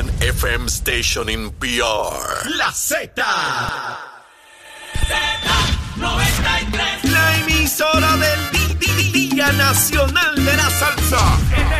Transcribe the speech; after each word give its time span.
one 0.00 0.08
FM 0.20 0.68
station 0.68 1.28
in 1.28 1.50
PR. 1.60 2.48
La 2.58 2.70
Z. 2.72 3.12
Z93. 5.98 7.10
La 7.10 7.36
emisora 7.36 8.16
del 8.16 8.50
Día 9.12 9.52
Nacional 9.52 10.34
de 10.36 10.56
la 10.56 10.70
Salsa. 10.70 11.79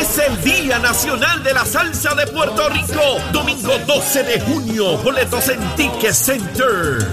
Es 0.00 0.16
el 0.16 0.42
Día 0.42 0.78
Nacional 0.78 1.44
de 1.44 1.52
la 1.52 1.62
Salsa 1.66 2.14
de 2.14 2.26
Puerto 2.26 2.70
Rico. 2.70 3.02
Domingo 3.34 3.72
12 3.86 4.22
de 4.22 4.40
junio. 4.40 4.96
Boletos 5.04 5.50
en 5.50 5.60
Ticket 5.76 6.14
Center. 6.14 7.06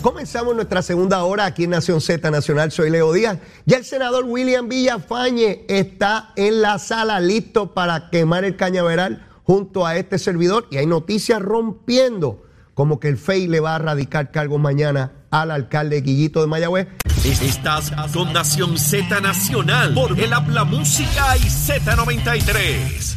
Comenzamos 0.00 0.54
nuestra 0.54 0.82
segunda 0.82 1.24
hora 1.24 1.46
aquí 1.46 1.64
en 1.64 1.70
Nación 1.70 2.00
Z 2.00 2.30
Nacional. 2.30 2.70
Soy 2.70 2.90
Leo 2.90 3.12
Díaz. 3.12 3.38
Ya 3.66 3.78
el 3.78 3.84
senador 3.84 4.24
William 4.24 4.68
Villafañe 4.68 5.64
está 5.68 6.32
en 6.36 6.62
la 6.62 6.78
sala 6.78 7.18
listo 7.18 7.74
para 7.74 8.08
quemar 8.10 8.44
el 8.44 8.54
cañaveral 8.54 9.26
junto 9.42 9.84
a 9.84 9.96
este 9.96 10.20
servidor. 10.20 10.68
Y 10.70 10.76
hay 10.76 10.86
noticias 10.86 11.42
rompiendo, 11.42 12.46
como 12.74 13.00
que 13.00 13.08
el 13.08 13.18
FEI 13.18 13.48
le 13.48 13.58
va 13.58 13.74
a 13.74 13.78
radicar 13.80 14.30
cargos 14.30 14.60
mañana 14.60 15.17
al 15.30 15.50
alcalde 15.50 16.00
Guillito 16.00 16.40
de 16.40 16.46
Mayagüez. 16.46 16.88
Estás 17.24 17.92
con 18.12 18.32
Nación 18.32 18.78
Z 18.78 19.20
Nacional 19.20 19.92
por 19.94 20.18
el 20.18 20.32
Habla 20.32 20.64
Música 20.64 21.36
y 21.36 21.40
Z93. 21.40 23.14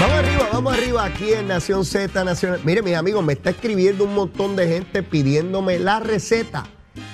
Vamos 0.00 0.18
arriba, 0.18 0.48
vamos 0.52 0.72
arriba 0.72 1.04
aquí 1.04 1.32
en 1.32 1.48
Nación 1.48 1.84
Z 1.84 2.24
Nacional. 2.24 2.60
Mire, 2.64 2.82
mis 2.82 2.94
amigos, 2.94 3.24
me 3.24 3.34
está 3.34 3.50
escribiendo 3.50 4.04
un 4.04 4.14
montón 4.14 4.56
de 4.56 4.68
gente 4.68 5.02
pidiéndome 5.02 5.78
la 5.78 6.00
receta 6.00 6.64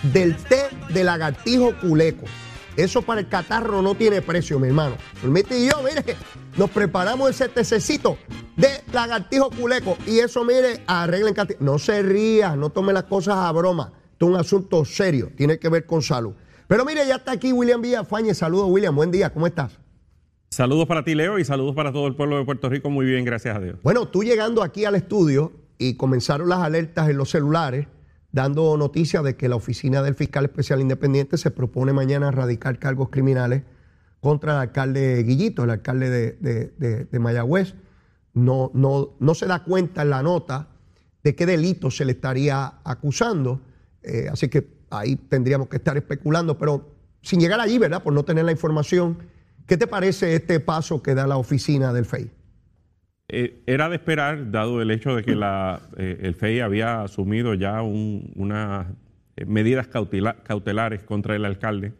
del 0.03 0.37
té 0.37 0.69
de 0.91 1.05
lagartijo 1.05 1.75
culeco. 1.81 2.25
Eso 2.77 3.03
para 3.03 3.21
el 3.21 3.29
catarro 3.29 3.83
no 3.83 3.95
tiene 3.95 4.23
precio, 4.23 4.59
mi 4.59 4.69
hermano. 4.69 4.97
Permite 5.21 5.59
y 5.59 5.69
yo, 5.69 5.83
mire, 5.83 6.17
nos 6.57 6.71
preparamos 6.71 7.31
ese 7.31 7.49
tececito 7.49 8.19
de 8.57 8.69
lagartijo 8.93 9.51
culeco. 9.51 9.97
Y 10.07 10.19
eso, 10.19 10.45
mire, 10.45 10.83
arreglen 10.87 11.35
No 11.61 11.79
se 11.79 12.03
ría, 12.03 12.57
no 12.57 12.71
tome 12.71 12.93
las 12.93 13.05
cosas 13.05 13.37
a 13.37 13.53
broma. 13.53 13.93
Esto 14.13 14.27
es 14.27 14.31
un 14.33 14.37
asunto 14.37 14.85
serio, 14.85 15.31
tiene 15.37 15.59
que 15.59 15.69
ver 15.69 15.87
con 15.87 16.03
salud. 16.03 16.35
Pero 16.69 16.85
mire, 16.85 17.07
ya 17.07 17.17
está 17.17 17.33
aquí 17.33 17.53
William 17.53 17.83
Villafañe. 17.83 18.33
Saludos, 18.35 18.67
William. 18.71 18.95
Buen 18.95 19.11
día, 19.11 19.31
¿cómo 19.31 19.47
estás? 19.47 19.79
Saludos 20.51 20.87
para 20.87 21.03
ti, 21.05 21.15
Leo, 21.15 21.39
y 21.39 21.45
saludos 21.45 21.75
para 21.75 21.93
todo 21.93 22.07
el 22.07 22.15
pueblo 22.15 22.39
de 22.39 22.45
Puerto 22.45 22.69
Rico. 22.69 22.89
Muy 22.91 23.05
bien, 23.07 23.25
gracias 23.25 23.57
a 23.57 23.61
Dios. 23.61 23.77
Bueno, 23.83 24.07
tú 24.07 24.23
llegando 24.23 24.63
aquí 24.63 24.85
al 24.85 24.95
estudio 24.95 25.53
y 25.79 25.95
comenzaron 25.95 26.49
las 26.49 26.61
alertas 26.61 27.09
en 27.11 27.17
los 27.17 27.31
celulares, 27.31 27.89
dando 28.31 28.77
noticias 28.77 29.25
de 29.25 29.37
que 29.37 29.49
la 29.49 29.57
oficina 29.57 30.01
del 30.03 30.15
fiscal 30.15 30.45
especial 30.45 30.81
independiente 30.81 31.37
se 31.39 31.51
propone 31.51 31.93
mañana 31.93 32.31
radicar 32.31 32.79
cargos 32.79 33.09
criminales 33.11 33.65
contra 34.21 34.53
el 34.53 34.59
alcalde 34.61 35.23
Guillito, 35.25 35.65
el 35.65 35.71
alcalde 35.71 36.09
de, 36.09 36.33
de- 36.41 36.73
de- 36.79 37.05
de 37.05 37.19
Mayagüez. 37.19 37.75
No, 38.35 38.71
no, 38.75 39.17
no 39.21 39.35
se 39.35 39.47
da 39.47 39.63
cuenta 39.63 40.03
en 40.03 40.11
la 40.11 40.23
nota 40.23 40.69
de 41.23 41.35
qué 41.35 41.47
delito 41.47 41.91
se 41.91 42.05
le 42.05 42.13
estaría 42.13 42.75
acusando. 42.85 43.61
Eh, 44.03 44.27
así 44.31 44.49
que 44.49 44.67
ahí 44.91 45.17
tendríamos 45.17 45.69
que 45.69 45.77
estar 45.77 45.97
especulando, 45.97 46.59
pero 46.59 46.91
sin 47.23 47.41
llegar 47.41 47.61
allí, 47.61 47.79
¿verdad? 47.79 48.03
Por 48.03 48.13
no 48.13 48.25
tener 48.25 48.45
la 48.45 48.53
información. 48.53 49.19
¿Qué 49.67 49.77
te 49.77 49.87
parece 49.87 50.35
este 50.35 50.61
paso 50.61 51.03
que 51.03 51.15
da 51.15 51.27
la 51.27 51.37
oficina 51.39 51.93
del 51.93 52.05
FEI? 52.05 52.31
Eh, 53.29 53.63
era 53.67 53.89
de 53.89 53.97
esperar, 53.97 54.51
dado 54.51 54.83
el 54.83 54.91
hecho 54.91 55.17
de 55.17 55.23
que 55.25 55.35
la, 55.35 55.81
eh, 55.97 56.19
el 56.23 56.35
FEI 56.35 56.61
había 56.61 57.03
asumido 57.03 57.55
ya 57.55 57.81
un- 57.81 58.31
unas 58.37 58.87
medidas 59.47 59.89
cautela- 59.89 60.43
cautelares 60.43 61.03
contra 61.03 61.35
el 61.35 61.45
alcalde, 61.47 61.93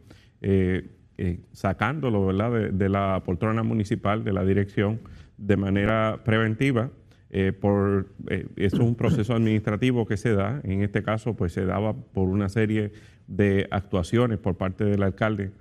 sacándolo 1.53 2.25
¿verdad? 2.27 2.71
De 2.71 2.89
la 2.89 3.23
poltrona 3.25 3.63
municipal, 3.63 4.23
de 4.23 4.33
la 4.33 4.43
dirección, 4.45 4.99
de 5.37 5.57
manera 5.57 6.21
preventiva. 6.23 6.91
eh, 7.31 7.51
por, 7.51 8.07
eh, 8.29 8.47
eso 8.55 8.77
es 8.77 8.81
un 8.81 8.95
proceso 8.95 9.33
administrativo 9.33 10.05
que 10.05 10.15
se 10.15 10.33
da. 10.33 10.61
En 10.63 10.83
este 10.83 11.03
caso, 11.03 11.35
pues 11.35 11.51
se 11.53 11.65
daba 11.65 11.93
por 11.93 12.29
una 12.29 12.47
serie 12.49 12.91
de 13.27 13.67
actuaciones 13.71 14.37
por 14.37 14.55
parte 14.55 14.85
del 14.85 15.03
alcalde 15.03 15.51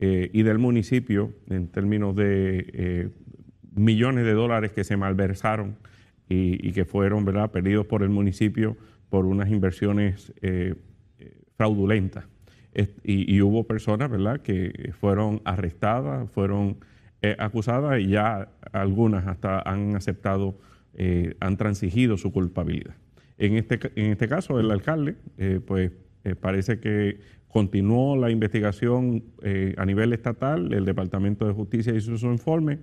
eh, 0.00 0.30
y 0.32 0.42
del 0.42 0.58
municipio 0.58 1.32
en 1.48 1.68
términos 1.68 2.16
de 2.16 2.66
eh, 2.72 3.08
millones 3.74 4.24
de 4.24 4.32
dólares 4.32 4.72
que 4.72 4.84
se 4.84 4.96
malversaron 4.96 5.76
y, 6.28 6.72
que 6.72 6.84
fueron 6.84 7.24
¿verdad? 7.24 7.50
perdidos 7.50 7.86
por 7.86 8.02
el 8.02 8.08
municipio 8.08 8.76
por 9.08 9.24
unas 9.26 9.50
inversiones 9.50 10.32
eh, 10.42 10.74
eh, 11.18 11.38
fraudulentas. 11.56 12.24
Y, 13.04 13.32
y 13.32 13.40
hubo 13.40 13.64
personas 13.68 14.10
¿verdad? 14.10 14.40
que 14.40 14.92
fueron 14.98 15.40
arrestadas, 15.44 16.28
fueron 16.32 16.78
eh, 17.24 17.36
acusadas 17.38 17.98
y 18.00 18.08
ya 18.08 18.50
algunas 18.70 19.26
hasta 19.26 19.60
han 19.60 19.96
aceptado, 19.96 20.58
eh, 20.92 21.36
han 21.40 21.56
transigido 21.56 22.18
su 22.18 22.32
culpabilidad. 22.32 22.96
En 23.38 23.56
este, 23.56 23.80
en 23.96 24.12
este 24.12 24.28
caso, 24.28 24.60
el 24.60 24.70
alcalde, 24.70 25.16
eh, 25.38 25.58
pues 25.66 25.90
eh, 26.24 26.34
parece 26.34 26.80
que 26.80 27.20
continuó 27.48 28.14
la 28.14 28.30
investigación 28.30 29.24
a 29.76 29.86
nivel 29.86 30.12
estatal, 30.12 30.70
el 30.74 30.84
Departamento 30.84 31.46
de 31.46 31.54
Justicia 31.54 31.94
hizo 31.94 32.18
su 32.18 32.26
informe, 32.26 32.80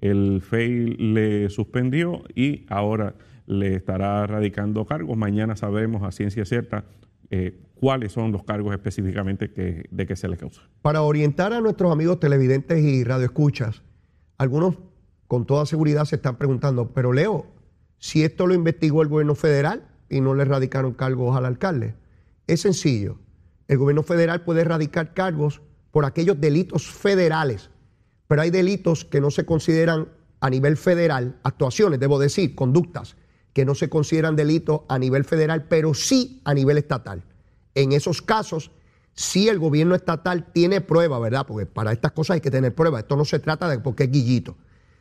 el 0.00 0.40
FEI 0.40 0.96
le 0.96 1.48
suspendió 1.48 2.24
y 2.34 2.64
ahora 2.68 3.14
le 3.46 3.74
estará 3.74 4.26
radicando 4.26 4.84
cargos. 4.84 5.16
Mañana 5.16 5.54
sabremos 5.54 6.02
a 6.02 6.10
ciencia 6.10 6.44
cierta 6.46 6.86
cuáles 7.80 8.12
son 8.12 8.32
los 8.32 8.42
cargos 8.42 8.74
específicamente 8.74 9.48
de 9.90 10.06
que 10.06 10.16
se 10.16 10.28
le 10.28 10.36
causa. 10.36 10.62
Para 10.82 11.02
orientar 11.02 11.52
a 11.52 11.60
nuestros 11.60 11.92
amigos 11.92 12.18
televidentes 12.18 12.82
y 12.82 13.04
radioescuchas, 13.04 13.82
algunos 14.38 14.76
con 15.28 15.46
toda 15.46 15.66
seguridad 15.66 16.04
se 16.04 16.16
están 16.16 16.36
preguntando, 16.36 16.92
pero 16.92 17.12
Leo, 17.12 17.46
si 17.98 18.24
esto 18.24 18.46
lo 18.46 18.54
investigó 18.54 19.02
el 19.02 19.08
gobierno 19.08 19.34
federal 19.34 19.88
y 20.08 20.20
no 20.20 20.34
le 20.34 20.44
radicaron 20.44 20.94
cargos 20.94 21.36
al 21.36 21.46
alcalde, 21.46 21.94
es 22.46 22.60
sencillo. 22.60 23.18
El 23.68 23.78
gobierno 23.78 24.02
federal 24.02 24.42
puede 24.42 24.64
radicar 24.64 25.14
cargos 25.14 25.60
por 25.90 26.04
aquellos 26.04 26.40
delitos 26.40 26.86
federales, 26.86 27.70
pero 28.28 28.42
hay 28.42 28.50
delitos 28.50 29.04
que 29.04 29.20
no 29.20 29.30
se 29.30 29.44
consideran 29.44 30.08
a 30.40 30.50
nivel 30.50 30.76
federal, 30.76 31.38
actuaciones, 31.42 31.98
debo 31.98 32.18
decir, 32.18 32.54
conductas, 32.54 33.16
que 33.52 33.64
no 33.64 33.74
se 33.74 33.88
consideran 33.88 34.36
delitos 34.36 34.82
a 34.88 34.98
nivel 34.98 35.24
federal, 35.24 35.64
pero 35.64 35.94
sí 35.94 36.42
a 36.44 36.54
nivel 36.54 36.78
estatal. 36.78 37.24
En 37.76 37.92
esos 37.92 38.22
casos, 38.22 38.72
si 39.12 39.48
el 39.48 39.58
gobierno 39.58 39.94
estatal 39.94 40.50
tiene 40.52 40.80
prueba, 40.80 41.18
¿verdad? 41.18 41.46
Porque 41.46 41.66
para 41.66 41.92
estas 41.92 42.12
cosas 42.12 42.34
hay 42.34 42.40
que 42.40 42.50
tener 42.50 42.74
prueba. 42.74 43.00
Esto 43.00 43.16
no 43.16 43.24
se 43.24 43.38
trata 43.38 43.68
de 43.68 43.78
porque 43.78 44.04
es 44.04 44.10
guillito. 44.10 44.56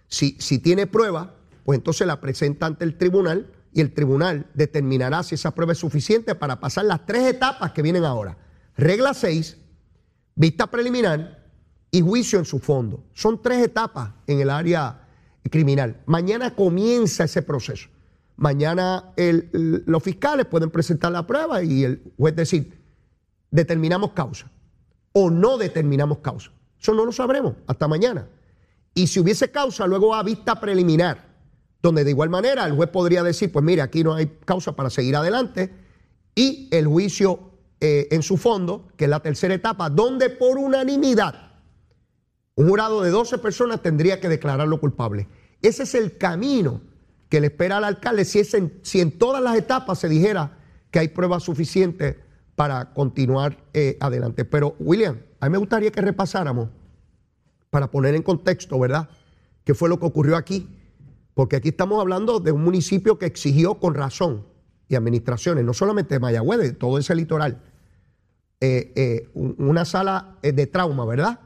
Si, 0.10 0.36
si 0.40 0.60
tiene 0.60 0.86
prueba, 0.86 1.36
pues 1.64 1.78
entonces 1.78 2.06
la 2.06 2.20
presenta 2.20 2.66
ante 2.66 2.84
el 2.84 2.98
tribunal 2.98 3.50
y 3.74 3.80
el 3.80 3.94
tribunal 3.94 4.46
determinará 4.54 5.24
si 5.24 5.36
esa 5.36 5.52
prueba 5.52 5.72
es 5.72 5.80
suficiente 5.80 6.36
para 6.36 6.60
pasar 6.60 6.86
las 6.86 7.06
tres 7.06 7.26
etapas 7.28 7.72
que 7.72 7.82
vienen 7.82 8.04
ahora. 8.04 8.38
Regla 8.76 9.14
6, 9.14 9.58
vista 10.36 10.68
preliminar 10.68 11.46
y 11.92 12.02
juicio 12.02 12.40
en 12.40 12.46
su 12.46 12.60
fondo. 12.60 13.06
Son 13.14 13.42
tres 13.42 13.64
etapas 13.64 14.12
en 14.28 14.42
el 14.42 14.50
área 14.50 15.08
criminal. 15.50 16.02
Mañana 16.06 16.56
comienza 16.56 17.24
ese 17.24 17.42
proceso. 17.42 17.88
Mañana 18.38 19.14
los 19.16 20.04
fiscales 20.04 20.46
pueden 20.46 20.70
presentar 20.70 21.12
la 21.12 21.26
prueba 21.26 21.64
y 21.64 21.84
el 21.84 22.14
juez 22.18 22.36
decir, 22.36 22.78
determinamos 23.50 24.12
causa 24.12 24.52
o 25.14 25.30
no 25.30 25.58
determinamos 25.58 26.18
causa. 26.20 26.52
Eso 26.80 26.94
no 26.94 27.06
lo 27.06 27.12
sabremos 27.12 27.56
hasta 27.68 27.88
mañana. 27.88 28.28
Y 28.94 29.08
si 29.08 29.20
hubiese 29.20 29.52
causa, 29.52 29.88
luego 29.88 30.14
a 30.14 30.24
vista 30.24 30.60
preliminar, 30.60 31.26
donde 31.82 32.04
de 32.04 32.12
igual 32.12 32.30
manera 32.30 32.66
el 32.66 32.74
juez 32.74 32.90
podría 32.90 33.24
decir, 33.24 33.52
pues 33.52 33.64
mire, 33.64 33.82
aquí 33.82 34.04
no 34.04 34.14
hay 34.14 34.38
causa 34.44 34.76
para 34.76 34.90
seguir 34.90 35.16
adelante, 35.16 35.74
y 36.36 36.68
el 36.72 36.88
juicio 36.88 37.52
eh, 37.80 38.08
en 38.12 38.24
su 38.24 38.38
fondo, 38.38 38.90
que 38.98 39.06
es 39.06 39.10
la 39.10 39.22
tercera 39.22 39.54
etapa, 39.54 39.90
donde 39.90 40.30
por 40.30 40.58
unanimidad 40.58 41.54
un 42.56 42.70
jurado 42.70 43.02
de 43.02 43.10
12 43.10 43.38
personas 43.38 43.82
tendría 43.82 44.20
que 44.20 44.30
declararlo 44.30 44.80
culpable. 44.80 45.28
Ese 45.62 45.84
es 45.84 45.96
el 45.96 46.18
camino 46.18 46.82
que 47.30 47.42
le 47.42 47.48
espera 47.48 47.78
al 47.78 47.84
alcalde 47.84 48.26
si, 48.26 48.40
es 48.40 48.54
en, 48.54 48.80
si 48.84 49.02
en 49.02 49.12
todas 49.12 49.42
las 49.42 49.56
etapas 49.58 50.00
se 50.00 50.10
dijera 50.10 50.58
que 50.92 51.00
hay 51.00 51.08
pruebas 51.10 51.44
suficientes 51.44 52.16
para 52.56 52.94
continuar 52.94 53.58
eh, 53.74 53.98
adelante. 54.00 54.46
Pero, 54.46 54.76
William, 54.80 55.18
a 55.40 55.48
mí 55.48 55.52
me 55.52 55.58
gustaría 55.58 55.92
que 55.92 56.02
repasáramos, 56.02 56.70
para 57.70 57.92
poner 57.92 58.16
en 58.16 58.22
contexto, 58.24 58.80
¿verdad? 58.80 59.10
qué 59.66 59.74
fue 59.74 59.90
lo 59.90 60.00
que 60.00 60.06
ocurrió 60.06 60.38
aquí. 60.38 60.70
Porque 61.34 61.58
aquí 61.58 61.70
estamos 61.70 62.00
hablando 62.00 62.40
de 62.40 62.54
un 62.54 62.64
municipio 62.64 63.20
que 63.20 63.26
exigió 63.26 63.76
con 63.76 63.94
razón 63.96 64.46
y 64.88 64.96
administraciones, 64.96 65.66
no 65.66 65.74
solamente 65.74 66.16
de 66.16 66.20
Mayagüez, 66.20 66.60
de 66.60 66.72
todo 66.72 66.98
ese 66.98 67.14
litoral, 67.16 67.62
eh, 68.62 68.94
eh, 68.96 69.30
una 69.34 69.84
sala 69.84 70.38
de 70.42 70.68
trauma, 70.68 71.06
¿verdad? 71.06 71.40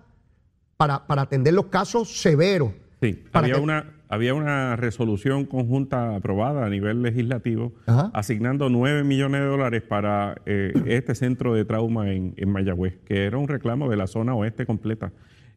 Para, 0.78 1.08
para 1.08 1.24
atender 1.24 1.54
los 1.56 1.66
casos 1.68 2.22
severos. 2.22 2.72
Sí, 3.02 3.14
Para 3.14 3.46
había 3.46 3.56
que- 3.56 3.62
una, 3.62 3.99
había 4.10 4.34
una 4.34 4.76
resolución 4.76 5.46
conjunta 5.46 6.16
aprobada 6.16 6.66
a 6.66 6.70
nivel 6.70 7.04
legislativo 7.04 7.74
Ajá. 7.86 8.10
asignando 8.16 8.68
9 8.70 9.04
millones 9.04 9.42
de 9.42 9.48
dólares 9.48 9.84
para 9.84 10.36
eh, 10.48 10.74
este 10.88 11.14
centro 11.14 11.54
de 11.54 11.64
trauma 11.64 12.12
en, 12.12 12.34
en 12.36 12.50
Mayagüez, 12.50 12.98
que 13.06 13.26
era 13.26 13.38
un 13.38 13.48
reclamo 13.48 13.88
de 13.88 13.98
la 13.98 14.08
zona 14.08 14.34
oeste 14.34 14.66
completa. 14.66 15.14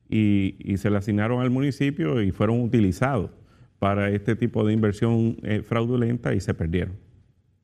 Y, 0.08 0.56
y 0.58 0.76
se 0.76 0.90
le 0.90 0.98
asignaron 0.98 1.40
al 1.40 1.48
municipio 1.48 2.20
y 2.20 2.30
fueron 2.30 2.60
utilizados 2.60 3.30
para 3.78 4.10
este 4.10 4.36
tipo 4.36 4.64
de 4.64 4.74
inversión 4.74 5.38
eh, 5.42 5.62
fraudulenta 5.62 6.34
y 6.34 6.40
se 6.40 6.52
perdieron. 6.52 6.98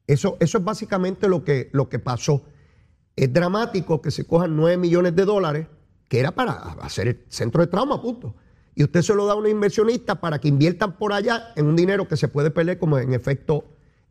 Eso, 0.07 0.39
eso 0.41 0.57
es 0.57 0.65
básicamente 0.65 1.29
lo 1.29 1.45
que, 1.45 1.69
lo 1.73 1.91
que 1.91 1.99
pasó. 1.99 2.47
Es 3.15 3.31
dramático 3.31 4.01
que 4.01 4.11
se 4.11 4.27
cojan 4.27 4.57
9 4.57 4.79
millones 4.79 5.15
de 5.15 5.27
dólares, 5.27 5.67
que 6.09 6.19
era 6.19 6.33
para 6.33 6.53
hacer 6.81 7.09
el 7.09 7.25
centro 7.29 7.61
de 7.61 7.67
trauma, 7.67 8.01
punto. 8.01 8.35
Y 8.79 8.85
usted 8.85 9.03
se 9.03 9.13
lo 9.13 9.27
da 9.27 9.33
a 9.33 9.35
un 9.35 9.49
inversionista 9.49 10.21
para 10.21 10.39
que 10.39 10.47
inviertan 10.47 10.97
por 10.99 11.13
allá 11.13 11.53
en 11.57 11.67
un 11.67 11.75
dinero 11.75 12.07
que 12.07 12.17
se 12.17 12.29
puede 12.29 12.53
perder, 12.53 12.79
como 12.79 12.97
en 13.01 13.13
efecto 13.13 13.65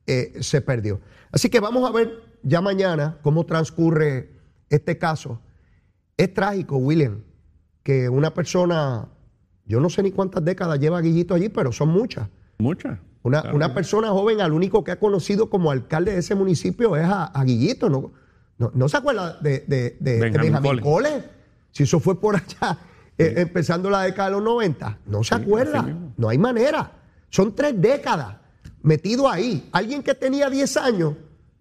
eh, 0.05 0.33
se 0.41 0.59
perdió. 0.59 0.99
Así 1.31 1.47
que 1.49 1.61
vamos 1.61 1.89
a 1.89 1.93
ver 1.93 2.21
ya 2.43 2.59
mañana 2.59 3.17
cómo 3.21 3.45
transcurre 3.45 4.29
este 4.69 4.97
caso. 4.97 5.39
Es 6.17 6.33
trágico, 6.33 6.75
William, 6.75 7.21
que 7.81 8.09
una 8.09 8.33
persona, 8.33 9.07
yo 9.65 9.79
no 9.79 9.89
sé 9.89 10.03
ni 10.03 10.11
cuántas 10.11 10.43
décadas 10.43 10.77
lleva 10.81 10.99
Guillito 10.99 11.33
allí, 11.33 11.47
pero 11.47 11.71
son 11.71 11.87
muchas. 11.87 12.27
Muchas. 12.57 12.99
Una, 13.23 13.41
Claro. 13.43 13.55
una 13.55 13.73
persona 13.73 14.09
joven, 14.09 14.41
al 14.41 14.51
único 14.51 14.83
que 14.83 14.91
ha 14.91 14.99
conocido 14.99 15.49
como 15.49 15.71
alcalde 15.71 16.11
de 16.11 16.19
ese 16.19 16.35
municipio 16.35 16.97
es 16.97 17.05
a, 17.05 17.23
a 17.23 17.43
Guillito. 17.45 17.87
¿no? 17.89 18.11
No, 18.57 18.69
no 18.75 18.89
se 18.89 18.97
acuerda 18.97 19.37
de, 19.39 19.59
de- 19.65 19.97
de- 20.01 20.13
de 20.15 20.19
Benjamín 20.19 20.51
Benjamín 20.51 20.81
Cole. 20.81 20.81
Cole? 20.81 21.23
Si 21.71 21.83
eso 21.83 22.01
fue 22.01 22.19
por 22.19 22.35
allá, 22.61 22.79
eh, 23.17 23.33
empezando 23.37 23.89
la 23.89 24.03
década 24.03 24.29
de 24.29 24.35
los 24.35 24.43
90. 24.43 24.99
No 25.07 25.23
se 25.23 25.35
acuerda. 25.35 25.85
No 26.17 26.29
hay 26.29 26.37
manera. 26.37 26.91
Son 27.29 27.55
tres 27.55 27.79
décadas 27.79 28.37
metido 28.81 29.29
ahí. 29.29 29.69
Alguien 29.71 30.03
que 30.03 30.13
tenía 30.13 30.49
10 30.49 30.77
años 30.77 31.13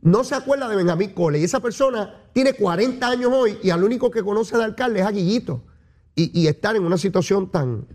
no 0.02 0.22
se 0.22 0.34
acuerda 0.34 0.68
de 0.68 0.76
Benjamín 0.76 1.10
Cole. 1.10 1.38
Y 1.38 1.44
esa 1.44 1.60
persona 1.60 2.22
tiene 2.32 2.52
40 2.54 3.08
años 3.08 3.32
hoy 3.34 3.58
y 3.62 3.70
al 3.70 3.82
único 3.82 4.10
que 4.10 4.22
conoce 4.22 4.56
de 4.56 4.64
alcalde 4.64 5.00
es 5.00 5.06
a 5.06 5.10
Guillito. 5.10 5.62
Y, 6.14 6.40
y 6.40 6.46
estar 6.46 6.76
en 6.76 6.84
una 6.84 6.96
situación 6.96 7.50
tan, 7.50 7.86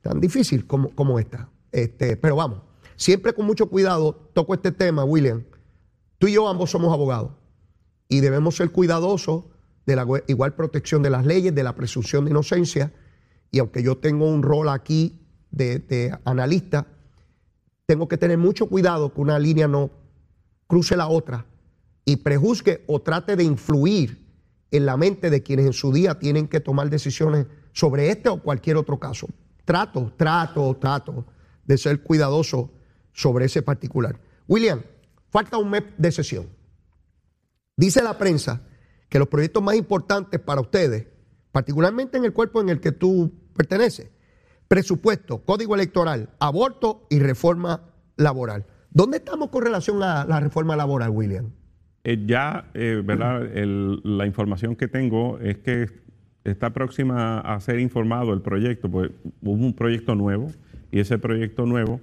tan 0.00 0.20
difícil 0.20 0.66
como, 0.66 0.90
como 0.90 1.18
esta. 1.18 1.48
Este, 1.72 2.16
pero 2.16 2.36
vamos, 2.36 2.62
siempre 2.96 3.34
con 3.34 3.46
mucho 3.46 3.68
cuidado 3.68 4.30
toco 4.32 4.54
este 4.54 4.72
tema, 4.72 5.04
William. 5.04 5.44
Tú 6.18 6.26
y 6.26 6.32
yo 6.32 6.48
ambos 6.48 6.70
somos 6.70 6.92
abogados 6.92 7.32
y 8.08 8.20
debemos 8.20 8.56
ser 8.56 8.70
cuidadosos 8.70 9.44
de 9.88 9.96
la 9.96 10.06
igual 10.26 10.54
protección 10.54 11.02
de 11.02 11.08
las 11.08 11.24
leyes, 11.24 11.54
de 11.54 11.62
la 11.62 11.74
presunción 11.74 12.26
de 12.26 12.30
inocencia. 12.30 12.92
Y 13.50 13.58
aunque 13.58 13.82
yo 13.82 13.96
tengo 13.96 14.26
un 14.26 14.42
rol 14.42 14.68
aquí 14.68 15.18
de, 15.50 15.78
de 15.78 16.14
analista, 16.26 16.86
tengo 17.86 18.06
que 18.06 18.18
tener 18.18 18.36
mucho 18.36 18.66
cuidado 18.66 19.14
que 19.14 19.20
una 19.22 19.38
línea 19.38 19.66
no 19.66 19.90
cruce 20.66 20.94
la 20.94 21.08
otra 21.08 21.46
y 22.04 22.16
prejuzgue 22.16 22.84
o 22.86 23.00
trate 23.00 23.34
de 23.34 23.44
influir 23.44 24.28
en 24.70 24.84
la 24.84 24.98
mente 24.98 25.30
de 25.30 25.42
quienes 25.42 25.64
en 25.64 25.72
su 25.72 25.90
día 25.90 26.18
tienen 26.18 26.48
que 26.48 26.60
tomar 26.60 26.90
decisiones 26.90 27.46
sobre 27.72 28.10
este 28.10 28.28
o 28.28 28.42
cualquier 28.42 28.76
otro 28.76 28.98
caso. 28.98 29.26
Trato, 29.64 30.12
trato, 30.18 30.76
trato 30.76 31.24
de 31.64 31.78
ser 31.78 32.02
cuidadoso 32.02 32.70
sobre 33.14 33.46
ese 33.46 33.62
particular. 33.62 34.20
William, 34.46 34.82
falta 35.30 35.56
un 35.56 35.70
mes 35.70 35.84
de 35.96 36.12
sesión. 36.12 36.46
Dice 37.74 38.02
la 38.02 38.18
prensa 38.18 38.67
que 39.08 39.18
los 39.18 39.28
proyectos 39.28 39.62
más 39.62 39.76
importantes 39.76 40.40
para 40.40 40.60
ustedes, 40.60 41.06
particularmente 41.52 42.18
en 42.18 42.24
el 42.24 42.32
cuerpo 42.32 42.60
en 42.60 42.68
el 42.68 42.80
que 42.80 42.92
tú 42.92 43.32
perteneces, 43.56 44.10
presupuesto, 44.68 45.38
código 45.44 45.74
electoral, 45.74 46.30
aborto 46.38 47.06
y 47.08 47.18
reforma 47.18 47.82
laboral. 48.16 48.66
¿Dónde 48.90 49.18
estamos 49.18 49.48
con 49.50 49.62
relación 49.62 50.02
a 50.02 50.24
la 50.24 50.40
reforma 50.40 50.76
laboral, 50.76 51.10
William? 51.10 51.50
Eh, 52.04 52.24
ya, 52.26 52.70
eh, 52.74 53.02
¿verdad? 53.04 53.48
La 54.04 54.26
información 54.26 54.76
que 54.76 54.88
tengo 54.88 55.38
es 55.40 55.58
que 55.58 55.86
está 56.44 56.70
próxima 56.70 57.40
a 57.40 57.60
ser 57.60 57.80
informado 57.80 58.32
el 58.32 58.40
proyecto, 58.40 58.90
pues 58.90 59.10
hubo 59.42 59.52
un 59.52 59.74
proyecto 59.74 60.14
nuevo 60.14 60.50
y 60.90 61.00
ese 61.00 61.18
proyecto 61.18 61.66
nuevo 61.66 62.00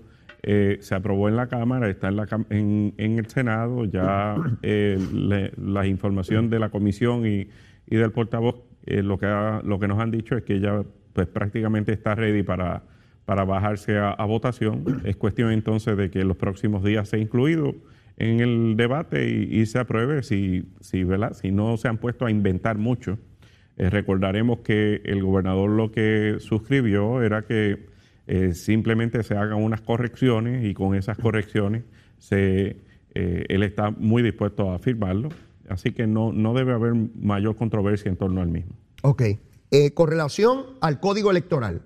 eh, 0.47 0.77
se 0.81 0.93
aprobó 0.93 1.27
en 1.27 1.35
la 1.35 1.47
Cámara, 1.47 1.89
está 1.89 2.09
en, 2.09 2.15
la, 2.17 2.27
en, 2.51 2.93
en 2.97 3.17
el 3.17 3.25
Senado, 3.27 3.85
ya 3.85 4.35
eh, 4.61 4.99
le- 5.11 5.51
la 5.57 5.87
información 5.87 6.49
de 6.51 6.59
la 6.59 6.69
comisión 6.69 7.25
y, 7.25 7.47
y 7.87 7.95
del 7.95 8.11
portavoz, 8.11 8.61
eh, 8.85 9.01
lo, 9.01 9.17
que 9.17 9.25
ha- 9.25 9.61
lo 9.63 9.79
que 9.79 9.87
nos 9.87 9.99
han 9.99 10.11
dicho 10.11 10.37
es 10.37 10.43
que 10.43 10.59
ya 10.59 10.83
pues 11.13 11.27
prácticamente 11.27 11.93
está 11.93 12.13
ready 12.13 12.43
para, 12.43 12.83
para 13.25 13.43
bajarse 13.43 13.97
a, 13.97 14.11
a 14.11 14.25
votación. 14.25 14.83
Es 15.03 15.15
cuestión 15.15 15.51
entonces 15.51 15.97
de 15.97 16.09
que 16.11 16.21
en 16.21 16.27
los 16.27 16.37
próximos 16.37 16.83
días 16.83 17.09
sea 17.09 17.19
incluido 17.19 17.73
en 18.17 18.39
el 18.39 18.75
debate 18.77 19.27
y, 19.29 19.61
y 19.61 19.65
se 19.65 19.79
apruebe 19.79 20.21
si, 20.23 20.65
si, 20.79 21.03
¿verdad? 21.03 21.33
si 21.33 21.51
no 21.51 21.75
se 21.77 21.87
han 21.87 21.97
puesto 21.97 22.25
a 22.25 22.31
inventar 22.31 22.77
mucho. 22.77 23.17
Eh, 23.77 23.89
recordaremos 23.89 24.59
que 24.59 25.01
el 25.05 25.21
gobernador 25.23 25.69
lo 25.71 25.91
que 25.91 26.35
suscribió 26.39 27.23
era 27.23 27.41
que 27.41 27.87
eh, 28.27 28.53
simplemente 28.53 29.21
se 29.23 29.35
hagan 29.35 29.61
unas 29.63 29.81
correcciones 29.81 30.65
y 30.65 30.73
con 30.73 30.95
esas 30.95 31.17
correcciones 31.17 31.83
se, 32.17 32.77
eh, 33.13 33.45
él 33.49 33.63
está 33.63 33.91
muy 33.91 34.21
dispuesto 34.23 34.71
a 34.71 34.79
firmarlo. 34.79 35.29
Así 35.69 35.91
que 35.91 36.05
no, 36.07 36.31
no 36.31 36.53
debe 36.53 36.73
haber 36.73 36.93
mayor 37.19 37.55
controversia 37.55 38.09
en 38.09 38.17
torno 38.17 38.41
al 38.41 38.47
mismo. 38.49 38.73
Ok. 39.01 39.23
Eh, 39.71 39.91
con 39.93 40.09
relación 40.09 40.63
al 40.81 40.99
código 40.99 41.31
electoral, 41.31 41.81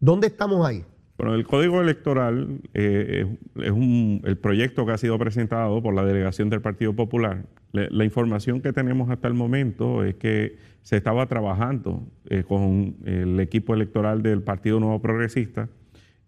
¿dónde 0.00 0.26
estamos 0.26 0.66
ahí? 0.66 0.84
Bueno, 1.18 1.34
el 1.34 1.46
Código 1.46 1.80
Electoral 1.80 2.60
eh, 2.74 3.26
es, 3.56 3.70
un- 3.70 4.22
el 4.24 4.36
proyecto 4.38 4.84
que 4.84 4.92
ha 4.92 4.98
sido 4.98 5.18
presentado 5.18 5.80
por 5.82 5.94
la 5.94 6.04
delegación 6.04 6.50
del 6.50 6.60
Partido 6.60 6.94
Popular. 6.94 7.44
Le- 7.72 7.90
la 7.90 8.04
información 8.04 8.60
que 8.60 8.72
tenemos 8.72 9.08
hasta 9.08 9.28
el 9.28 9.34
momento 9.34 10.04
es 10.04 10.16
que 10.16 10.56
se 10.82 10.96
estaba 10.96 11.26
trabajando 11.26 12.02
eh, 12.28 12.42
con 12.42 12.96
el 13.04 13.38
equipo 13.40 13.72
electoral 13.74 14.22
del 14.22 14.42
Partido 14.42 14.80
Nuevo 14.80 15.00
Progresista, 15.00 15.68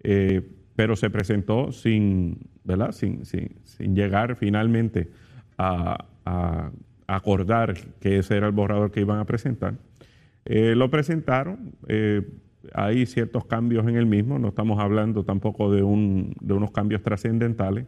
eh, 0.05 0.43
pero 0.77 0.97
se 0.97 1.11
presentó 1.11 1.73
sin, 1.73 2.39
¿verdad? 2.65 2.93
Sin, 2.93 3.25
sin- 3.25 3.57
sin 3.65 3.95
llegar 3.97 4.37
finalmente 4.37 5.09
a, 5.59 6.05
a 6.25 6.71
acordar 7.07 7.75
que 8.01 8.19
ese 8.19 8.37
era 8.37 8.47
el 8.47 8.53
borrador 8.53 8.91
que 8.91 9.01
iban 9.01 9.19
a 9.19 9.25
presentar. 9.25 9.75
Eh, 10.45 10.75
lo 10.75 10.91
presentaron, 10.91 11.73
eh, 11.89 12.23
hay 12.75 13.07
ciertos 13.07 13.45
cambios 13.47 13.87
en 13.87 13.97
el 13.97 14.07
mismo, 14.07 14.39
no 14.39 14.49
estamos 14.49 14.79
hablando 14.81 15.25
tampoco 15.25 15.73
de, 15.73 15.83
un- 15.83 16.35
de 16.41 16.55
unos 16.55 16.71
cambios 16.71 17.03
trascendentales, 17.03 17.87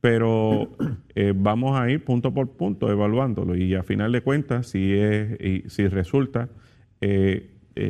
pero 0.00 0.70
eh, 1.14 1.32
vamos 1.36 1.78
a 1.78 1.90
ir 1.90 2.04
punto 2.04 2.32
por 2.32 2.50
punto 2.50 2.90
evaluándolo 2.90 3.56
y 3.56 3.74
a 3.74 3.82
final 3.82 4.12
de 4.12 4.22
cuentas, 4.22 4.68
si, 4.68 4.92
es, 4.94 5.38
y 5.40 5.68
si 5.68 5.88
resulta 5.88 6.48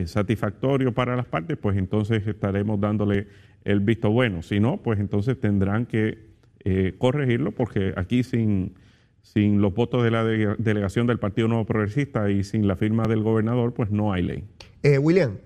satisfactorio 0.06 0.92
para 0.94 1.16
las 1.16 1.26
partes, 1.26 1.56
pues 1.56 1.76
entonces 1.76 2.26
estaremos 2.26 2.80
dándole 2.80 3.26
el 3.64 3.80
visto 3.80 4.10
bueno. 4.10 4.42
Si 4.42 4.60
no, 4.60 4.78
pues 4.78 4.98
entonces 5.00 5.38
tendrán 5.38 5.86
que 5.86 6.30
eh, 6.64 6.94
corregirlo 6.98 7.52
porque 7.52 7.92
aquí 7.96 8.22
sin, 8.22 8.74
sin 9.22 9.60
los 9.60 9.74
votos 9.74 10.02
de 10.04 10.10
la 10.10 10.24
de- 10.24 10.54
delegación 10.58 11.06
del 11.06 11.18
Partido 11.18 11.48
Nuevo 11.48 11.64
Progresista 11.66 12.30
y 12.30 12.44
sin 12.44 12.66
la 12.68 12.76
firma 12.76 13.04
del 13.04 13.22
gobernador, 13.22 13.72
pues 13.74 13.90
no 13.90 14.12
hay 14.12 14.22
ley. 14.22 14.44
Eh, 14.82 14.98
William, 14.98 15.38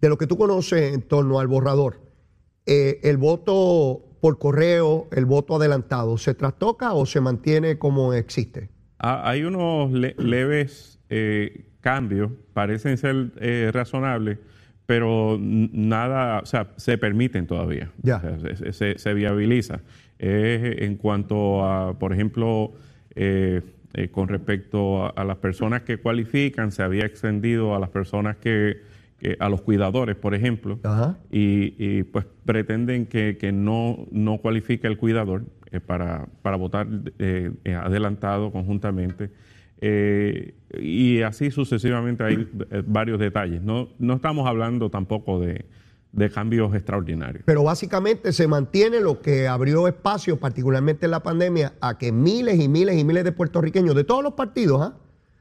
de 0.00 0.08
lo 0.08 0.18
que 0.18 0.26
tú 0.26 0.36
conoces 0.36 0.94
en 0.94 1.02
torno 1.02 1.40
al 1.40 1.46
borrador, 1.48 2.00
eh, 2.66 3.00
¿el 3.02 3.16
voto 3.16 4.04
por 4.20 4.38
correo, 4.38 5.08
el 5.12 5.24
voto 5.24 5.56
adelantado, 5.56 6.18
se 6.18 6.34
trastoca 6.34 6.92
o 6.92 7.06
se 7.06 7.20
mantiene 7.20 7.78
como 7.78 8.12
existe? 8.14 8.68
Ah, 8.98 9.22
Hay 9.30 9.44
unos 9.44 9.90
le- 9.92 10.14
leves 10.18 10.98
cambios, 11.80 12.30
parecen 12.52 12.96
ser 12.98 13.32
razonables, 13.72 14.38
pero 14.90 15.38
nada, 15.40 16.40
o 16.40 16.46
sea, 16.46 16.66
se 16.76 16.98
permiten 16.98 17.46
todavía. 17.46 17.92
Ya. 18.02 18.16
O 18.16 18.40
sea, 18.40 18.56
se, 18.56 18.72
se- 18.72 18.98
se 18.98 19.14
viabiliza. 19.14 19.82
Es 20.18 20.82
en 20.82 20.96
cuanto 20.96 21.64
a, 21.64 21.96
por 21.96 22.12
ejemplo, 22.12 22.72
eh, 23.14 23.60
eh, 23.94 24.08
con 24.08 24.26
respecto 24.26 25.04
a, 25.06 25.10
a 25.10 25.22
las 25.24 25.36
personas 25.36 25.82
que 25.82 25.98
cualifican, 25.98 26.72
se 26.72 26.82
había 26.82 27.06
extendido 27.06 27.76
a 27.76 27.78
las 27.78 27.90
personas 27.90 28.36
que, 28.38 28.78
que- 29.20 29.36
a 29.38 29.48
los 29.48 29.60
cuidadores, 29.62 30.16
por 30.16 30.34
ejemplo, 30.34 30.80
Ajá. 30.82 31.16
y, 31.30 31.74
y, 31.78 32.02
pues 32.02 32.26
pretenden 32.44 33.06
que, 33.06 33.36
que 33.38 33.52
no, 33.52 34.08
no 34.10 34.38
cualifique 34.38 34.88
el 34.88 34.96
cuidador 34.96 35.44
eh, 35.70 35.78
para, 35.78 36.26
para 36.42 36.56
votar 36.56 36.88
eh, 37.20 37.52
eh, 37.62 37.74
adelantado 37.74 38.50
conjuntamente. 38.50 39.30
Eh, 39.80 40.54
y 40.78 41.22
así 41.22 41.50
sucesivamente 41.50 42.22
hay 42.24 42.48
eh, 42.70 42.82
varios 42.86 43.18
detalles. 43.18 43.62
No, 43.62 43.88
no 43.98 44.14
estamos 44.14 44.46
hablando 44.46 44.90
tampoco 44.90 45.40
de, 45.40 45.64
de 46.12 46.30
cambios 46.30 46.74
extraordinarios. 46.74 47.42
Pero 47.46 47.62
básicamente 47.64 48.32
se 48.32 48.46
mantiene 48.46 49.00
lo 49.00 49.20
que 49.22 49.48
abrió 49.48 49.88
espacio, 49.88 50.38
particularmente 50.38 51.06
en 51.06 51.12
la 51.12 51.22
pandemia, 51.22 51.72
a 51.80 51.96
que 51.98 52.12
miles 52.12 52.60
y 52.60 52.68
miles 52.68 52.98
y 52.98 53.04
miles 53.04 53.24
de 53.24 53.32
puertorriqueños 53.32 53.94
de 53.94 54.04
todos 54.04 54.22
los 54.22 54.34
partidos 54.34 54.80
¿ah? 54.82 54.96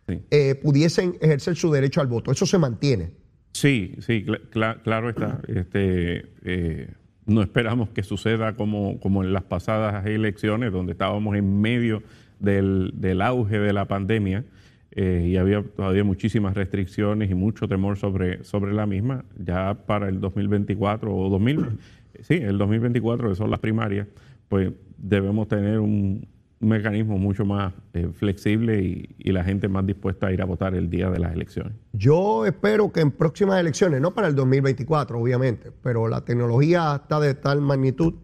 Sí. 0.07 0.21
eh, 0.31 0.55
pudiesen 0.55 1.17
ejercer 1.21 1.55
su 1.55 1.71
derecho 1.71 2.01
al 2.01 2.07
voto. 2.07 2.31
Eso 2.31 2.45
se 2.45 2.57
mantiene. 2.57 3.11
Sí, 3.51 3.95
sí, 3.99 4.23
cl- 4.25 4.49
cla- 4.51 4.81
claro 4.83 5.09
está. 5.09 5.41
Este, 5.47 6.31
eh, 6.43 6.93
no 7.25 7.41
esperamos 7.41 7.89
que 7.89 8.03
suceda 8.03 8.55
como, 8.55 8.99
como 8.99 9.23
en 9.23 9.33
las 9.33 9.43
pasadas 9.43 10.05
elecciones, 10.05 10.71
donde 10.71 10.93
estábamos 10.93 11.35
en 11.35 11.59
medio 11.61 12.01
del, 12.39 12.91
del 12.95 13.21
auge 13.21 13.59
de 13.59 13.73
la 13.73 13.85
pandemia 13.85 14.45
eh, 14.91 15.27
y 15.27 15.37
había 15.37 15.63
todavía 15.63 16.03
muchísimas 16.03 16.55
restricciones 16.55 17.29
y 17.29 17.35
mucho 17.35 17.67
temor 17.67 17.97
sobre, 17.97 18.43
sobre 18.43 18.73
la 18.73 18.85
misma. 18.85 19.23
Ya 19.37 19.73
para 19.85 20.09
el 20.09 20.19
2024 20.19 21.15
o 21.15 21.29
2000, 21.29 21.67
sí, 22.21 22.35
el 22.35 22.57
2024, 22.57 23.29
que 23.29 23.35
son 23.35 23.51
las 23.51 23.59
primarias, 23.59 24.07
pues 24.47 24.71
debemos 24.97 25.47
tener 25.47 25.79
un, 25.79 26.27
mecanismo 26.61 27.17
mucho 27.17 27.45
más 27.45 27.73
eh, 27.93 28.09
flexible 28.13 28.81
y, 28.81 29.15
y 29.17 29.31
la 29.31 29.45
gente 29.45 29.69
más 29.69 29.85
dispuesta 29.85 30.27
a 30.27 30.33
ir 30.33 30.41
a 30.41 30.45
votar 30.45 30.75
el 30.75 30.89
día 30.89 31.09
de 31.09 31.17
las 31.17 31.33
elecciones. 31.33 31.71
Yo 31.93 32.45
espero 32.45 32.91
que 32.91 32.99
en 32.99 33.11
próximas 33.11 33.61
elecciones, 33.61 34.01
no 34.01 34.13
para 34.13 34.27
el 34.27 34.35
2024, 34.35 35.17
obviamente, 35.17 35.71
pero 35.81 36.09
la 36.09 36.25
tecnología 36.25 36.99
está 37.01 37.21
de 37.21 37.33
tal 37.33 37.61
magnitud 37.61 38.15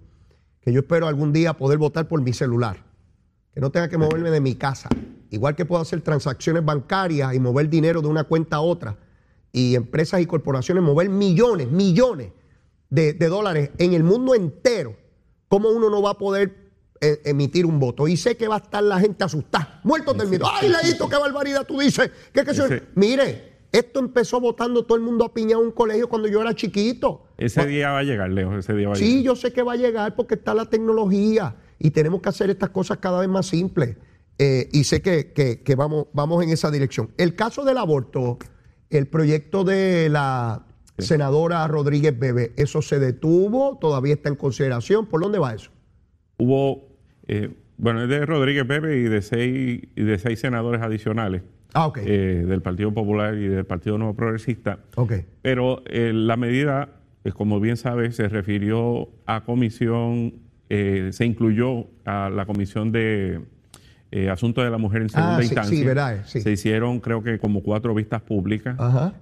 que 0.59 0.73
yo 0.73 0.81
espero 0.81 1.07
algún 1.07 1.31
día 1.31 1.53
poder 1.53 1.77
votar 1.77 2.09
por 2.09 2.21
mi 2.21 2.33
celular. 2.33 2.84
Que 3.55 3.61
no 3.61 3.71
tenga 3.71 3.87
que 3.89 3.97
moverme 3.97 4.29
de 4.29 4.41
mi 4.41 4.53
casa. 4.55 4.89
Igual 5.31 5.55
que 5.55 5.65
puedo 5.65 5.81
hacer 5.81 6.01
transacciones 6.01 6.63
bancarias 6.63 7.33
y 7.33 7.39
mover 7.39 7.69
dinero 7.69 8.01
de 8.01 8.07
una 8.09 8.25
cuenta 8.25 8.57
a 8.57 8.61
otra. 8.61 8.97
Y 9.51 9.75
empresas 9.75 10.19
y 10.21 10.25
corporaciones 10.25 10.83
mover 10.83 11.09
millones, 11.09 11.71
millones 11.71 12.31
de, 12.89 13.13
de 13.13 13.27
dólares 13.27 13.71
en 13.77 13.93
el 13.93 14.03
mundo 14.03 14.35
entero. 14.35 14.97
¿Cómo 15.47 15.69
uno 15.69 15.89
no 15.89 16.01
va 16.01 16.11
a 16.11 16.17
poder 16.17 16.71
eh, 16.99 17.21
emitir 17.23 17.65
un 17.65 17.79
voto? 17.79 18.07
Y 18.09 18.17
sé 18.17 18.35
que 18.35 18.47
va 18.49 18.55
a 18.55 18.59
estar 18.59 18.83
la 18.83 18.99
gente 18.99 19.23
asustada, 19.23 19.79
muertos 19.85 20.17
del 20.17 20.27
miedo. 20.27 20.45
¡Ay, 20.51 20.69
Leito, 20.83 21.07
qué 21.07 21.15
barbaridad 21.15 21.65
tú 21.65 21.79
dices! 21.79 22.11
¿Qué, 22.33 22.43
qué 22.43 22.53
se- 22.53 22.65
Ese- 22.65 22.83
Mire, 22.95 23.53
esto 23.71 23.99
empezó 24.01 24.41
votando 24.41 24.83
todo 24.83 24.97
el 24.97 25.03
mundo 25.03 25.23
apiñado 25.23 25.61
en 25.61 25.67
un 25.67 25.73
colegio 25.73 26.09
cuando 26.09 26.27
yo 26.27 26.41
era 26.41 26.53
chiquito. 26.53 27.27
Ese 27.37 27.65
día 27.65 27.91
va 27.91 27.99
a 27.99 28.03
llegar, 28.03 28.29
Leo, 28.31 28.57
ese 28.57 28.73
día 28.73 28.87
va 28.89 28.95
a 28.95 28.97
Sí, 28.97 29.05
llegar. 29.19 29.23
yo 29.23 29.35
sé 29.37 29.53
que 29.53 29.63
va 29.63 29.73
a 29.73 29.77
llegar 29.77 30.15
porque 30.15 30.35
está 30.35 30.53
la 30.53 30.65
tecnología 30.65 31.55
y 31.79 31.91
tenemos 31.91 32.21
que 32.21 32.29
hacer 32.29 32.49
estas 32.49 32.69
cosas 32.69 32.97
cada 32.99 33.19
vez 33.19 33.29
más 33.29 33.45
simples. 33.47 33.97
Eh, 34.37 34.69
y 34.73 34.83
sé 34.83 35.01
que, 35.01 35.31
que- 35.31 35.61
que 35.61 35.75
vamos, 35.75 36.07
vamos 36.13 36.43
en 36.43 36.49
esa 36.49 36.69
dirección. 36.71 37.09
El 37.17 37.35
caso 37.35 37.63
del 37.63 37.77
aborto, 37.77 38.37
el 38.89 39.07
proyecto 39.07 39.63
de 39.63 40.09
la 40.09 40.65
senadora 40.97 41.65
Rodríguez 41.67 42.17
Bebe, 42.17 42.53
¿eso 42.57 42.81
se 42.81 42.99
detuvo? 42.99 43.77
¿Todavía 43.79 44.13
está 44.13 44.29
en 44.29 44.35
consideración? 44.35 45.05
¿Por 45.07 45.21
dónde 45.21 45.39
va 45.39 45.53
eso? 45.53 45.71
Hubo, 46.37 46.87
eh, 47.27 47.49
bueno, 47.77 48.03
es 48.03 48.09
de 48.09 48.25
Rodríguez 48.25 48.65
Pepe 48.65 48.97
y 48.99 49.03
de 49.03 49.21
seis, 49.21 49.83
y 49.95 50.03
de 50.03 50.19
seis 50.19 50.39
senadores 50.39 50.81
adicionales 50.81 51.41
Ah, 51.73 51.87
ok. 51.87 51.99
eh, 52.05 52.45
del 52.47 52.61
Partido 52.61 52.93
Popular 52.93 53.35
y 53.35 53.47
del 53.47 53.65
Partido 53.65 53.97
Nuevo 53.97 54.15
Progresista. 54.15 54.79
ok. 54.95 55.13
Pero 55.41 55.81
eh, 55.87 56.11
la 56.13 56.37
medida, 56.37 56.89
eh, 57.23 57.31
como 57.31 57.59
bien 57.59 57.75
sabes, 57.77 58.15
se 58.15 58.27
refirió 58.29 59.09
a 59.25 59.43
comisión, 59.43 60.35
eh, 60.69 61.09
se 61.11 61.25
incluyó 61.25 61.87
a 62.05 62.29
la 62.29 62.45
comisión 62.45 62.91
de 62.91 63.41
eh, 64.11 64.29
Asuntos 64.29 64.63
de 64.63 64.69
la 64.69 64.77
Mujer 64.77 65.01
en 65.01 65.09
Segunda 65.09 65.37
Ah, 65.37 65.41
sí, 65.41 65.47
Instancia. 65.47 65.77
sí, 65.77 65.83
verdad, 65.83 66.21
sí. 66.25 66.41
Se 66.41 66.51
hicieron, 66.51 66.99
creo 66.99 67.21
que, 67.21 67.37
como 67.39 67.61
cuatro 67.63 67.93
vistas 67.93 68.21
públicas, 68.21 68.77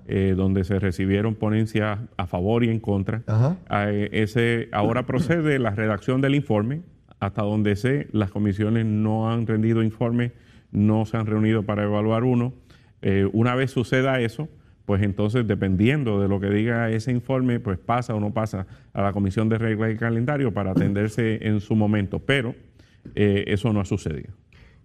eh, 0.07 0.33
donde 0.38 0.63
se 0.65 0.77
recibieron 0.79 1.35
ponencias 1.35 2.00
a 2.17 2.27
favor 2.27 2.63
y 2.63 2.69
en 2.69 2.79
contra. 2.79 3.23
Eh, 3.71 4.09
ese, 4.12 4.69
ahora 4.71 5.05
procede 5.05 5.57
la 5.59 5.71
redacción 5.71 6.21
del 6.21 6.35
informe. 6.35 6.81
Hasta 7.19 7.41
donde 7.41 7.77
sé, 7.77 8.07
las 8.12 8.29
comisiones 8.31 8.85
no 8.85 9.31
han 9.31 9.47
rendido 9.47 9.81
informe, 9.81 10.33
no 10.71 11.05
se 11.05 11.15
han 11.17 11.25
reunido 11.25 11.63
para 11.63 11.83
evaluar 11.83 12.23
uno. 12.25 12.53
Una 13.31 13.55
vez 13.55 13.71
suceda 13.71 14.19
eso, 14.19 14.50
pues 14.86 15.02
entonces, 15.02 15.48
dependiendo 15.48 16.20
de 16.22 16.28
lo 16.28 16.40
que 16.40 16.50
diga 16.50 16.90
ese 16.90 17.12
informe, 17.12 17.60
pues 17.60 17.78
pasa 17.80 18.13
o 18.16 18.20
no 18.20 18.34
pasa 18.34 18.68
a 18.94 19.02
la 19.02 19.13
comisión 19.13 19.48
de 19.50 19.58
regla 19.58 19.90
y 19.90 19.96
calendario 19.98 20.54
para 20.54 20.72
atenderse 20.72 21.40
en 21.48 21.62
su 21.62 21.75
momento. 21.75 22.20
Pero 22.20 22.54
eh, 23.16 23.46
eso 23.48 23.72
no 23.72 23.80
ha 23.80 23.86
sucedido. 23.86 24.34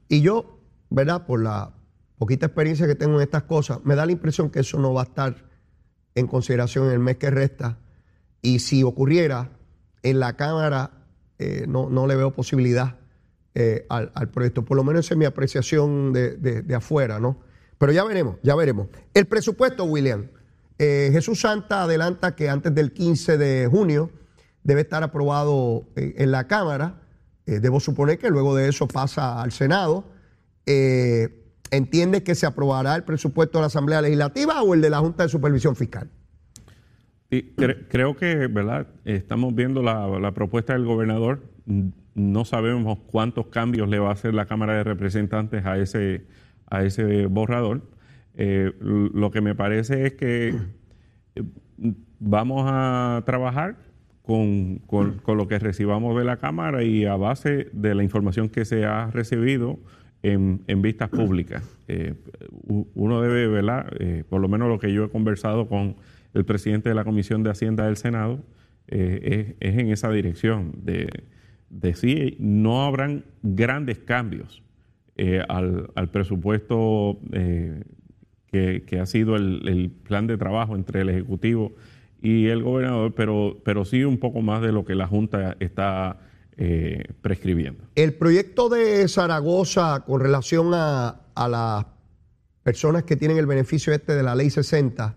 Y 0.08 0.20
yo, 0.22 0.60
¿verdad? 0.90 1.26
Por 1.26 1.42
la 1.42 1.72
poquita 2.16 2.46
experiencia 2.46 2.86
que 2.86 2.94
tengo 2.94 3.16
en 3.16 3.22
estas 3.22 3.42
cosas, 3.44 3.80
me 3.84 3.94
da 3.96 4.06
la 4.06 4.12
impresión 4.12 4.50
que 4.50 4.60
eso 4.60 4.78
no 4.78 4.94
va 4.94 5.02
a 5.02 5.04
estar 5.04 5.34
en 6.14 6.26
consideración 6.26 6.86
en 6.86 6.92
el 6.92 6.98
mes 7.00 7.16
que 7.16 7.30
resta. 7.30 7.78
Y 8.40 8.60
si 8.60 8.82
ocurriera, 8.84 9.50
en 10.02 10.20
la 10.20 10.36
Cámara 10.36 10.92
eh, 11.38 11.66
no, 11.68 11.90
no 11.90 12.06
le 12.06 12.14
veo 12.16 12.32
posibilidad 12.32 12.96
eh, 13.54 13.84
al, 13.88 14.12
al 14.14 14.28
proyecto. 14.30 14.64
Por 14.64 14.76
lo 14.76 14.84
menos 14.84 15.04
esa 15.06 15.14
es 15.14 15.18
mi 15.18 15.24
apreciación 15.24 16.12
de, 16.12 16.36
de- 16.36 16.62
de 16.62 16.74
afuera, 16.76 17.18
¿no? 17.18 17.40
Pero 17.78 17.92
ya 17.92 18.04
veremos, 18.04 18.36
ya 18.42 18.54
veremos. 18.54 18.88
El 19.14 19.26
presupuesto, 19.26 19.84
William. 19.84 20.28
Eh, 20.78 21.10
Jesús 21.12 21.40
Santa 21.40 21.84
adelanta 21.84 22.36
que 22.36 22.48
antes 22.48 22.74
del 22.74 22.92
15 22.92 23.38
de 23.38 23.66
junio 23.68 24.10
debe 24.68 24.82
estar 24.82 25.02
aprobado 25.02 25.88
eh, 25.96 26.14
en 26.18 26.30
la 26.30 26.46
Cámara. 26.46 27.00
Eh, 27.46 27.60
debo 27.60 27.80
suponer 27.80 28.18
que 28.18 28.28
luego 28.28 28.54
de 28.54 28.68
eso 28.68 28.86
pasa 28.86 29.40
al 29.40 29.50
Senado. 29.50 30.04
Eh, 30.66 31.46
¿Entiende 31.70 32.22
que 32.22 32.34
se 32.34 32.44
aprobará 32.44 32.94
el 32.94 33.04
presupuesto 33.04 33.58
de 33.58 33.62
la 33.62 33.66
Asamblea 33.68 34.02
Legislativa 34.02 34.62
o 34.62 34.74
el 34.74 34.82
de 34.82 34.90
la 34.90 34.98
Junta 34.98 35.22
de 35.22 35.30
Supervisión 35.30 35.74
Fiscal? 35.74 36.10
Creo 37.30 38.16
que, 38.16 38.46
¿verdad? 38.46 38.86
Estamos 39.04 39.54
viendo 39.54 39.82
la, 39.82 40.32
propuesta 40.32 40.72
del 40.72 40.84
gobernador. 40.84 41.42
No 42.14 42.44
sabemos 42.46 42.98
cuántos 43.06 43.48
cambios 43.48 43.88
le 43.88 43.98
va 43.98 44.10
a 44.10 44.12
hacer 44.12 44.32
la 44.32 44.46
Cámara 44.46 44.74
de 44.74 44.84
Representantes 44.84 45.64
a 45.66 45.78
ese, 45.78 46.26
a 46.70 46.84
ese 46.84 47.26
borrador. 47.26 47.82
Eh, 48.34 48.72
lo 48.80 49.30
que 49.30 49.40
me 49.40 49.54
parece 49.54 50.06
es 50.06 50.12
que 50.14 50.54
eh, 51.34 51.42
vamos 52.20 52.64
a 52.68 53.22
trabajar 53.26 53.76
con, 54.22 54.78
con- 54.86 55.20
lo 55.26 55.48
que 55.48 55.58
recibamos 55.58 56.16
de 56.18 56.24
la 56.24 56.36
Cámara 56.36 56.82
y 56.84 57.04
a 57.04 57.16
base 57.16 57.68
de 57.72 57.94
la 57.94 58.02
información 58.02 58.48
que 58.48 58.64
se 58.64 58.84
ha 58.84 59.10
recibido 59.10 59.78
en, 60.22 60.62
en 60.66 60.82
vistas 60.82 61.08
públicas. 61.08 61.62
Eh, 61.88 62.14
uno 62.94 63.20
debe. 63.22 63.60
Eh, 64.00 64.24
por 64.28 64.40
lo 64.40 64.48
menos 64.48 64.68
lo 64.68 64.78
que 64.78 64.92
yo 64.92 65.04
he 65.04 65.08
conversado 65.10 65.66
con 65.68 65.96
el 66.34 66.44
presidente 66.44 66.90
de 66.90 66.94
la 66.94 67.04
Comisión 67.04 67.42
de 67.42 67.50
Hacienda 67.50 67.86
del 67.86 67.96
Senado, 67.96 68.40
es, 68.86 69.54
es 69.60 69.78
en 69.78 69.90
esa 69.90 70.10
dirección, 70.10 70.72
de, 70.82 71.08
de 71.70 71.94
sí, 71.94 72.36
no 72.38 72.84
habrán 72.84 73.24
grandes 73.42 73.98
cambios 73.98 74.62
eh, 75.18 75.42
al, 75.48 75.90
al 75.94 76.10
presupuesto 76.10 77.18
eh, 77.32 77.82
que, 78.46 78.84
que 78.86 79.00
ha 79.00 79.06
sido 79.06 79.36
el, 79.36 79.68
el 79.68 79.90
plan 79.90 80.26
de 80.26 80.38
trabajo 80.38 80.74
entre 80.74 81.02
el 81.02 81.10
Ejecutivo 81.10 81.72
y 82.20 82.46
el 82.46 82.62
gobernador, 82.62 83.14
pero, 83.14 83.58
pero 83.64 83.84
sí 83.84 84.04
un 84.04 84.18
poco 84.18 84.40
más 84.40 84.62
de 84.62 84.72
lo 84.72 84.84
que 84.84 84.94
la 84.94 85.06
Junta 85.06 85.56
está 85.60 86.18
eh, 86.56 87.04
prescribiendo. 87.20 87.84
El 87.94 88.14
proyecto 88.14 88.68
de 88.68 89.06
Zaragoza 89.08 90.04
con 90.04 90.20
relación 90.20 90.72
a, 90.74 91.20
a 91.34 91.48
las 91.48 91.86
personas 92.64 93.04
que 93.04 93.16
tienen 93.16 93.38
el 93.38 93.46
beneficio 93.46 93.92
este 93.92 94.14
de 94.14 94.22
la 94.22 94.34
ley 94.34 94.50
60, 94.50 95.16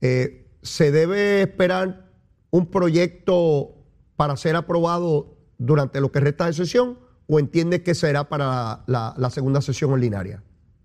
eh, 0.00 0.48
¿se 0.62 0.90
debe 0.90 1.42
esperar 1.42 2.10
un 2.50 2.66
proyecto 2.66 3.76
para 4.16 4.36
ser 4.36 4.56
aprobado 4.56 5.36
durante 5.58 6.00
lo 6.00 6.10
que 6.10 6.20
resta 6.20 6.46
de 6.46 6.52
sesión 6.52 6.98
o 7.26 7.38
entiende 7.38 7.82
que 7.82 7.94
será 7.94 8.24
para 8.24 8.80
la, 8.86 9.14
la 9.16 9.30
segunda 9.30 9.60
sesión 9.60 9.92
ordinaria? 9.92 10.42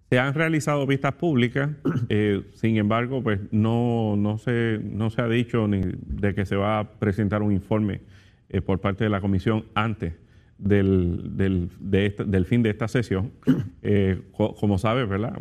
Se 0.10 0.18
han 0.18 0.34
realizado 0.34 0.88
vistas 0.88 1.14
públicas, 1.14 1.70
eh, 2.10 2.44
sin 2.56 2.78
embargo, 2.78 3.22
pues 3.22 3.40
no, 3.52 4.16
no, 4.18 4.38
se, 4.38 4.80
no 4.84 5.10
se 5.10 5.22
ha 5.22 5.28
dicho 5.28 5.68
ni 5.68 5.82
de 6.08 6.34
que 6.34 6.46
se 6.46 6.56
va 6.56 6.80
a 6.80 6.92
presentar 6.94 7.42
un 7.44 7.52
informe 7.52 8.02
eh, 8.50 8.62
por 8.62 8.80
parte 8.80 9.04
de 9.04 9.10
la 9.12 9.22
comisión 9.22 9.66
antes 9.76 10.14
del, 10.58 11.38
del, 11.38 11.70
de 11.80 12.06
esta- 12.08 12.24
del 12.24 12.46
fin 12.46 12.64
de 12.64 12.70
esta 12.72 12.88
sesión. 12.88 13.32
Eh, 13.82 14.24
co- 14.34 14.56
como 14.56 14.78
sabes, 14.78 15.08
¿verdad? 15.08 15.40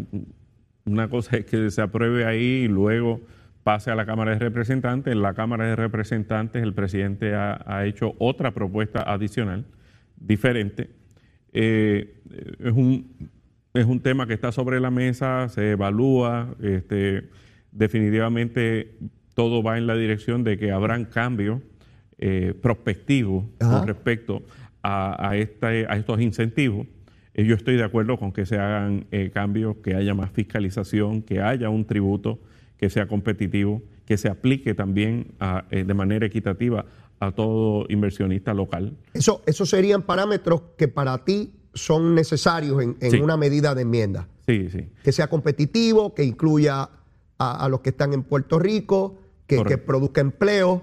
Una 0.84 1.08
cosa 1.08 1.36
es 1.38 1.44
que 1.46 1.70
se 1.72 1.82
apruebe 1.82 2.24
ahí 2.24 2.62
y 2.64 2.68
luego 2.68 3.20
pase 3.64 3.90
a 3.90 3.96
la 3.96 4.06
Cámara 4.06 4.30
de 4.30 4.38
Representantes. 4.38 5.12
En 5.12 5.22
la 5.22 5.34
Cámara 5.34 5.66
de 5.66 5.74
Representantes 5.74 6.62
el 6.62 6.72
presidente 6.72 7.34
ha, 7.34 7.60
ha 7.66 7.84
hecho 7.84 8.14
otra 8.18 8.52
propuesta 8.54 9.02
adicional, 9.02 9.64
diferente. 10.20 10.90
Eh, 11.52 12.14
es, 12.60 12.72
un, 12.72 13.30
es 13.74 13.84
un 13.86 14.00
tema 14.00 14.26
que 14.26 14.34
está 14.34 14.52
sobre 14.52 14.80
la 14.80 14.90
mesa, 14.90 15.48
se 15.48 15.72
evalúa, 15.72 16.54
este, 16.62 17.24
definitivamente 17.72 18.92
todo 19.34 19.62
va 19.62 19.78
en 19.78 19.86
la 19.86 19.94
dirección 19.96 20.44
de 20.44 20.58
que 20.58 20.72
habrán 20.72 21.04
cambios 21.04 21.60
eh, 22.18 22.54
prospectivos 22.60 23.44
Ajá. 23.60 23.78
con 23.78 23.86
respecto 23.88 24.42
a, 24.82 25.28
a 25.30 25.36
este- 25.36 25.86
a 25.88 25.96
estos 25.96 26.20
incentivos. 26.20 26.86
Eh, 27.34 27.44
yo 27.44 27.54
estoy 27.54 27.76
de 27.76 27.84
acuerdo 27.84 28.18
con 28.18 28.32
que 28.32 28.44
se 28.46 28.58
hagan 28.58 29.06
cambios, 29.32 29.76
que 29.76 29.94
haya 29.94 30.14
más 30.14 30.30
fiscalización, 30.32 31.22
que 31.22 31.40
haya 31.40 31.68
un 31.70 31.84
tributo 31.84 32.40
que 32.76 32.90
sea 32.90 33.06
competitivo, 33.06 33.82
que 34.06 34.16
se 34.16 34.28
aplique 34.28 34.74
también 34.74 35.28
a, 35.38 35.64
de 35.70 35.94
manera 35.94 36.26
equitativa 36.26 36.84
a 37.20 37.32
todo 37.32 37.84
inversionista 37.88 38.54
local. 38.54 38.96
Eso, 39.14 39.42
esos 39.46 39.68
serían 39.70 40.02
parámetros 40.02 40.62
que 40.76 40.88
para 40.88 41.24
ti 41.24 41.52
son 41.74 42.14
necesarios 42.14 42.82
en, 42.82 42.96
en 43.00 43.10
Sí. 43.10 43.20
una 43.20 43.36
medida 43.36 43.74
de 43.74 43.82
enmienda. 43.82 44.28
Sí, 44.46 44.68
sí. 44.70 44.88
Que 45.02 45.12
sea 45.12 45.28
competitivo, 45.28 46.14
que 46.14 46.24
incluya 46.24 46.88
a, 47.38 47.64
a 47.64 47.68
los 47.68 47.80
que 47.80 47.90
están 47.90 48.12
en 48.14 48.22
Puerto 48.22 48.58
Rico, 48.58 49.18
que, 49.46 49.62
que 49.64 49.78
produzca 49.78 50.20
empleo. 50.20 50.82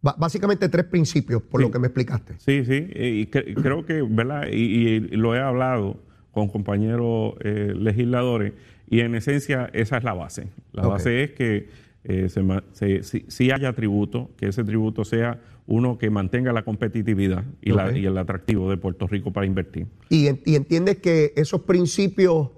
Básicamente 0.00 0.68
tres 0.68 0.84
principios, 0.86 1.42
por 1.42 1.60
Sí. 1.60 1.66
lo 1.66 1.72
que 1.72 1.78
me 1.80 1.88
explicaste. 1.88 2.34
Sí, 2.38 2.64
sí, 2.64 2.88
y 2.94 3.26
cre- 3.26 3.60
creo 3.60 3.84
que, 3.84 4.02
¿verdad? 4.02 4.46
Y, 4.50 4.54
y 4.96 5.00
lo 5.00 5.34
he 5.34 5.40
hablado 5.40 5.96
con 6.30 6.48
compañeros 6.48 7.34
eh, 7.40 7.72
legisladores 7.76 8.52
y 8.88 9.00
en 9.00 9.16
esencia 9.16 9.68
esa 9.72 9.96
es 9.98 10.04
la 10.04 10.14
base. 10.14 10.48
La 10.72 10.86
base 10.86 11.24
es 11.24 11.30
que 11.32 11.68
eh, 12.08 12.28
se, 12.28 12.42
ma- 12.42 12.64
se- 12.72 13.02
si, 13.02 13.24
si 13.28 13.50
haya 13.50 13.72
tributo, 13.74 14.30
que 14.36 14.48
ese 14.48 14.64
tributo 14.64 15.04
sea 15.04 15.40
uno 15.66 15.98
que 15.98 16.08
mantenga 16.10 16.52
la 16.54 16.62
competitividad 16.64 17.44
y, 17.60 17.70
la- 17.72 17.96
y 17.96 18.06
el 18.06 18.16
atractivo 18.16 18.70
de 18.70 18.78
Puerto 18.78 19.06
Rico 19.06 19.32
para 19.32 19.46
invertir. 19.46 19.86
Y, 20.08 20.26
en- 20.26 20.40
y 20.46 20.54
entiendes 20.56 20.96
que 20.98 21.32
esos 21.36 21.60
principios 21.62 22.48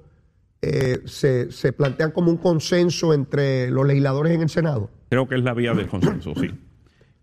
eh, 0.62 1.00
se, 1.06 1.50
se 1.50 1.72
plantean 1.72 2.12
como 2.12 2.30
un 2.30 2.36
consenso 2.36 3.12
entre 3.12 3.70
los 3.70 3.86
legisladores 3.86 4.32
en 4.34 4.42
el 4.42 4.48
Senado. 4.48 4.90
Creo 5.08 5.26
que 5.26 5.34
es 5.34 5.42
la 5.42 5.54
vía 5.54 5.74
del 5.74 5.88
consenso, 5.88 6.32
sí. 6.36 6.48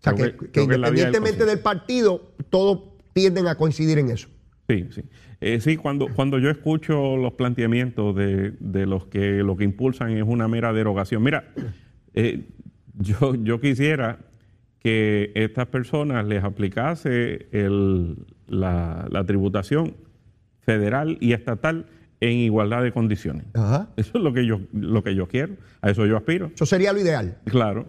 sea, 0.00 0.12
Creo 0.14 0.36
que, 0.36 0.60
del 0.60 0.62
independientemente 0.74 1.44
del 1.44 1.58
partido, 1.58 2.34
todos 2.50 2.80
tienden 3.14 3.48
a 3.48 3.56
coincidir 3.56 3.98
en 3.98 4.10
eso. 4.10 4.28
Sí, 4.68 4.86
sí. 4.90 5.02
Eh, 5.40 5.60
sí, 5.60 5.76
cuando, 5.76 6.06
cuando 6.14 6.38
yo 6.38 6.50
escucho 6.50 7.16
los 7.16 7.32
planteamientos 7.32 8.14
de, 8.14 8.52
de 8.60 8.86
los 8.86 9.06
que 9.06 9.38
lo 9.42 9.56
que 9.56 9.64
impulsan 9.64 10.10
es 10.16 10.22
una 10.24 10.46
mera 10.46 10.72
derogación. 10.72 11.22
Mira, 11.22 11.52
eh, 12.14 12.46
yo, 12.98 13.34
yo 13.36 13.60
quisiera 13.60 14.18
que 14.80 15.32
estas 15.34 15.66
personas 15.66 16.26
les 16.26 16.42
aplicase 16.44 17.48
el- 17.52 18.16
la, 18.46 19.06
la 19.10 19.24
tributación 19.24 19.94
federal 20.60 21.16
y 21.20 21.32
estatal 21.32 21.86
en 22.20 22.32
igualdad 22.38 22.82
de 22.82 22.92
condiciones. 22.92 23.44
Ajá. 23.54 23.90
Eso 23.96 24.18
es 24.18 24.24
lo 24.24 24.32
que 24.32 24.44
yo, 24.46 24.60
lo 24.72 25.02
que 25.02 25.14
yo 25.14 25.28
quiero, 25.28 25.54
a 25.82 25.90
eso 25.90 26.06
yo 26.06 26.16
aspiro. 26.16 26.50
Eso 26.54 26.66
sería 26.66 26.92
lo 26.92 27.00
ideal. 27.00 27.38
Claro, 27.44 27.86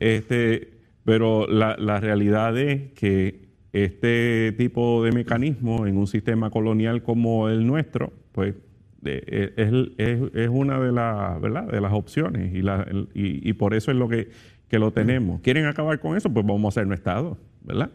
este, 0.00 0.72
pero 1.04 1.46
la, 1.48 1.76
la 1.78 1.98
realidad 2.00 2.56
es 2.58 2.92
que 2.92 3.48
este 3.72 4.52
tipo 4.52 5.02
de 5.04 5.12
mecanismo 5.12 5.86
en 5.86 5.96
un 5.96 6.06
sistema 6.06 6.50
colonial 6.50 7.02
como 7.02 7.48
el 7.48 7.66
nuestro, 7.66 8.12
pues 8.32 8.54
es, 9.04 10.48
una 10.50 10.78
de, 10.80 10.92
las 10.92 11.40
¿verdad? 11.40 11.64
de 11.64 11.80
las 11.80 11.92
opciones 11.92 12.54
y, 12.54 12.62
la- 12.62 12.82
el- 12.82 13.08
y, 13.14 13.48
y 13.48 13.52
por 13.54 13.74
eso 13.74 13.90
es 13.90 13.96
lo 13.96 14.08
que, 14.08 14.28
que 14.68 14.78
lo 14.78 14.92
tenemos. 14.92 15.40
¿Quieren 15.40 15.66
acabar 15.66 15.98
con 16.00 16.16
eso? 16.16 16.30
Pues 16.32 16.46
vamos 16.46 16.74
a 16.76 16.80
ser 16.80 16.86
un 16.86 16.92
Estado, 16.94 17.38
¿verdad? 17.62 17.90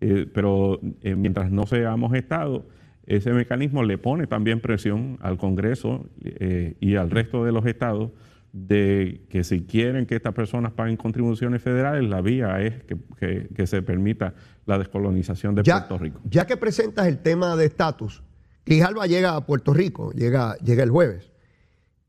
Eh, 0.00 0.26
pero 0.32 0.80
eh, 1.02 1.14
mientras 1.14 1.50
no 1.50 1.66
seamos 1.66 2.14
Estado, 2.14 2.66
ese 3.06 3.32
mecanismo 3.32 3.82
le 3.82 3.98
pone 3.98 4.26
también 4.26 4.60
presión 4.60 5.18
al 5.20 5.36
Congreso 5.36 6.06
eh, 6.24 6.74
y 6.80 6.96
al 6.96 7.10
resto 7.10 7.44
de 7.44 7.52
los 7.52 7.64
estados 7.66 8.10
de 8.52 9.22
que 9.30 9.42
si 9.44 9.62
quieren 9.62 10.06
que 10.06 10.14
estas 10.14 10.32
personas 10.32 10.72
paguen 10.72 10.96
contribuciones 10.96 11.60
federales, 11.60 12.08
la 12.08 12.20
vía 12.20 12.60
es 12.62 12.82
que, 12.84 12.96
que- 13.18 13.48
que 13.54 13.66
se 13.66 13.82
permita 13.82 14.34
la 14.66 14.78
descolonización 14.78 15.54
de 15.56 15.62
Ya, 15.64 15.78
Puerto 15.88 15.98
Rico. 15.98 16.20
ya 16.30 16.46
que 16.46 16.56
presentas 16.56 17.06
el 17.08 17.18
tema 17.18 17.56
de 17.56 17.64
estatus, 17.66 18.22
Grijalva 18.66 19.06
llega 19.06 19.36
a 19.36 19.46
Puerto 19.46 19.74
Rico, 19.74 20.12
llega, 20.12 20.56
el 20.64 20.90
jueves. 20.90 21.30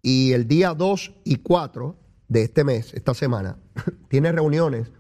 Y 0.02 0.34
el 0.34 0.48
día 0.48 0.74
2 0.74 1.14
y 1.24 1.38
4 1.38 1.96
de 2.28 2.44
este 2.44 2.64
mes, 2.64 2.94
esta 2.94 3.14
semana, 3.14 3.58
tiene 4.10 4.32
reuniones 4.32 4.92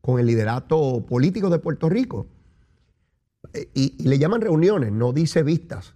con 0.00 0.18
el 0.18 0.26
liderato 0.26 1.04
político 1.06 1.48
de 1.48 1.58
Puerto 1.58 1.88
Rico. 1.88 2.26
Eh, 3.52 3.68
Y, 3.74 3.94
y 3.98 4.08
le 4.08 4.18
llaman 4.18 4.40
reuniones, 4.40 4.92
no 4.92 5.12
dice 5.12 5.42
vistas, 5.42 5.94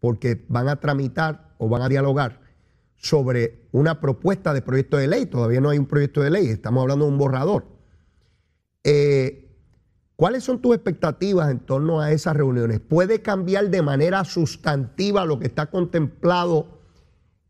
porque 0.00 0.44
van 0.48 0.68
a 0.68 0.80
tramitar 0.80 1.54
o 1.58 1.68
van 1.68 1.82
a 1.82 1.88
dialogar 1.88 2.40
sobre 2.96 3.68
una 3.72 4.00
propuesta 4.00 4.52
de 4.52 4.62
proyecto 4.62 4.96
de 4.96 5.06
ley. 5.06 5.26
Todavía 5.26 5.60
no 5.60 5.70
hay 5.70 5.78
un 5.78 5.86
proyecto 5.86 6.22
de 6.22 6.30
ley, 6.30 6.48
estamos 6.48 6.82
hablando 6.82 7.04
de 7.06 7.12
un 7.12 7.18
borrador. 7.18 7.66
Eh, 8.84 9.15
¿Cuáles 10.16 10.44
son 10.44 10.62
tus 10.62 10.74
expectativas 10.74 11.50
en 11.50 11.58
torno 11.60 12.00
a 12.00 12.10
esas 12.10 12.34
reuniones? 12.34 12.80
¿Puede 12.80 13.20
cambiar 13.20 13.68
de 13.68 13.82
manera 13.82 14.24
sustantiva 14.24 15.26
lo 15.26 15.38
que 15.38 15.46
está 15.46 15.66
contemplado 15.66 16.80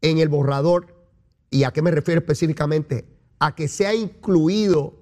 en 0.03 0.19
el 0.19 0.29
borrador? 0.29 0.89
¿Y 1.49 1.63
a 1.63 1.71
qué 1.71 1.81
me 1.81 1.93
refiero 1.93 2.19
específicamente? 2.19 3.07
A 3.39 3.55
que 3.55 3.69
sea 3.69 3.95
incluido 3.95 4.99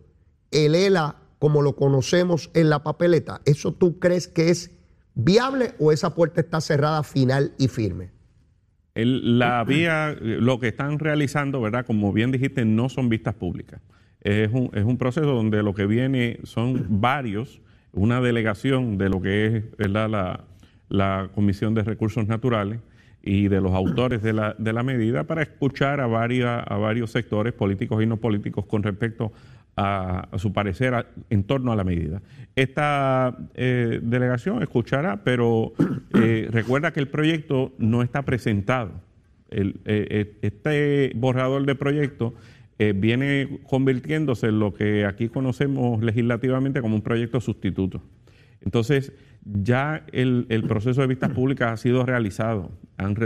el 0.50 0.74
ELA 0.74 1.16
como 1.38 1.62
lo 1.62 1.74
conocemos 1.74 2.50
en 2.53 2.68
la 2.68 2.83
papeleta. 2.83 3.40
¿Eso 3.46 3.72
tú 3.72 3.98
crees 3.98 4.29
que 4.29 4.50
es 4.50 4.70
viable 5.14 5.74
o 5.79 5.90
esa 5.90 6.14
puerta 6.14 6.42
está 6.42 6.61
cerrada 6.61 7.03
final 7.03 7.55
y 7.57 7.68
firme? 7.68 8.12
La 8.94 9.64
vía, 9.64 10.14
lo 10.20 10.61
que 10.61 10.68
están 10.68 10.98
realizando, 10.98 11.62
¿verdad? 11.62 11.87
Como 11.87 12.12
bien 12.12 12.31
dijiste, 12.31 12.66
no 12.66 12.90
son 12.90 13.09
vistas 13.09 13.35
públicas. 13.35 13.81
Es 14.24 14.50
un, 14.52 14.70
es 14.72 14.84
un 14.84 14.96
proceso 14.96 15.26
donde 15.26 15.62
lo 15.62 15.74
que 15.74 15.87
viene 15.87 16.38
son 16.44 16.87
varios, 17.00 17.60
una 17.92 18.20
delegación 18.20 18.98
de 18.98 19.08
lo 19.10 19.20
que 19.20 19.46
es. 19.46 19.64
La, 19.90 20.40
la 20.88 21.30
Comisión 21.34 21.74
de 21.74 21.82
Recursos 21.82 22.26
Naturales 22.26 22.80
y 23.22 23.48
de 23.48 23.60
los 23.60 23.72
autores 23.72 24.22
de 24.22 24.32
la, 24.32 24.54
de 24.58 24.72
la 24.72 24.82
medida 24.82 25.24
para 25.24 25.42
escuchar 25.42 26.00
a, 26.00 26.04
a 26.04 26.76
varios 26.78 27.10
sectores 27.10 27.52
políticos 27.52 28.02
y 28.02 28.06
no 28.06 28.18
políticos 28.18 28.66
con 28.66 28.82
respecto 28.82 29.32
a, 29.76 30.28
a 30.30 30.38
su 30.38 30.52
parecer 30.52 31.06
en 31.30 31.44
torno 31.44 31.72
a 31.72 31.76
la 31.76 31.84
medida. 31.84 32.20
Esta 32.54 33.37
eh, 33.54 34.00
delegación 34.02 34.62
escuchará, 34.62 35.24
pero 35.24 35.72
eh, 36.14 36.48
recuerda 36.50 36.92
que 36.92 37.00
el 37.00 37.08
proyecto 37.08 37.72
no 37.78 38.02
está 38.02 38.22
presentado. 38.22 38.92
El, 39.50 39.80
eh, 39.84 40.37
este 40.42 41.12
borrador 41.14 41.64
de 41.64 41.74
proyecto 41.74 42.34
eh, 42.78 42.92
viene 42.94 43.60
convirtiéndose 43.68 44.48
en 44.48 44.58
lo 44.58 44.74
que 44.74 45.04
aquí 45.04 45.28
conocemos 45.28 46.02
legislativamente 46.02 46.80
como 46.80 46.96
un 46.96 47.02
proyecto 47.02 47.40
sustituto. 47.40 48.02
Entonces, 48.62 49.12
ya 49.44 50.04
el, 50.12 50.64
proceso 50.66 51.02
de 51.02 51.06
vistas 51.06 51.30
públicas 51.30 51.72
ha 51.72 51.76
sido 51.76 52.04
realizado. 52.06 52.72
Han, 52.96 53.16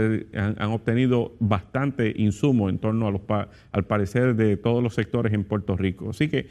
obtenido 0.71 1.35
bastante 1.39 2.13
insumo 2.15 2.69
en 2.69 2.77
torno 2.77 3.07
a 3.07 3.11
los 3.11 3.21
al 3.71 3.85
parecer 3.85 4.35
de 4.35 4.57
todos 4.57 4.83
los 4.83 4.93
sectores 4.93 5.33
en 5.33 5.45
Puerto 5.45 5.77
Rico. 5.77 6.09
Así 6.09 6.27
que 6.27 6.47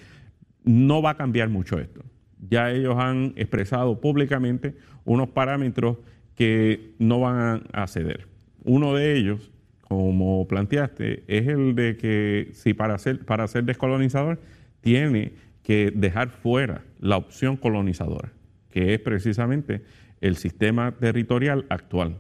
no 0.65 1.03
va 1.03 1.11
a 1.11 1.17
cambiar 1.17 1.51
mucho 1.51 1.79
esto. 1.79 2.03
Ya 2.49 2.71
ellos 2.71 2.97
han 2.99 3.35
expresado 3.37 4.01
públicamente 4.01 4.75
unos 5.05 5.29
parámetros 5.29 5.99
que 6.35 6.95
no 6.99 7.21
van 7.21 7.65
a 7.73 7.87
ceder. 7.89 8.27
Uno 8.65 8.95
de 8.95 9.17
ellos, 9.17 9.51
como 9.89 10.47
planteaste, 10.47 11.25
es 11.27 11.49
el 11.49 11.75
de 11.75 11.97
que 11.97 12.51
si 12.53 12.75
para 12.75 12.99
ser, 12.99 13.25
para 13.25 13.47
ser 13.49 13.65
descolonizador 13.65 14.39
tiene 14.81 15.33
que 15.63 15.93
dejar 15.95 16.29
fuera 16.31 16.83
la 17.01 17.17
opción 17.17 17.57
colonizadora, 17.57 18.31
que 18.71 18.95
es 18.95 19.01
precisamente 19.01 19.83
el 20.21 20.37
sistema 20.37 20.93
territorial 20.93 21.65
actual. 21.69 22.17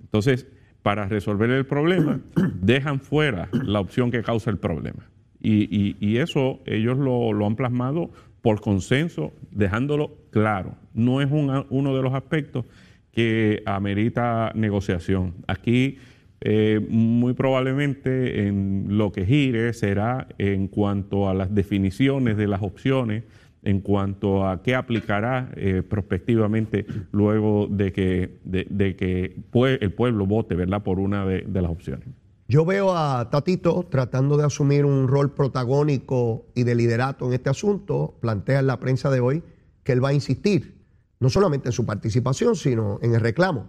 Entonces, 0.00 0.46
para 0.82 1.06
resolver 1.08 1.50
el 1.50 1.66
problema, 1.66 2.20
dejan 2.60 3.00
fuera 3.00 3.48
la 3.52 3.80
opción 3.80 4.10
que 4.10 4.22
causa 4.22 4.50
el 4.50 4.58
problema. 4.58 5.08
Y, 5.42 5.64
y- 5.74 5.96
y 6.00 6.18
eso 6.18 6.60
ellos 6.66 6.98
lo, 6.98 7.32
lo 7.32 7.46
han 7.46 7.56
plasmado 7.56 8.10
por 8.42 8.60
consenso, 8.60 9.32
dejándolo 9.50 10.16
claro. 10.30 10.74
No 10.94 11.20
es 11.20 11.30
una- 11.30 11.66
uno 11.70 11.94
de 11.96 12.02
los 12.02 12.14
aspectos 12.14 12.64
que 13.12 13.62
amerita 13.66 14.52
negociación. 14.54 15.34
Aquí 15.46 15.98
eh, 16.42 16.80
muy 16.88 17.34
probablemente 17.34 18.46
en 18.46 18.86
lo 18.88 19.12
que 19.12 19.26
gire 19.26 19.74
será 19.74 20.26
en 20.38 20.68
cuanto 20.68 21.28
a 21.28 21.34
las 21.34 21.54
definiciones 21.54 22.36
de 22.38 22.46
las 22.46 22.62
opciones, 22.62 23.24
en 23.62 23.80
cuanto 23.80 24.48
a 24.48 24.62
qué 24.62 24.74
aplicará 24.74 25.50
eh, 25.56 25.82
prospectivamente 25.86 26.86
luego 27.12 27.66
de 27.70 27.92
que, 27.92 28.40
el 29.52 29.92
pueblo 29.92 30.26
vote 30.26 30.54
¿verdad? 30.54 30.82
por 30.82 30.98
una 30.98 31.26
de, 31.26 31.44
las 31.60 31.70
opciones. 31.70 32.08
Yo 32.48 32.64
veo 32.64 32.96
a 32.96 33.28
Tatito 33.30 33.86
tratando 33.90 34.38
de 34.38 34.44
asumir 34.44 34.86
un 34.86 35.08
rol 35.08 35.34
protagónico 35.34 36.46
y 36.54 36.64
de 36.64 36.74
liderato 36.74 37.26
en 37.26 37.34
este 37.34 37.50
asunto. 37.50 38.16
Plantea 38.20 38.60
en 38.60 38.66
la 38.66 38.80
prensa 38.80 39.10
de 39.10 39.20
hoy 39.20 39.42
que 39.84 39.92
él 39.92 40.02
va 40.02 40.08
a 40.08 40.14
insistir, 40.14 40.74
no 41.20 41.28
solamente 41.28 41.68
en 41.68 41.72
su 41.72 41.84
participación, 41.84 42.56
sino 42.56 42.98
en 43.02 43.14
el 43.14 43.20
reclamo 43.20 43.68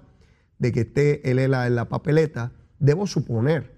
de 0.58 0.72
que 0.72 0.82
esté 0.82 1.30
ELA 1.30 1.68
en 1.68 1.76
la 1.76 1.90
papeleta. 1.90 2.52
Debo 2.82 3.06
suponer 3.08 3.72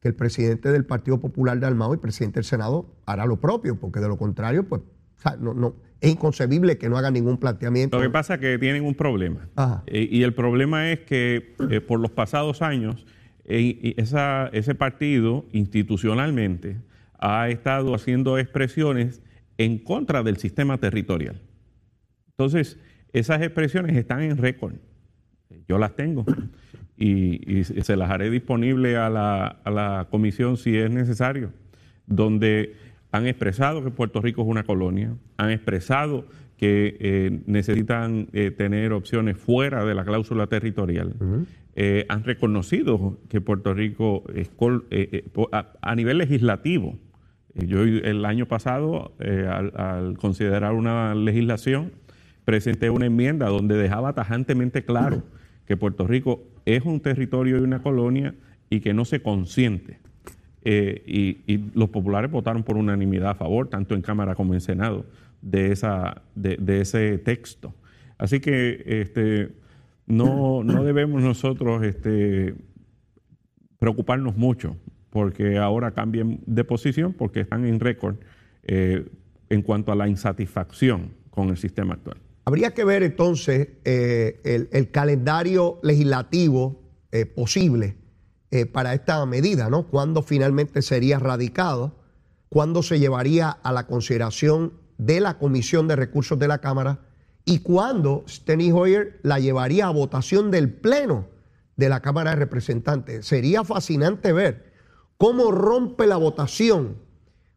que 0.00 0.08
el 0.08 0.14
presidente 0.14 0.70
del 0.72 0.84
Partido 0.84 1.18
Popular 1.20 1.58
de 1.58 1.66
Almao 1.66 1.94
y 1.94 1.98
presidente 1.98 2.38
del 2.40 2.44
Senado 2.44 2.94
hará 3.06 3.24
lo 3.24 3.36
propio, 3.40 3.76
porque 3.80 4.00
de 4.00 4.08
lo 4.08 4.16
contrario, 4.18 4.68
pues, 4.68 4.82
o 4.82 5.20
sea, 5.20 5.36
no, 5.36 5.54
no, 5.54 5.76
es 6.00 6.10
inconcebible 6.10 6.76
que 6.76 6.88
no 6.88 6.96
haga 6.98 7.10
ningún 7.10 7.38
planteamiento. 7.38 7.96
Lo 7.96 8.02
que 8.02 8.10
pasa 8.10 8.34
es 8.34 8.40
que 8.40 8.58
tienen 8.58 8.84
un 8.84 8.94
problema. 8.94 9.48
Ajá. 9.56 9.82
Eh, 9.86 10.08
y 10.10 10.22
el 10.24 10.34
problema 10.34 10.90
es 10.92 11.00
que 11.00 11.54
eh, 11.70 11.80
por 11.80 12.00
los 12.00 12.10
pasados 12.10 12.60
años, 12.62 13.06
eh, 13.44 13.94
esa- 13.96 14.48
ese 14.52 14.74
partido 14.74 15.46
institucionalmente 15.52 16.76
ha 17.18 17.48
estado 17.48 17.94
haciendo 17.94 18.38
expresiones 18.38 19.22
en 19.56 19.78
contra 19.78 20.22
del 20.22 20.36
sistema 20.36 20.78
territorial. 20.78 21.40
Entonces, 22.30 22.76
esas 23.12 23.40
expresiones 23.42 23.96
están 23.96 24.20
en 24.22 24.36
récord. 24.36 24.74
Yo 25.68 25.78
las 25.78 25.96
tengo 25.96 26.24
y, 26.98 27.64
se 27.64 27.96
las 27.96 28.10
haré 28.10 28.30
disponible 28.30 28.96
a 28.96 29.08
la, 29.08 29.46
a 29.46 29.70
la 29.70 30.08
comisión 30.10 30.56
si 30.56 30.76
es 30.76 30.90
necesario, 30.90 31.52
donde 32.06 32.74
han 33.12 33.26
expresado 33.26 33.82
que 33.82 33.90
Puerto 33.90 34.20
Rico 34.20 34.42
es 34.42 34.48
una 34.48 34.64
colonia, 34.64 35.14
han 35.36 35.50
expresado 35.50 36.26
que 36.58 36.96
eh, 36.98 37.40
necesitan 37.46 38.28
eh, 38.32 38.50
tener 38.50 38.92
opciones 38.92 39.38
fuera 39.38 39.84
de 39.84 39.94
la 39.94 40.04
cláusula 40.04 40.48
territorial. 40.48 41.14
Eh, 41.76 42.04
han 42.08 42.24
reconocido 42.24 43.18
que 43.28 43.40
Puerto 43.40 43.72
Rico, 43.72 44.24
a, 45.52 45.94
nivel 45.94 46.18
legislativo, 46.18 46.98
yo 47.54 47.82
el 47.82 48.24
año 48.24 48.46
pasado, 48.46 49.12
al, 49.20 50.18
considerar 50.18 50.74
una 50.74 51.14
legislación, 51.14 51.92
presenté 52.44 52.90
una 52.90 53.06
enmienda 53.06 53.46
donde 53.46 53.76
dejaba 53.76 54.12
tajantemente 54.14 54.84
claro 54.84 55.22
que 55.64 55.76
Puerto 55.76 56.06
Rico 56.08 56.42
es 56.76 56.84
un 56.84 57.00
territorio 57.00 57.58
y 57.58 57.60
una 57.60 57.82
colonia 57.82 58.34
y 58.70 58.80
que 58.80 58.94
no 58.94 59.04
se 59.04 59.20
consiente. 59.22 59.98
y, 60.64 61.40
y 61.46 61.70
los 61.74 61.88
populares 61.88 62.30
votaron 62.30 62.62
por 62.62 62.76
unanimidad 62.76 63.30
a 63.30 63.34
favor, 63.34 63.68
tanto 63.68 63.94
en 63.94 64.02
Cámara 64.02 64.34
como 64.34 64.54
en 64.54 64.60
Senado 64.60 65.06
de, 65.42 65.72
esa, 65.72 66.22
de, 66.34 66.80
ese 66.80 67.18
texto. 67.18 67.74
Así 68.16 68.40
que 68.40 68.82
este, 68.86 69.52
no, 70.06 70.62
no 70.64 70.84
debemos 70.84 71.22
nosotros 71.22 71.84
este, 71.84 72.54
preocuparnos 73.78 74.36
mucho 74.36 74.76
porque 75.10 75.58
ahora 75.58 75.92
cambien 75.92 76.40
de 76.46 76.64
posición 76.64 77.12
porque 77.12 77.40
están 77.40 77.64
en 77.64 77.80
récord 77.80 78.16
eh, 78.64 79.08
en 79.48 79.62
cuanto 79.62 79.92
a 79.92 79.96
la 79.96 80.08
insatisfacción 80.08 81.12
con 81.30 81.48
el 81.48 81.56
sistema 81.56 81.94
actual. 81.94 82.18
Habría 82.48 82.72
que 82.72 82.82
ver 82.82 83.02
entonces 83.02 83.68
eh, 83.84 84.68
el, 84.72 84.90
calendario 84.90 85.80
legislativo 85.82 86.80
eh, 87.12 87.26
posible 87.26 87.98
para 88.72 88.94
esta 88.94 89.26
medida, 89.26 89.68
¿no? 89.68 89.86
¿Cuándo 89.88 90.22
finalmente 90.22 90.80
sería 90.80 91.18
radicado? 91.18 91.96
¿Cuándo 92.48 92.82
se 92.82 92.98
llevaría 92.98 93.50
a 93.50 93.70
la 93.70 93.86
consideración 93.86 94.72
de 94.96 95.20
la 95.20 95.36
Comisión 95.36 95.88
de 95.88 95.96
Recursos 95.96 96.38
de 96.38 96.48
la 96.48 96.62
Cámara 96.62 97.00
y 97.44 97.58
cuándo 97.58 98.24
Steny 98.26 98.72
Hoyer 98.72 99.20
la 99.22 99.38
llevaría 99.40 99.88
a 99.88 99.90
votación 99.90 100.50
del 100.50 100.72
Pleno 100.72 101.26
de 101.76 101.90
la 101.90 102.00
Cámara 102.00 102.30
de 102.30 102.36
Representantes. 102.36 103.26
Sería 103.26 103.62
fascinante 103.62 104.32
ver 104.32 104.72
cómo 105.18 105.50
rompe 105.50 106.06
la 106.06 106.16
votación, 106.16 106.96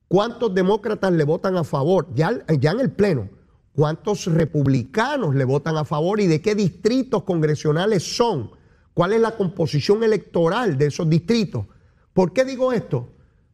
cuántos 0.09 0.53
demócratas 0.53 1.13
le 1.13 1.23
votan 1.23 1.55
a 1.55 1.63
favor, 1.63 2.07
ya 2.13 2.43
en 2.47 2.79
el 2.81 2.91
Pleno, 2.91 3.29
cuántos 3.81 4.27
republicanos 4.27 5.33
le 5.33 5.43
votan 5.43 5.75
a 5.75 5.85
favor 5.85 6.19
y 6.19 6.27
de 6.27 6.39
qué 6.39 6.53
distritos 6.53 7.23
congresionales 7.23 8.03
son, 8.03 8.51
cuál 8.93 9.11
es 9.13 9.19
la 9.19 9.35
composición 9.35 10.03
electoral 10.03 10.77
de 10.77 10.85
esos 10.85 11.09
distritos. 11.09 11.65
¿Por 12.13 12.31
qué 12.31 12.45
digo 12.45 12.73
esto? 12.73 13.09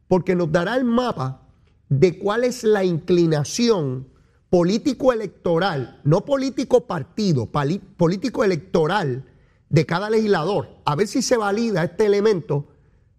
Porque 0.06 0.34
nos 0.34 0.52
dará 0.52 0.76
el 0.76 0.84
mapa 0.84 1.48
de 1.88 2.18
cuál 2.18 2.44
es 2.44 2.62
la 2.62 2.84
inclinación 2.84 4.06
político-electoral, 4.50 6.02
no 6.04 6.26
político-partido, 6.26 7.48
político-electoral 7.96 9.24
de 9.70 9.86
cada 9.86 10.10
legislador, 10.10 10.68
a 10.84 10.94
ver 10.94 11.06
si 11.06 11.22
se 11.22 11.38
valida 11.38 11.84
este 11.84 12.04
elemento 12.04 12.68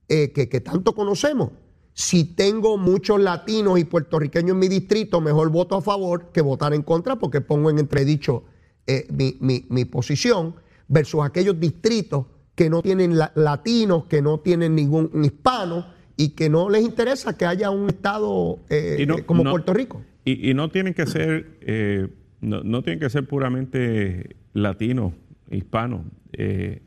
eh, 0.09 0.31
que, 0.31 0.61
tanto 0.61 0.93
conocemos. 0.93 1.53
Si 1.93 2.23
tengo 2.23 2.77
muchos 2.77 3.19
latinos 3.19 3.79
y 3.79 3.83
puertorriqueños 3.83 4.51
en 4.51 4.59
mi 4.59 4.67
distrito, 4.67 5.21
mejor 5.21 5.49
voto 5.49 5.75
a 5.75 5.81
favor 5.81 6.31
que 6.31 6.41
votar 6.41 6.73
en 6.73 6.81
contra 6.81 7.17
porque 7.17 7.41
pongo 7.41 7.69
en 7.69 7.79
entredicho 7.79 8.45
eh, 8.87 9.07
mi, 9.39 9.85
posición 9.85 10.55
versus 10.87 11.23
aquellos 11.23 11.59
distritos 11.59 12.25
que 12.55 12.69
no 12.69 12.81
tienen 12.81 13.17
latinos, 13.35 14.05
que 14.05 14.21
no 14.21 14.39
tienen 14.39 14.75
ningún 14.75 15.11
hispano, 15.23 15.85
y 16.19 16.31
que 16.31 16.49
no 16.49 16.69
les 16.69 16.83
interesa 16.83 17.37
que 17.37 17.45
haya 17.45 17.69
un 17.69 17.87
Estado 17.87 18.59
eh, 18.69 19.07
como 19.25 19.43
Puerto 19.45 19.73
Rico. 19.73 20.01
Y, 20.25 20.53
no 20.53 20.69
tienen 20.69 20.93
que 20.93 21.05
ser, 21.05 21.57
eh, 21.61 22.09
no, 22.41 22.83
tienen 22.83 22.99
que 22.99 23.09
ser 23.09 23.25
puramente 23.25 24.35
latinos, 24.53 25.13
hispanos. 25.49 26.01
Eh, 26.33 26.81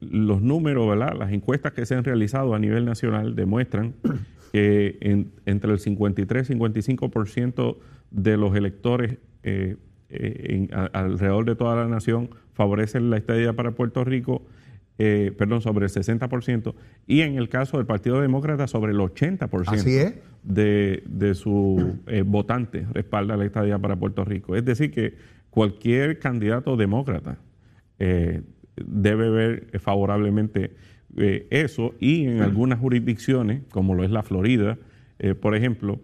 los 0.00 0.42
números, 0.42 0.88
¿verdad? 0.88 1.14
las 1.18 1.32
encuestas 1.32 1.72
que 1.72 1.86
se 1.86 1.94
han 1.94 2.04
realizado 2.04 2.54
a 2.54 2.58
nivel 2.58 2.84
nacional 2.84 3.36
demuestran 3.36 3.94
que 4.52 5.26
entre 5.44 5.72
el 5.72 5.78
53 5.78 6.50
y 6.50 6.54
55% 6.54 7.76
de 8.10 8.36
los 8.36 8.56
electores 8.56 9.18
alrededor 10.92 11.44
de 11.44 11.56
toda 11.56 11.76
la 11.76 11.88
nación 11.88 12.30
favorecen 12.54 13.10
la 13.10 13.16
estadía 13.16 13.52
para 13.52 13.72
Puerto 13.72 14.02
Rico 14.04 14.42
eh, 14.98 15.34
perdón, 15.36 15.60
sobre 15.60 15.84
el 15.84 15.92
60%, 15.92 16.74
y 17.06 17.20
en 17.20 17.36
el 17.36 17.50
caso 17.50 17.76
del 17.76 17.84
Partido 17.84 18.18
Demócrata 18.22 18.66
sobre 18.66 18.92
el 18.92 18.98
80% 18.98 20.14
de, 20.42 21.02
de 21.06 21.34
su 21.34 21.98
eh, 22.06 22.22
votante 22.22 22.86
respalda 22.94 23.36
la 23.36 23.44
estadía 23.44 23.78
para 23.78 23.96
Puerto 23.96 24.24
Rico. 24.24 24.56
Es 24.56 24.64
decir, 24.64 24.90
que 24.90 25.14
cualquier 25.50 26.18
candidato 26.18 26.78
demócrata 26.78 27.36
eh, 27.98 28.40
debe 28.76 29.30
ver 29.30 29.80
favorablemente 29.80 30.72
eso 31.16 31.94
y 31.98 32.26
en 32.26 32.42
algunas 32.42 32.78
jurisdicciones, 32.78 33.62
como 33.70 33.94
lo 33.94 34.04
es 34.04 34.10
la 34.10 34.22
Florida, 34.22 34.76
por 35.40 35.56
ejemplo, 35.56 36.00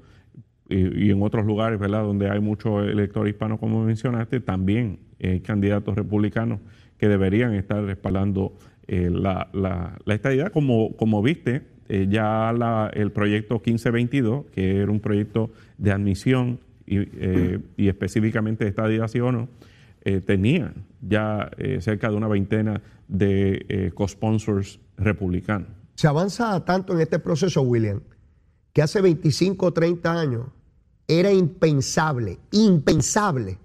y 0.70 1.10
en 1.10 1.22
otros 1.22 1.44
lugares, 1.44 1.78
¿verdad?, 1.78 2.02
donde 2.02 2.30
hay 2.30 2.40
mucho 2.40 2.82
elector 2.82 3.28
hispano, 3.28 3.58
como 3.58 3.84
mencionaste, 3.84 4.40
también 4.40 5.00
candidatos 5.42 5.96
republicanos 5.96 6.60
que 6.96 7.08
deberían 7.08 7.52
estar 7.54 7.84
respaldando 7.84 8.56
eh, 8.86 9.10
la, 9.10 9.48
la, 9.52 9.98
la, 10.04 10.14
estadidad, 10.14 10.52
como, 10.52 10.96
como 10.96 11.22
viste, 11.22 11.62
eh, 11.88 12.06
ya 12.08 12.52
la, 12.52 12.90
el 12.94 13.10
proyecto 13.12 13.54
1522, 13.54 14.46
que 14.52 14.78
era 14.78 14.90
un 14.90 15.00
proyecto 15.00 15.50
de 15.78 15.92
admisión 15.92 16.60
y, 16.86 16.98
eh, 16.98 17.58
y 17.76 17.88
específicamente 17.88 18.64
de 18.64 18.70
estadidad 18.70 19.08
sí 19.08 19.20
o 19.20 19.32
no, 19.32 19.48
tenía 20.26 20.74
ya 21.00 21.50
cerca 21.80 22.10
de 22.10 22.16
una 22.16 22.28
veintena 22.28 22.82
de 23.08 23.92
co-sponsors 23.94 24.80
republicanos. 24.96 25.68
Se 25.94 26.08
avanza 26.08 26.64
tanto 26.64 26.92
en 26.92 27.00
este 27.00 27.18
proceso, 27.18 27.62
William, 27.62 28.00
que 28.72 28.82
hace 28.82 29.00
25 29.00 29.66
o 29.66 29.72
30 29.72 30.12
años 30.12 30.46
era 31.06 31.32
impensable, 31.32 32.38
impensable 32.52 33.58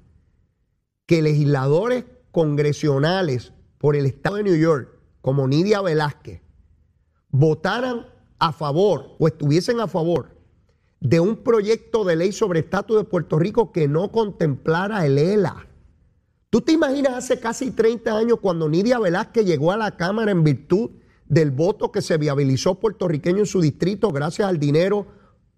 que 1.05 1.21
legisladores 1.21 2.05
congresionales 2.31 3.53
por 3.77 3.95
el 3.95 4.05
estado 4.05 4.35
de 4.35 4.43
New 4.43 4.57
York 4.57 4.89
como 5.21 5.47
Nidia 5.47 5.81
Velázquez 5.81 6.41
votaran 7.29 8.07
a 8.39 8.51
favor 8.51 9.15
o 9.19 9.27
estuviesen 9.27 9.79
a 9.79 9.87
favor 9.87 10.35
de 10.99 11.19
un 11.19 11.37
proyecto 11.37 12.03
de 12.03 12.15
ley 12.15 12.31
sobre 12.31 12.59
estatus 12.59 12.97
de 12.97 13.03
Puerto 13.03 13.39
Rico 13.39 13.71
que 13.71 13.87
no 13.87 14.11
contemplara 14.11 15.05
el 15.05 15.17
ELA. 15.17 15.67
¿Tú 16.49 16.61
te 16.61 16.71
imaginas 16.71 17.13
hace 17.13 17.39
casi 17.39 17.71
30 17.71 18.17
años 18.17 18.39
cuando 18.41 18.69
Nidia 18.69 18.99
Velázquez 18.99 19.45
llegó 19.45 19.71
a 19.71 19.77
la 19.77 19.97
Cámara 19.97 20.31
en 20.31 20.43
virtud 20.43 20.91
del 21.27 21.51
voto 21.51 21.91
que 21.91 22.01
se 22.01 22.17
viabilizó 22.17 22.75
puertorriqueño 22.75 23.39
en 23.39 23.45
su 23.45 23.59
distrito 23.59 24.11
gracias 24.11 24.47
al 24.47 24.59
dinero 24.59 25.07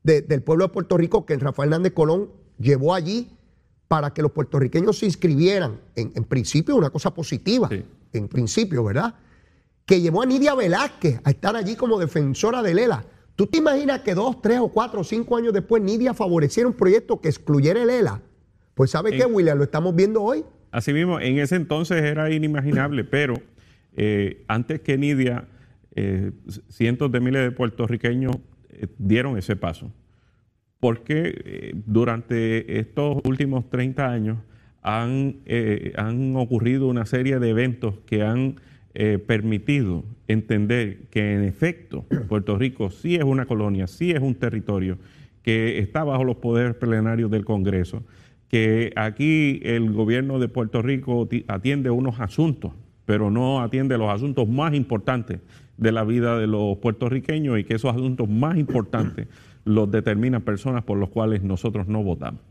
del 0.04 0.42
pueblo 0.42 0.66
de 0.66 0.74
Puerto 0.74 0.98
Rico 0.98 1.26
que 1.26 1.38
Rafael 1.38 1.70
Hernández 1.70 1.94
Colón 1.94 2.32
llevó 2.58 2.96
allí 2.96 3.30
para 3.88 4.14
que 4.14 4.22
los 4.22 4.32
puertorriqueños 4.32 4.98
se 4.98 5.06
inscribieran? 5.06 5.80
En, 5.96 6.24
principio, 6.24 6.76
una 6.76 6.90
cosa 6.90 7.14
positiva, 7.14 7.70
en 8.14 8.28
principio, 8.28 8.84
¿verdad? 8.84 9.16
que 9.90 10.00
llevó 10.02 10.22
a 10.22 10.26
Nidia 10.28 10.54
Velázquez 10.54 11.20
a 11.24 11.32
estar 11.32 11.56
allí 11.56 11.76
como 11.76 11.98
defensora 11.98 12.62
de 12.62 12.76
Lela. 12.76 13.06
¿Tú 13.36 13.48
te 13.48 13.58
imaginas 13.58 14.02
que 14.02 14.14
dos, 14.14 14.40
tres 14.40 14.60
o 14.60 14.68
cuatro 14.68 15.02
o 15.02 15.04
cinco 15.04 15.36
años 15.36 15.52
después 15.52 15.82
Nidia 15.82 16.14
favoreciera 16.14 16.70
un 16.70 16.76
proyecto 16.76 17.20
que 17.20 17.30
excluyera 17.30 17.82
el 17.82 17.90
ELA? 17.90 18.22
Pues 18.76 18.92
¿sabe 18.92 19.18
qué, 19.18 19.26
William? 19.26 19.58
Lo 19.58 19.64
estamos 19.64 19.96
viendo 19.96 20.22
hoy. 20.22 20.46
Así 20.72 20.94
mismo, 20.94 21.20
en 21.20 21.40
ese 21.40 21.56
entonces 21.56 22.04
era 22.04 22.32
inimaginable, 22.32 23.04
pero 23.04 23.36
eh, 23.96 24.44
antes 24.48 24.82
que 24.82 24.98
Nidia, 24.98 25.46
eh, 25.96 26.32
cientos 26.70 27.12
de 27.12 27.20
miles 27.20 27.42
de 27.42 27.52
puertorriqueños 27.52 28.38
eh, 28.70 28.88
dieron 28.98 29.38
ese 29.38 29.56
paso. 29.56 29.92
Porque 30.80 31.74
durante 31.86 32.80
estos 32.80 33.18
últimos 33.26 33.70
30 33.70 34.10
años 34.10 34.38
han, 34.82 35.36
ocurrido 36.38 36.88
una 36.88 37.06
serie 37.06 37.38
de 37.40 37.50
eventos 37.50 37.96
que 38.06 38.24
han 38.24 38.56
permitido 39.28 40.06
entender 40.30 41.08
que 41.10 41.34
en 41.34 41.44
efecto 41.44 42.06
Puerto 42.30 42.58
Rico 42.58 42.92
sí 42.92 43.16
es 43.16 43.26
una 43.26 43.46
colonia, 43.46 43.88
sí 43.88 44.12
es 44.12 44.22
un 44.22 44.36
territorio 44.36 44.98
que 45.44 45.80
está 45.80 46.06
bajo 46.06 46.24
los 46.24 46.38
poderes 46.38 46.76
plenarios 46.76 47.30
del 47.30 47.44
Congreso, 47.44 48.04
que 48.50 48.92
aquí 48.96 49.60
el 49.64 49.94
gobierno 49.94 50.40
de 50.40 50.48
Puerto 50.48 50.82
Rico 50.82 51.30
atiende 51.48 51.92
unos 51.92 52.20
asuntos, 52.20 52.74
pero 53.06 53.30
no 53.30 53.62
atiende 53.62 53.98
los 53.98 54.10
asuntos 54.10 54.50
más 54.50 54.74
importantes 54.74 55.40
de 55.78 55.92
la 55.92 56.04
vida 56.04 56.38
de 56.38 56.48
los 56.48 56.78
puertorriqueños 56.80 57.60
y 57.60 57.64
que 57.64 57.76
esos 57.76 57.94
asuntos 57.94 58.28
más 58.28 58.58
importantes 58.58 59.28
los 59.66 59.90
determinan 59.90 60.42
personas 60.42 60.84
por 60.84 60.98
los 60.98 61.10
cuales 61.10 61.44
nosotros 61.44 61.88
no 61.88 62.04
votamos. 62.04 62.42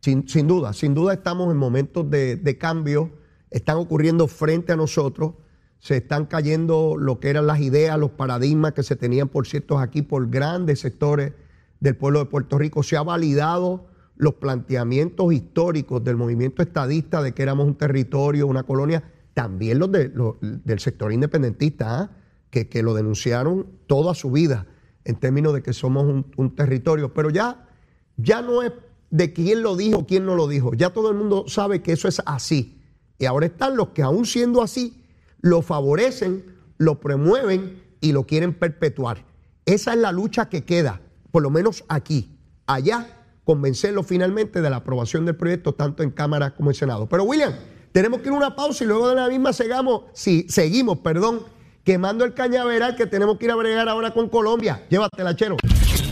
Sin, 0.00 0.26
sin 0.28 0.48
duda, 0.48 0.72
sin 0.72 0.94
duda 0.94 1.12
estamos 1.12 1.50
en 1.52 1.58
momentos 1.58 2.10
de, 2.10 2.36
de 2.36 2.58
cambio, 2.58 3.10
están 3.50 3.76
ocurriendo 3.76 4.26
frente 4.28 4.72
a 4.72 4.76
nosotros, 4.76 5.34
se 5.78 5.98
están 5.98 6.24
cayendo 6.24 6.96
lo 6.98 7.20
que 7.20 7.28
eran 7.28 7.46
las 7.46 7.60
ideas, 7.60 7.98
los 7.98 8.12
paradigmas 8.12 8.72
que 8.72 8.82
se 8.82 8.96
tenían, 8.96 9.28
por 9.28 9.46
cierto, 9.46 9.78
aquí 9.78 10.00
por 10.00 10.30
grandes 10.30 10.80
sectores 10.80 11.34
del 11.80 11.96
pueblo 11.96 12.20
de 12.20 12.24
Puerto 12.26 12.58
Rico. 12.58 12.82
Se 12.82 12.96
ha 12.96 13.02
validado 13.02 13.86
los 14.16 14.34
planteamientos 14.34 15.32
históricos 15.32 16.02
del 16.04 16.16
movimiento 16.16 16.62
estadista 16.62 17.22
de 17.22 17.32
que 17.32 17.42
éramos 17.42 17.66
un 17.66 17.74
territorio, 17.74 18.46
una 18.46 18.62
colonia, 18.62 19.02
también 19.34 19.78
los, 19.78 19.90
de, 19.90 20.12
del 20.40 20.78
sector 20.78 21.12
independentista, 21.12 22.00
¿ah? 22.00 22.10
que, 22.50 22.68
que, 22.68 22.82
lo 22.82 22.94
denunciaron 22.94 23.66
toda 23.86 24.14
su 24.14 24.30
vida 24.30 24.66
en 25.04 25.16
términos 25.16 25.52
de 25.52 25.62
que 25.62 25.72
somos 25.72 26.04
un, 26.04 26.26
un, 26.36 26.54
territorio. 26.54 27.12
Pero 27.12 27.30
ya, 27.30 27.68
ya 28.16 28.42
no 28.42 28.62
es 28.62 28.72
de 29.10 29.32
quién 29.32 29.62
lo 29.62 29.76
dijo, 29.76 30.06
quién 30.06 30.24
no 30.24 30.36
lo 30.36 30.46
dijo. 30.46 30.72
Ya 30.74 30.90
todo 30.90 31.10
el 31.10 31.16
mundo 31.16 31.46
sabe 31.48 31.82
que 31.82 31.92
eso 31.92 32.06
es 32.06 32.22
así. 32.26 32.80
Y 33.18 33.26
ahora 33.26 33.46
están 33.46 33.76
los 33.76 33.88
que 33.88 34.02
aún 34.02 34.24
siendo 34.24 34.62
así, 34.62 35.04
lo 35.40 35.62
favorecen, 35.62 36.44
lo 36.78 37.00
promueven 37.00 37.82
y 38.00 38.12
lo 38.12 38.24
quieren 38.26 38.54
perpetuar. 38.54 39.24
Esa 39.66 39.94
es 39.94 39.98
la 39.98 40.12
lucha 40.12 40.48
que 40.48 40.64
queda, 40.64 41.00
por 41.32 41.42
lo 41.42 41.50
menos 41.50 41.84
aquí. 41.88 42.38
Allá 42.66 43.23
convencerlo 43.44 44.02
finalmente 44.02 44.60
de 44.60 44.70
la 44.70 44.76
aprobación 44.76 45.24
del 45.26 45.36
proyecto 45.36 45.74
tanto 45.74 46.02
en 46.02 46.10
Cámara 46.10 46.54
como 46.54 46.70
en 46.70 46.74
Senado. 46.74 47.06
Pero 47.08 47.24
William, 47.24 47.54
tenemos 47.92 48.20
que 48.20 48.28
ir 48.28 48.34
a 48.34 48.36
una 48.36 48.56
pausa 48.56 48.84
y 48.84 48.86
luego 48.86 49.08
de 49.08 49.14
la 49.14 49.28
misma 49.28 49.52
seguimos, 49.52 50.02
sí, 50.12 50.46
seguimos, 50.48 50.98
perdón, 50.98 51.44
quemando 51.84 52.24
el 52.24 52.34
cañaveral 52.34 52.96
que 52.96 53.06
tenemos 53.06 53.38
que 53.38 53.44
ir 53.44 53.50
a 53.50 53.54
bregar 53.54 53.88
ahora 53.88 54.12
con 54.12 54.28
Colombia. 54.28 54.84
Llévatela, 54.88 55.36
chero. 55.36 55.56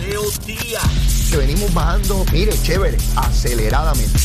Leo 0.00 0.22
Díaz. 0.46 1.28
Que 1.30 1.38
venimos 1.38 1.72
bajando, 1.72 2.24
mire, 2.30 2.52
chévere, 2.62 2.98
aceleradamente. 3.16 4.18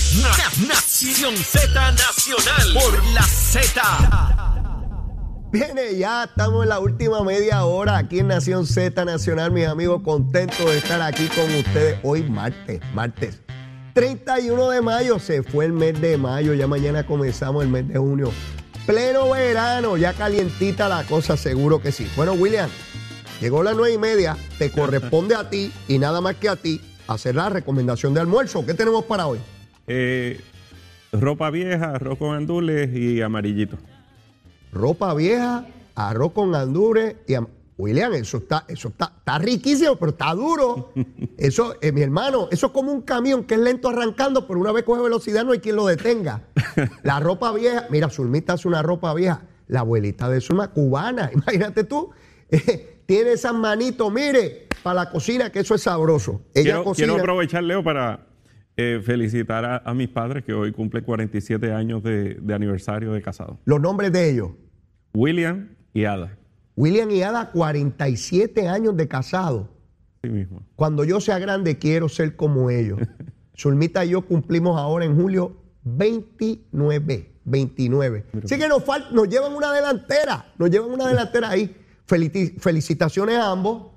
Nación 0.67 1.36
Z 1.38 1.91
Nacional 1.91 2.74
por 2.74 3.06
la 3.13 3.24
Z. 3.24 4.37
Viene, 5.50 5.96
ya 5.98 6.26
estamos 6.26 6.64
en 6.64 6.70
la 6.70 6.80
última 6.80 7.24
media 7.24 7.64
hora 7.64 7.98
aquí 7.98 8.20
en 8.20 8.28
Nación 8.28 8.66
Z 8.66 9.06
Nacional, 9.06 9.50
mis 9.52 9.66
amigos, 9.66 10.02
contentos 10.02 10.66
de 10.66 10.78
estar 10.78 11.02
aquí 11.02 11.28
con 11.28 11.46
ustedes 11.46 11.98
hoy 12.04 12.24
martes, 12.30 12.82
martes 12.94 13.42
31 13.94 14.72
de 14.72 14.82
mayo, 14.82 15.20
se 15.20 15.44
fue 15.44 15.64
el 15.64 15.72
mes 15.72 16.02
de 16.02 16.18
mayo, 16.18 16.54
ya 16.54 16.68
mañana 16.68 17.06
comenzamos 17.06 17.64
el 17.64 17.70
mes 17.70 17.88
de 17.88 17.98
junio. 17.98 18.30
Pleno 18.86 19.30
verano, 19.30 19.96
ya 19.96 20.12
calientita 20.14 20.90
la 20.90 21.06
cosa, 21.06 21.38
seguro 21.38 21.82
que 21.82 21.94
sí. 21.94 22.12
Bueno, 22.18 22.34
William, 22.34 22.70
llegó 23.40 23.64
las 23.64 23.76
nueve 23.76 23.96
y 23.96 23.98
media, 23.98 24.36
te 24.60 24.70
corresponde 24.74 25.34
a 25.34 25.50
ti 25.50 25.72
y 25.88 25.98
nada 25.98 26.20
más 26.20 26.36
que 26.36 26.50
a 26.50 26.58
ti 26.58 26.82
hacer 27.08 27.36
la 27.36 27.48
recomendación 27.48 28.14
de 28.14 28.20
almuerzo. 28.20 28.66
¿Qué 28.66 28.74
tenemos 28.74 29.06
para 29.06 29.28
hoy? 29.28 29.40
Eh, 29.88 30.42
ropa 31.14 31.50
vieja, 31.50 31.96
arroz 31.96 32.18
con 32.18 32.36
andules 32.36 32.94
y 32.94 33.22
amarillito 33.22 33.78
ropa 34.78 35.13
vieja, 35.13 35.66
arroz 35.96 36.32
con 36.34 36.56
andures 36.56 37.16
y 37.28 37.36
William, 37.78 38.13
eso 38.13 38.38
está, 38.38 38.66
eso 38.68 38.88
está, 38.88 39.13
está 39.18 39.38
riquísimo, 39.38 39.96
pero 39.98 40.12
está 40.12 40.34
duro. 40.34 40.92
Eso, 41.38 41.76
eh, 41.82 41.92
mi 41.92 42.02
hermano, 42.02 42.48
eso 42.50 42.68
es 42.68 42.74
como 42.74 42.92
un 42.92 43.04
camión 43.04 43.44
que 43.44 43.54
es 43.54 43.60
lento 43.60 43.90
arrancando, 43.90 44.48
pero 44.48 44.60
una 44.60 44.72
vez 44.72 44.84
coge 44.84 45.04
velocidad 45.04 45.46
no 45.46 45.52
hay 45.52 45.60
quien 45.60 45.76
lo 45.76 45.86
detenga. 45.86 46.42
La 47.04 47.20
ropa 47.20 47.54
vieja, 47.54 47.86
mira, 47.92 48.10
Zulmita 48.10 48.54
hace 48.54 48.68
una 48.68 48.82
ropa 48.82 49.13
vieja, 49.13 49.44
la 49.68 49.82
abuelita 49.82 50.28
de 50.30 50.42
Zulma, 50.42 50.70
cubana, 50.70 51.30
imagínate 51.34 51.84
tú, 51.84 52.10
eh, 52.50 53.02
tiene 53.06 53.34
esas 53.34 53.54
manitos, 53.54 54.12
mire, 54.12 54.68
para 54.82 55.04
la 55.04 55.10
cocina, 55.12 55.52
que 55.52 55.60
eso 55.60 55.76
es 55.76 55.84
sabroso. 55.84 56.42
Ella 56.56 56.63
quiero, 56.63 56.84
cocina. 56.84 57.08
quiero 57.10 57.22
aprovechar, 57.22 57.63
Leo, 57.63 57.84
para 57.84 58.26
eh, 58.76 59.00
felicitar 59.06 59.63
a, 59.63 59.78
a, 59.86 59.94
mis 59.94 60.10
padres 60.10 60.44
que 60.44 60.54
hoy 60.54 60.72
cumplen 60.72 61.04
47 61.04 61.72
años 61.72 62.02
de, 62.02 62.34
de 62.42 62.54
aniversario 62.56 63.13
de 63.13 63.22
casado. 63.22 63.60
Los 63.66 63.80
nombres 63.80 64.12
de 64.12 64.32
ellos. 64.32 64.50
William 65.17 65.69
y 65.95 66.06
Ada. 66.06 66.38
William 66.75 67.10
y 67.10 67.23
Ada, 67.23 67.49
47 67.49 68.67
años 68.67 68.95
de 68.95 69.08
casado. 69.08 69.67
Sí 70.21 70.30
mismo. 70.30 70.62
Cuando 70.75 71.03
yo 71.03 71.19
sea 71.19 71.39
grande, 71.39 71.80
quiero 71.80 72.08
ser 72.08 72.36
como 72.36 72.69
ellos. 72.69 72.99
Zulmita 73.58 74.06
y 74.06 74.10
yo 74.10 74.21
cumplimos 74.27 74.80
ahora 74.80 75.06
en 75.06 75.19
julio 75.19 75.58
29. 75.86 77.32
29. 77.45 78.25
Así 78.43 78.60
que 78.60 78.67
nos, 78.67 78.84
nos 79.12 79.27
llevan 79.27 79.53
una 79.53 79.73
delantera. 79.73 80.53
Nos 80.60 80.69
llevan 80.69 80.91
una 80.91 81.08
delantera 81.08 81.49
ahí. 81.49 81.75
Felicitaciones 82.06 83.38
a 83.38 83.49
ambos. 83.49 83.88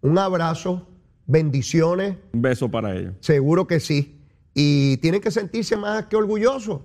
Un 0.00 0.16
abrazo. 0.16 0.88
Bendiciones. 1.26 2.16
Un 2.32 2.40
beso 2.40 2.70
para 2.70 2.96
ellos. 2.96 3.14
Seguro 3.20 3.66
que 3.66 3.80
sí. 3.80 4.18
Y 4.54 4.96
tienen 4.98 5.20
que 5.20 5.30
sentirse 5.30 5.76
más 5.76 6.06
que 6.06 6.16
orgullosos 6.16 6.80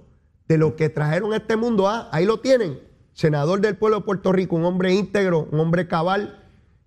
de 0.49 0.57
lo 0.57 0.75
que 0.75 0.89
trajeron 0.89 1.31
a 1.31 1.37
este 1.37 1.55
mundo. 1.55 1.87
Ah, 1.87 2.09
ahí 2.11 2.25
lo 2.25 2.41
tienen 2.41 2.84
senador 3.15 3.61
del 3.61 3.77
pueblo 3.77 3.99
de 3.99 4.03
Puerto 4.03 4.31
Rico, 4.33 4.57
un 4.57 4.65
hombre 4.65 4.93
íntegro, 4.93 5.47
un 5.51 5.59
hombre 5.61 5.87
cabal 5.87 6.43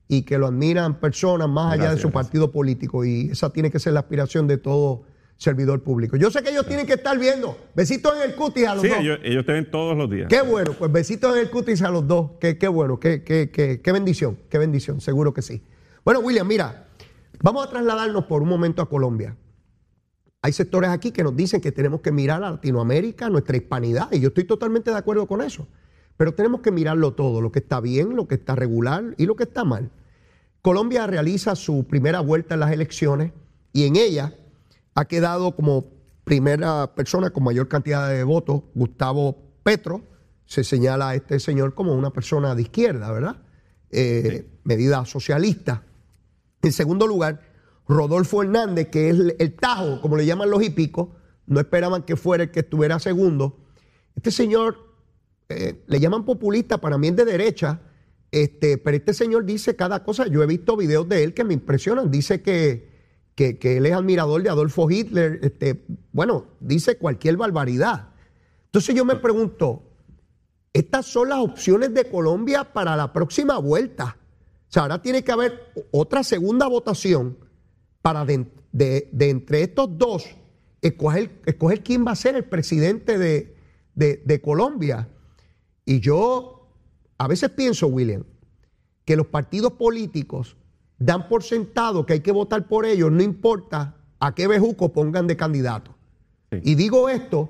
y 0.08 0.22
que 0.22 0.38
lo 0.38 0.46
admiran 0.46 1.00
personas 1.00 1.48
más 1.48 1.72
allá 1.72 1.94
de 1.94 2.00
su 2.00 2.10
partido 2.10 2.52
político. 2.52 3.04
Y 3.04 3.30
esa 3.30 3.50
tiene 3.50 3.70
que 3.70 3.78
ser 3.78 3.94
la 3.94 4.00
aspiración 4.00 4.46
de 4.46 4.58
todo 4.58 5.04
servidor 5.38 5.82
público. 5.82 6.16
Yo 6.16 6.30
sé 6.30 6.42
que 6.42 6.50
ellos 6.50 6.66
tienen 6.66 6.86
que 6.86 6.94
estar 6.94 7.18
viendo. 7.18 7.56
Besitos 7.74 8.14
en 8.16 8.30
el 8.30 8.36
cutis 8.36 8.66
a 8.66 8.74
los 8.74 8.82
sí, 8.82 8.88
dos. 8.90 8.98
Ellos, 8.98 9.18
ellos 9.22 9.46
te 9.46 9.52
ven 9.52 9.70
todos 9.70 9.96
los 9.96 10.10
días. 10.10 10.28
Qué 10.28 10.42
bueno, 10.42 10.74
pues 10.78 10.92
besitos 10.92 11.34
en 11.34 11.42
el 11.42 11.50
cutis 11.50 11.80
a 11.80 11.90
los 11.90 12.06
dos. 12.06 12.32
Qué, 12.40 12.58
qué 12.58 12.68
bueno, 12.68 13.00
qué, 13.00 13.24
qué, 13.24 13.50
qué, 13.50 13.80
qué 13.80 13.92
bendición, 13.92 14.38
qué 14.50 14.58
bendición, 14.58 15.00
seguro 15.00 15.32
que 15.32 15.40
sí. 15.40 15.62
Bueno, 16.04 16.20
William, 16.20 16.46
mira, 16.46 16.88
vamos 17.42 17.66
a 17.66 17.70
trasladarnos 17.70 18.24
por 18.26 18.42
un 18.42 18.48
momento 18.48 18.82
a 18.82 18.88
Colombia. 18.88 19.34
Hay 20.42 20.52
sectores 20.52 20.90
aquí 20.90 21.10
que 21.10 21.22
nos 21.22 21.34
dicen 21.34 21.62
que 21.62 21.72
tenemos 21.72 22.02
que 22.02 22.12
mirar 22.12 22.44
a 22.44 22.50
Latinoamérica, 22.50 23.30
nuestra 23.30 23.56
hispanidad, 23.56 24.08
y 24.12 24.20
yo 24.20 24.28
estoy 24.28 24.44
totalmente 24.44 24.90
de 24.90 24.96
acuerdo 24.96 25.26
con 25.26 25.40
eso. 25.40 25.66
Pero 26.18 26.34
tenemos 26.34 26.60
que 26.60 26.70
mirarlo 26.70 27.14
todo, 27.14 27.40
lo 27.40 27.50
que 27.50 27.60
está 27.60 27.80
bien, 27.80 28.14
lo 28.16 28.28
que 28.28 28.34
está 28.34 28.54
regular 28.54 29.14
y 29.16 29.24
lo 29.24 29.36
que 29.36 29.44
está 29.44 29.64
mal. 29.64 29.90
Colombia 30.60 31.06
realiza 31.06 31.54
su 31.56 31.86
primera 31.86 32.20
vuelta 32.20 32.54
en 32.54 32.60
las 32.60 32.72
elecciones 32.72 33.32
y 33.72 33.84
en 33.84 33.96
ella 33.96 34.34
ha 34.94 35.04
quedado 35.06 35.54
como 35.54 35.86
primera 36.24 36.94
persona 36.94 37.30
con 37.30 37.44
mayor 37.44 37.68
cantidad 37.68 38.10
de 38.10 38.24
votos 38.24 38.62
Gustavo 38.74 39.38
Petro. 39.62 40.02
Se 40.44 40.64
señala 40.64 41.10
a 41.10 41.14
este 41.14 41.38
señor 41.38 41.74
como 41.74 41.94
una 41.94 42.10
persona 42.10 42.54
de 42.56 42.62
izquierda, 42.62 43.12
¿verdad? 43.12 43.36
Eh, 43.90 44.44
sí. 44.44 44.58
Medida 44.64 45.04
socialista. 45.04 45.84
En 46.62 46.72
segundo 46.72 47.06
lugar, 47.06 47.42
Rodolfo 47.86 48.42
Hernández, 48.42 48.88
que 48.88 49.10
es 49.10 49.16
el, 49.38 49.54
Tajo, 49.54 50.00
como 50.00 50.16
le 50.16 50.26
llaman 50.26 50.50
los 50.50 50.62
hípicos, 50.62 51.10
no 51.46 51.60
esperaban 51.60 52.02
que 52.02 52.16
fuera 52.16 52.44
el 52.44 52.50
que 52.50 52.60
estuviera 52.60 52.98
segundo. 52.98 53.60
Este 54.16 54.32
señor 54.32 54.87
eh, 55.48 55.82
le 55.86 56.00
llaman 56.00 56.24
populista, 56.24 56.78
para 56.78 56.98
mí 56.98 57.08
es 57.08 57.16
de 57.16 57.24
derecha, 57.24 57.80
este, 58.30 58.76
pero 58.76 58.96
este 58.96 59.14
señor 59.14 59.44
dice 59.44 59.76
cada 59.76 60.04
cosa. 60.04 60.26
Yo 60.26 60.42
he 60.42 60.46
visto 60.46 60.76
videos 60.76 61.08
de 61.08 61.24
él 61.24 61.34
que 61.34 61.44
me 61.44 61.54
impresionan. 61.54 62.10
Dice 62.10 62.42
que, 62.42 62.88
que, 63.34 63.58
que 63.58 63.78
él 63.78 63.86
es 63.86 63.92
admirador 63.94 64.42
de 64.42 64.50
Adolfo 64.50 64.90
Hitler. 64.90 65.40
Este, 65.42 65.84
bueno, 66.12 66.46
dice 66.60 66.98
cualquier 66.98 67.36
barbaridad. 67.36 68.10
Entonces 68.66 68.94
yo 68.94 69.04
me 69.04 69.16
pregunto, 69.16 69.82
estas 70.74 71.06
son 71.06 71.30
las 71.30 71.38
opciones 71.38 71.94
de 71.94 72.04
Colombia 72.10 72.72
para 72.72 72.96
la 72.96 73.12
próxima 73.12 73.58
vuelta. 73.58 74.18
O 74.68 74.70
sea, 74.72 74.82
ahora 74.82 75.00
tiene 75.00 75.24
que 75.24 75.32
haber 75.32 75.72
otra 75.90 76.22
segunda 76.22 76.66
votación 76.66 77.38
para 78.02 78.26
de, 78.26 78.46
de, 78.72 79.08
de 79.10 79.30
entre 79.30 79.62
estos 79.62 79.96
dos 79.96 80.26
escoger, 80.82 81.40
escoger, 81.46 81.82
quién 81.82 82.06
va 82.06 82.12
a 82.12 82.16
ser 82.16 82.36
el 82.36 82.44
presidente 82.44 83.16
de, 83.16 83.56
de 83.94 84.40
Colombia. 84.42 85.08
Y 85.88 86.00
yo 86.00 86.68
a 87.16 87.26
veces 87.28 87.48
pienso, 87.48 87.86
William, 87.86 88.22
que 89.06 89.16
los 89.16 89.26
partidos 89.26 89.72
políticos 89.72 90.54
dan 90.98 91.30
por 91.30 91.42
sentado 91.42 92.04
que 92.04 92.12
hay 92.12 92.20
que 92.20 92.30
votar 92.30 92.68
por 92.68 92.84
ellos, 92.84 93.10
no 93.10 93.22
importa 93.22 93.96
a 94.20 94.34
qué 94.34 94.46
bejuco 94.46 94.92
pongan 94.92 95.26
de 95.26 95.38
candidato. 95.38 95.94
Sí. 96.50 96.60
Y 96.62 96.74
digo 96.74 97.08
esto 97.08 97.48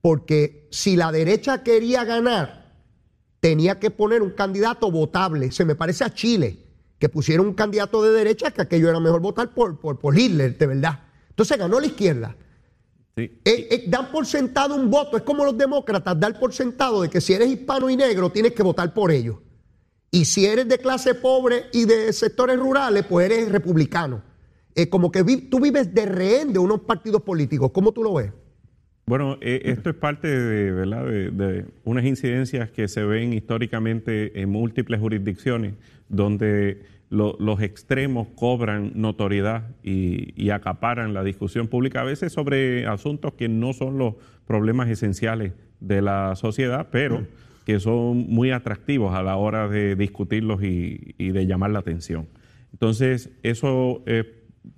porque 0.00 0.66
si 0.72 0.96
la 0.96 1.12
derecha 1.12 1.62
quería 1.62 2.02
ganar, 2.02 2.74
tenía 3.38 3.78
que 3.78 3.92
poner 3.92 4.20
un 4.20 4.30
candidato 4.30 4.90
votable. 4.90 5.52
Se 5.52 5.64
me 5.64 5.76
parece 5.76 6.02
a 6.02 6.12
Chile, 6.12 6.66
que 6.98 7.08
pusieron 7.08 7.46
un 7.46 7.54
candidato 7.54 8.02
de 8.02 8.10
derecha 8.10 8.50
que 8.50 8.62
aquello 8.62 8.90
era 8.90 8.98
mejor 8.98 9.20
votar 9.20 9.54
por, 9.54 9.78
por, 9.78 10.00
por 10.00 10.18
Hitler, 10.18 10.58
de 10.58 10.66
verdad. 10.66 11.04
Entonces 11.28 11.56
ganó 11.56 11.78
la 11.78 11.86
izquierda. 11.86 12.34
Sí. 13.16 13.22
Eh, 13.44 13.68
eh, 13.70 13.84
dan 13.88 14.10
por 14.10 14.24
sentado 14.24 14.74
un 14.74 14.90
voto, 14.90 15.16
es 15.16 15.22
como 15.22 15.44
los 15.44 15.56
demócratas, 15.56 16.18
dar 16.18 16.38
por 16.38 16.52
sentado 16.52 17.02
de 17.02 17.10
que 17.10 17.20
si 17.20 17.32
eres 17.32 17.48
hispano 17.48 17.90
y 17.90 17.96
negro 17.96 18.30
tienes 18.30 18.52
que 18.52 18.62
votar 18.62 18.94
por 18.94 19.10
ellos. 19.10 19.36
Y 20.10 20.24
si 20.24 20.46
eres 20.46 20.68
de 20.68 20.78
clase 20.78 21.14
pobre 21.14 21.66
y 21.72 21.84
de 21.84 22.12
sectores 22.12 22.58
rurales, 22.58 23.04
pues 23.08 23.30
eres 23.30 23.50
republicano. 23.50 24.22
Eh, 24.74 24.88
como 24.88 25.10
que 25.10 25.22
vi, 25.22 25.36
tú 25.36 25.60
vives 25.60 25.94
de 25.94 26.06
rehén 26.06 26.52
de 26.52 26.58
unos 26.58 26.80
partidos 26.80 27.22
políticos. 27.22 27.70
¿Cómo 27.72 27.92
tú 27.92 28.02
lo 28.02 28.14
ves? 28.14 28.32
Bueno, 29.06 29.38
eh, 29.40 29.62
esto 29.64 29.90
es 29.90 29.96
parte 29.96 30.28
de, 30.28 30.70
¿verdad? 30.70 31.04
De, 31.04 31.66
unas 31.84 32.04
incidencias 32.04 32.70
que 32.70 32.86
se 32.86 33.02
ven 33.04 33.32
históricamente 33.32 34.40
en 34.40 34.50
múltiples 34.50 35.00
jurisdicciones, 35.00 35.74
donde 36.08 36.82
los 37.10 37.60
extremos 37.60 38.28
cobran 38.36 38.92
notoriedad 38.94 39.70
y, 39.82 40.50
acaparan 40.50 41.12
la 41.12 41.24
discusión 41.24 41.66
pública, 41.66 42.00
a 42.00 42.04
veces 42.04 42.32
sobre 42.32 42.86
asuntos 42.86 43.34
que 43.34 43.48
no 43.48 43.72
son 43.72 43.98
los 43.98 44.14
problemas 44.46 44.88
esenciales 44.88 45.52
de 45.80 46.02
la 46.02 46.36
sociedad, 46.36 46.88
pero 46.90 47.26
que 47.66 47.80
son 47.80 48.26
muy 48.28 48.52
atractivos 48.52 49.14
a 49.14 49.22
la 49.22 49.36
hora 49.36 49.68
de 49.68 49.96
discutirlos 49.96 50.62
y, 50.62 51.14
de 51.18 51.46
llamar 51.46 51.72
la 51.72 51.80
atención. 51.80 52.28
Entonces, 52.72 53.30
eso 53.42 54.02
es 54.06 54.26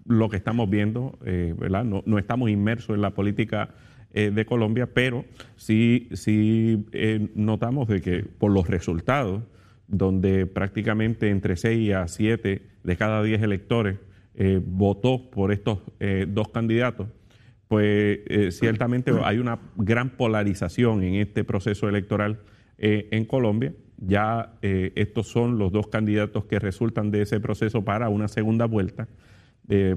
lo 0.07 0.31
que 0.31 0.37
estamos 0.37 0.71
viendo, 0.71 1.19
eh, 1.25 1.55
¿verdad? 1.59 1.85
No, 1.85 2.03
no 2.07 2.19
estamos 2.19 2.49
inmersos 2.49 2.95
en 2.95 3.03
la 3.03 3.11
política 3.11 3.75
eh, 4.15 4.31
de 4.31 4.45
Colombia, 4.45 4.91
pero 4.93 5.25
sí, 5.57 6.11
sí 6.13 6.85
eh, 6.93 7.31
notamos 7.35 7.89
de 7.89 8.03
que 8.03 8.23
por 8.23 8.53
los 8.53 8.69
resultados, 8.69 9.43
donde 9.93 10.47
prácticamente 10.47 11.31
entre 11.31 11.57
6 11.57 11.95
a 11.95 12.09
7 12.09 12.63
de 12.83 12.97
cada 12.97 13.23
10 13.23 13.43
electores 13.43 13.99
eh, 14.35 14.61
votó 14.65 15.31
por 15.31 15.53
estos 15.53 15.79
dos 16.29 16.49
candidatos, 16.49 17.07
pues 17.69 18.21
ciertamente 18.51 19.13
hay 19.23 19.39
una 19.39 19.61
gran 19.77 20.11
polarización 20.11 21.05
en 21.05 21.15
este 21.15 21.45
proceso 21.45 21.89
electoral 21.89 22.41
en 22.77 23.25
Colombia. 23.25 23.73
Ya 23.99 24.55
estos 24.61 25.29
son 25.29 25.59
los 25.59 25.71
dos 25.73 25.87
candidatos 25.87 26.45
que 26.47 26.59
resultan 26.59 27.11
de 27.11 27.23
ese 27.23 27.41
proceso 27.41 27.83
para 27.85 28.09
una 28.09 28.29
segunda 28.29 28.67
vuelta. 28.67 29.09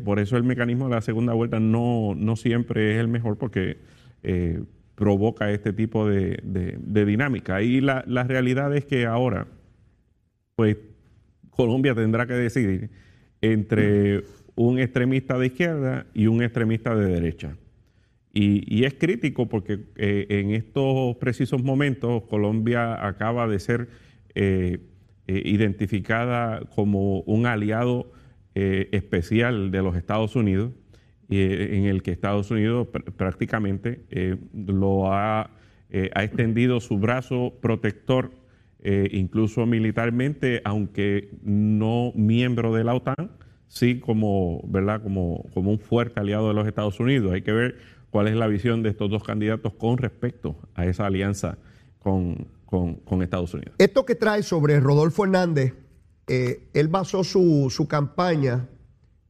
por 0.05 0.19
eso 0.19 0.37
el 0.37 0.43
mecanismo 0.43 0.87
de 0.87 0.95
la 0.95 1.01
segunda 1.01 1.33
vuelta 1.33 1.59
no, 1.59 2.13
no 2.15 2.35
siempre 2.35 2.93
es 2.93 2.99
el 2.99 3.07
mejor 3.07 3.37
porque 3.37 3.77
eh, 4.27 4.63
provoca 4.95 5.51
este 5.51 5.71
tipo 5.73 6.07
de, 6.07 6.39
dinámica. 6.81 7.61
Y 7.61 7.81
la, 7.81 8.01
realidad 8.23 8.75
es 8.75 8.85
que 8.85 9.05
ahora, 9.05 9.45
pues 10.55 10.77
Colombia 11.49 11.95
tendrá 11.95 12.25
que 12.25 12.33
decidir 12.33 12.89
entre 13.41 14.23
un 14.55 14.79
extremista 14.79 15.37
de 15.37 15.47
izquierda 15.47 16.05
y 16.13 16.27
un 16.27 16.41
extremista 16.41 16.95
de 16.95 17.05
derecha. 17.05 17.57
Y, 18.33 18.83
es 18.83 18.93
crítico 18.95 19.47
porque 19.47 19.79
eh, 19.95 20.25
en 20.29 20.51
estos 20.51 21.15
precisos 21.17 21.63
momentos 21.63 22.23
Colombia 22.23 23.07
acaba 23.07 23.47
de 23.47 23.59
ser 23.59 23.87
eh, 24.33 24.79
identificada 25.25 26.59
como 26.75 27.21
un 27.21 27.45
aliado 27.45 28.11
especial 28.53 29.69
de 29.71 29.81
los 29.81 29.97
Estados 29.97 30.37
Unidos 30.37 30.71
eh, 31.29 31.69
en 31.71 31.85
el 31.85 32.03
que 32.03 32.11
Estados 32.11 32.51
Unidos 32.51 32.87
prácticamente 33.17 34.05
eh, 34.11 34.37
lo 34.53 35.11
ha, 35.11 35.49
eh, 35.89 36.11
ha, 36.13 36.23
extendido 36.23 36.79
su 36.79 36.99
brazo 36.99 37.51
protector, 37.61 38.31
incluso 39.11 39.65
militarmente, 39.65 40.61
aunque 40.63 41.29
no 41.43 42.11
miembro 42.15 42.73
de 42.73 42.83
la 42.83 42.93
OTAN, 42.93 43.31
sí 43.67 43.99
como, 43.99 44.61
¿verdad? 44.67 45.01
Como, 45.01 45.45
un 45.55 45.79
fuerte 45.79 46.19
aliado 46.19 46.49
de 46.49 46.53
los 46.53 46.67
Estados 46.67 46.99
Unidos. 46.99 47.33
Hay 47.33 47.41
que 47.41 47.51
ver 47.51 47.77
cuál 48.11 48.27
es 48.27 48.35
la 48.35 48.47
visión 48.47 48.83
de 48.83 48.89
estos 48.89 49.09
dos 49.09 49.23
candidatos 49.23 49.73
con 49.73 49.97
respecto 49.97 50.55
a 50.75 50.85
esa 50.85 51.05
alianza 51.05 51.57
con, 51.99 52.47
con, 52.65 53.21
Estados 53.21 53.53
Unidos. 53.53 53.73
Esto 53.77 54.05
que 54.05 54.15
trae 54.15 54.43
sobre 54.43 54.79
Rodolfo 54.79 55.23
Hernández, 55.23 55.73
él 56.27 56.87
basó 56.87 57.23
su, 57.23 57.67
su 57.69 57.87
campaña 57.87 58.67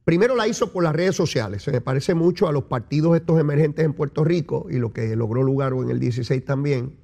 Primero 0.06 0.36
la 0.36 0.46
hizo 0.46 0.72
por 0.72 0.84
las 0.84 0.94
redes 0.94 1.16
sociales, 1.16 1.64
se 1.64 1.72
me 1.72 1.80
parece 1.80 2.14
mucho 2.14 2.46
a 2.46 2.52
los 2.52 2.62
partidos 2.66 3.16
estos 3.16 3.40
emergentes 3.40 3.84
en 3.84 3.92
Puerto 3.92 4.22
Rico 4.22 4.68
y 4.70 4.78
lo 4.78 4.92
que 4.92 5.16
logró 5.16 5.42
lugar 5.42 5.72
en 5.72 5.90
el 5.90 5.98
16 5.98 6.44
también, 6.44 6.96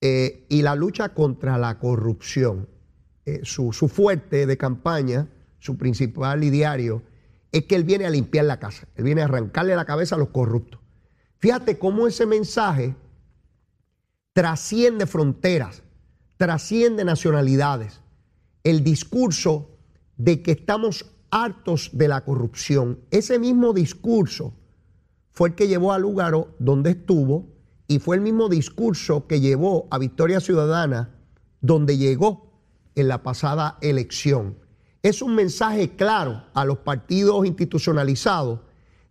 eh, 0.00 0.46
y 0.48 0.62
la 0.62 0.74
lucha 0.74 1.10
contra 1.10 1.58
la 1.58 1.78
corrupción. 1.78 2.68
Eh, 3.24 3.40
su, 3.42 3.72
fuerte 3.72 4.46
de 4.46 4.56
campaña, 4.56 5.28
su 5.58 5.76
principal 5.76 6.44
y 6.44 6.50
diario, 6.50 7.02
es 7.52 7.64
que 7.64 7.76
él 7.76 7.84
viene 7.84 8.06
a 8.06 8.10
limpiar 8.10 8.44
la 8.44 8.58
casa, 8.58 8.88
él 8.94 9.04
viene 9.04 9.22
a 9.22 9.24
arrancarle 9.24 9.76
la 9.76 9.84
cabeza 9.84 10.14
a 10.14 10.18
los 10.18 10.28
corruptos. 10.28 10.80
Fíjate 11.38 11.78
cómo 11.78 12.06
ese 12.06 12.26
mensaje 12.26 12.94
trasciende 14.32 15.06
fronteras, 15.06 15.82
trasciende 16.36 17.04
nacionalidades. 17.04 18.00
El 18.64 18.84
discurso 18.84 19.70
de 20.16 20.42
que 20.42 20.52
estamos 20.52 21.06
hartos 21.30 21.90
de 21.92 22.08
la 22.08 22.24
corrupción. 22.24 23.00
Ese 23.10 23.38
mismo 23.38 23.72
discurso 23.72 24.54
fue 25.30 25.50
el 25.50 25.54
que 25.54 25.68
llevó 25.68 25.92
a 25.92 25.98
Lugaro 25.98 26.54
donde 26.58 26.90
estuvo 26.90 27.46
y 27.88 27.98
fue 27.98 28.16
el 28.16 28.22
mismo 28.22 28.48
discurso 28.48 29.26
que 29.26 29.40
llevó 29.40 29.88
a 29.90 29.98
Victoria 29.98 30.40
Ciudadana 30.40 31.16
donde 31.60 31.96
llegó 31.96 32.52
en 32.94 33.08
la 33.08 33.24
pasada 33.24 33.78
elección. 33.80 34.56
Es 35.02 35.22
un 35.22 35.34
mensaje 35.34 35.96
claro 35.96 36.44
a 36.54 36.64
los 36.64 36.78
partidos 36.78 37.44
institucionalizados 37.46 38.60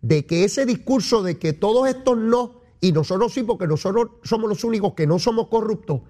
de 0.01 0.25
que 0.25 0.45
ese 0.45 0.65
discurso 0.65 1.23
de 1.23 1.37
que 1.37 1.51
todos 1.51 1.89
estos 1.89 2.17
no 2.17 2.61
y 2.79 2.93
nosotros 2.93 3.33
sí, 3.33 3.43
porque 3.43 3.67
nosotros 3.67 4.11
somos 4.23 4.47
los 4.47 4.63
únicos 4.63 4.93
que 4.93 5.07
no 5.07 5.19
somos 5.19 5.47
corruptos, 5.47 6.01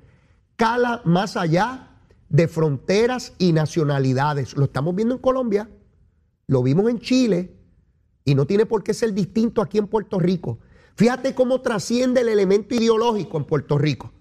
cala 0.57 1.01
más 1.05 1.37
allá 1.37 1.95
de 2.29 2.47
fronteras 2.47 3.33
y 3.39 3.53
nacionalidades. 3.53 4.55
Lo 4.55 4.65
estamos 4.65 4.93
viendo 4.93 5.15
en 5.15 5.21
Colombia 5.21 5.69
lo 6.47 6.63
vimos 6.63 6.89
en 6.89 6.99
Chile 6.99 7.53
y 8.23 8.33
no 8.33 8.47
tiene 8.47 8.65
por 8.65 8.83
qué 8.83 8.93
ser 8.93 9.13
distinto 9.13 9.61
aquí 9.61 9.77
en 9.77 9.87
Puerto 9.87 10.17
Rico. 10.17 10.59
Fíjate 10.97 11.35
cómo 11.35 11.61
trasciende 11.61 12.21
el 12.21 12.29
elemento 12.29 12.73
ideológico 12.73 13.37
en 13.37 13.43
Puerto 13.43 13.77
Rico. 13.77 14.11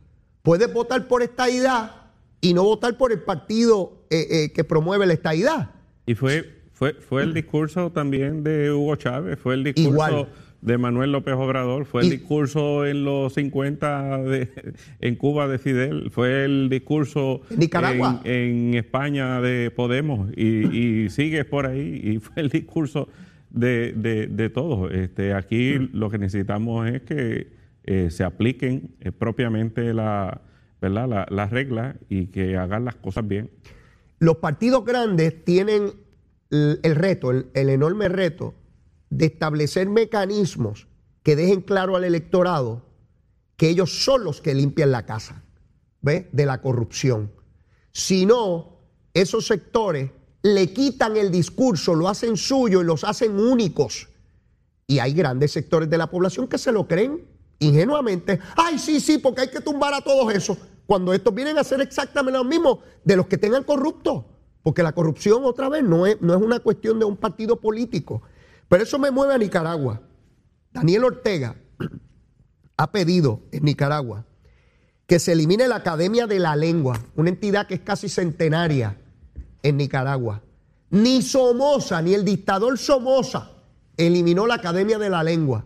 Puedes 0.42 0.70
votar 0.70 1.08
por 1.08 1.22
esta 1.22 1.48
idea 1.48 2.12
y 2.42 2.52
no 2.52 2.64
votar 2.64 2.98
por 2.98 3.12
el 3.12 3.20
partido 3.20 4.04
eh, 4.10 4.26
eh, 4.30 4.52
que 4.52 4.62
promueve 4.62 5.06
la 5.06 5.14
estadidad. 5.14 5.70
Y 6.04 6.14
fue, 6.14 6.60
fue, 6.74 6.92
fue 6.92 7.22
el 7.22 7.32
discurso 7.32 7.90
también 7.92 8.44
de 8.44 8.70
Hugo 8.70 8.94
Chávez, 8.96 9.38
fue 9.38 9.54
el 9.54 9.64
discurso 9.64 10.28
de 10.60 10.76
Manuel 10.76 11.12
López 11.12 11.34
Obrador, 11.34 11.86
fue 11.86 12.02
el 12.02 12.10
discurso 12.10 12.84
en 12.84 13.04
los 13.06 13.32
50 13.32 14.18
de, 14.24 14.74
en 15.00 15.16
Cuba 15.16 15.48
de 15.48 15.58
Fidel, 15.58 16.10
fue 16.10 16.44
el 16.44 16.68
discurso 16.68 17.40
Nicaragua. 17.56 18.20
En, 18.24 18.74
España 18.74 19.40
de 19.40 19.70
Podemos 19.70 20.30
y, 20.36 21.08
sigue 21.08 21.46
por 21.46 21.66
ahí 21.66 22.00
y 22.04 22.18
fue 22.18 22.42
el 22.42 22.50
discurso 22.50 23.08
de, 23.50 23.92
de, 24.28 24.50
todos. 24.50 24.92
Este, 24.92 25.32
aquí 25.32 25.78
lo 25.92 26.10
que 26.10 26.18
necesitamos 26.18 26.88
es 26.88 27.02
que 27.02 27.52
eh, 27.84 28.10
se 28.10 28.24
apliquen 28.24 28.96
eh, 29.00 29.12
propiamente 29.12 29.94
la, 29.94 30.42
¿verdad? 30.80 31.26
las 31.30 31.50
reglas 31.50 31.96
y 32.08 32.26
que 32.26 32.56
hagan 32.56 32.84
las 32.84 32.96
cosas 32.96 33.26
bien. 33.26 33.50
Los 34.18 34.36
partidos 34.36 34.84
grandes 34.84 35.44
tienen 35.44 35.92
el, 36.50 36.94
reto, 36.94 37.30
el 37.30 37.68
enorme 37.68 38.08
reto 38.08 38.54
de 39.10 39.26
establecer 39.26 39.88
mecanismos 39.88 40.88
que 41.22 41.36
dejen 41.36 41.60
claro 41.60 41.96
al 41.96 42.04
electorado 42.04 42.86
que 43.56 43.68
ellos 43.68 44.04
son 44.04 44.24
los 44.24 44.40
que 44.40 44.54
limpian 44.54 44.90
la 44.90 45.06
casa 45.06 45.42
de 46.02 46.46
la 46.46 46.60
corrupción. 46.60 47.32
Si 47.92 48.26
no, 48.26 48.78
esos 49.12 49.46
sectores 49.46 50.10
le 50.42 50.72
quitan 50.72 51.16
el 51.16 51.30
discurso, 51.30 51.94
lo 51.94 52.08
hacen 52.08 52.36
suyo 52.36 52.80
y 52.80 52.84
los 52.84 53.04
hacen 53.04 53.38
únicos. 53.38 54.08
Y 54.86 54.98
hay 54.98 55.12
grandes 55.12 55.52
sectores 55.52 55.90
de 55.90 55.98
la 55.98 56.08
población 56.08 56.46
que 56.46 56.58
se 56.58 56.72
lo 56.72 56.86
creen 56.86 57.26
ingenuamente. 57.58 58.38
Ay, 58.56 58.78
sí, 58.78 59.00
sí, 59.00 59.18
porque 59.18 59.42
hay 59.42 59.50
que 59.50 59.60
tumbar 59.60 59.94
a 59.94 60.00
todos 60.00 60.32
esos. 60.32 60.56
Cuando 60.86 61.12
estos 61.12 61.34
vienen 61.34 61.58
a 61.58 61.64
ser 61.64 61.80
exactamente 61.80 62.38
lo 62.38 62.44
mismo 62.44 62.80
de 63.04 63.16
los 63.16 63.26
que 63.26 63.38
tengan 63.38 63.64
corruptos. 63.64 64.24
Porque 64.62 64.82
la 64.82 64.92
corrupción, 64.92 65.44
otra 65.44 65.68
vez, 65.68 65.82
no 65.82 66.06
es, 66.06 66.20
no 66.20 66.34
es 66.34 66.42
una 66.42 66.60
cuestión 66.60 66.98
de 66.98 67.04
un 67.04 67.16
partido 67.16 67.60
político. 67.60 68.22
Pero 68.68 68.82
eso 68.84 68.98
me 68.98 69.10
mueve 69.10 69.34
a 69.34 69.38
Nicaragua. 69.38 70.02
Daniel 70.72 71.04
Ortega 71.04 71.56
ha 72.76 72.92
pedido 72.92 73.42
en 73.50 73.64
Nicaragua 73.64 74.26
que 75.06 75.18
se 75.18 75.32
elimine 75.32 75.68
la 75.68 75.76
Academia 75.76 76.26
de 76.26 76.40
la 76.40 76.56
Lengua, 76.56 77.00
una 77.14 77.28
entidad 77.28 77.66
que 77.66 77.74
es 77.74 77.80
casi 77.80 78.08
centenaria 78.08 78.98
en 79.66 79.76
Nicaragua. 79.76 80.42
Ni 80.90 81.22
Somoza, 81.22 82.00
ni 82.02 82.14
el 82.14 82.24
dictador 82.24 82.78
Somoza 82.78 83.50
eliminó 83.96 84.46
la 84.46 84.54
Academia 84.54 84.98
de 84.98 85.10
la 85.10 85.22
Lengua. 85.22 85.64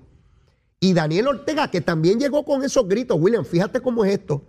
Y 0.79 0.93
Daniel 0.93 1.29
Ortega, 1.29 1.71
que 1.71 1.81
también 1.81 2.19
llegó 2.19 2.45
con 2.45 2.65
esos 2.65 2.89
gritos, 2.89 3.19
William, 3.21 3.45
fíjate 3.45 3.81
cómo 3.81 4.05
es 4.05 4.13
esto, 4.13 4.43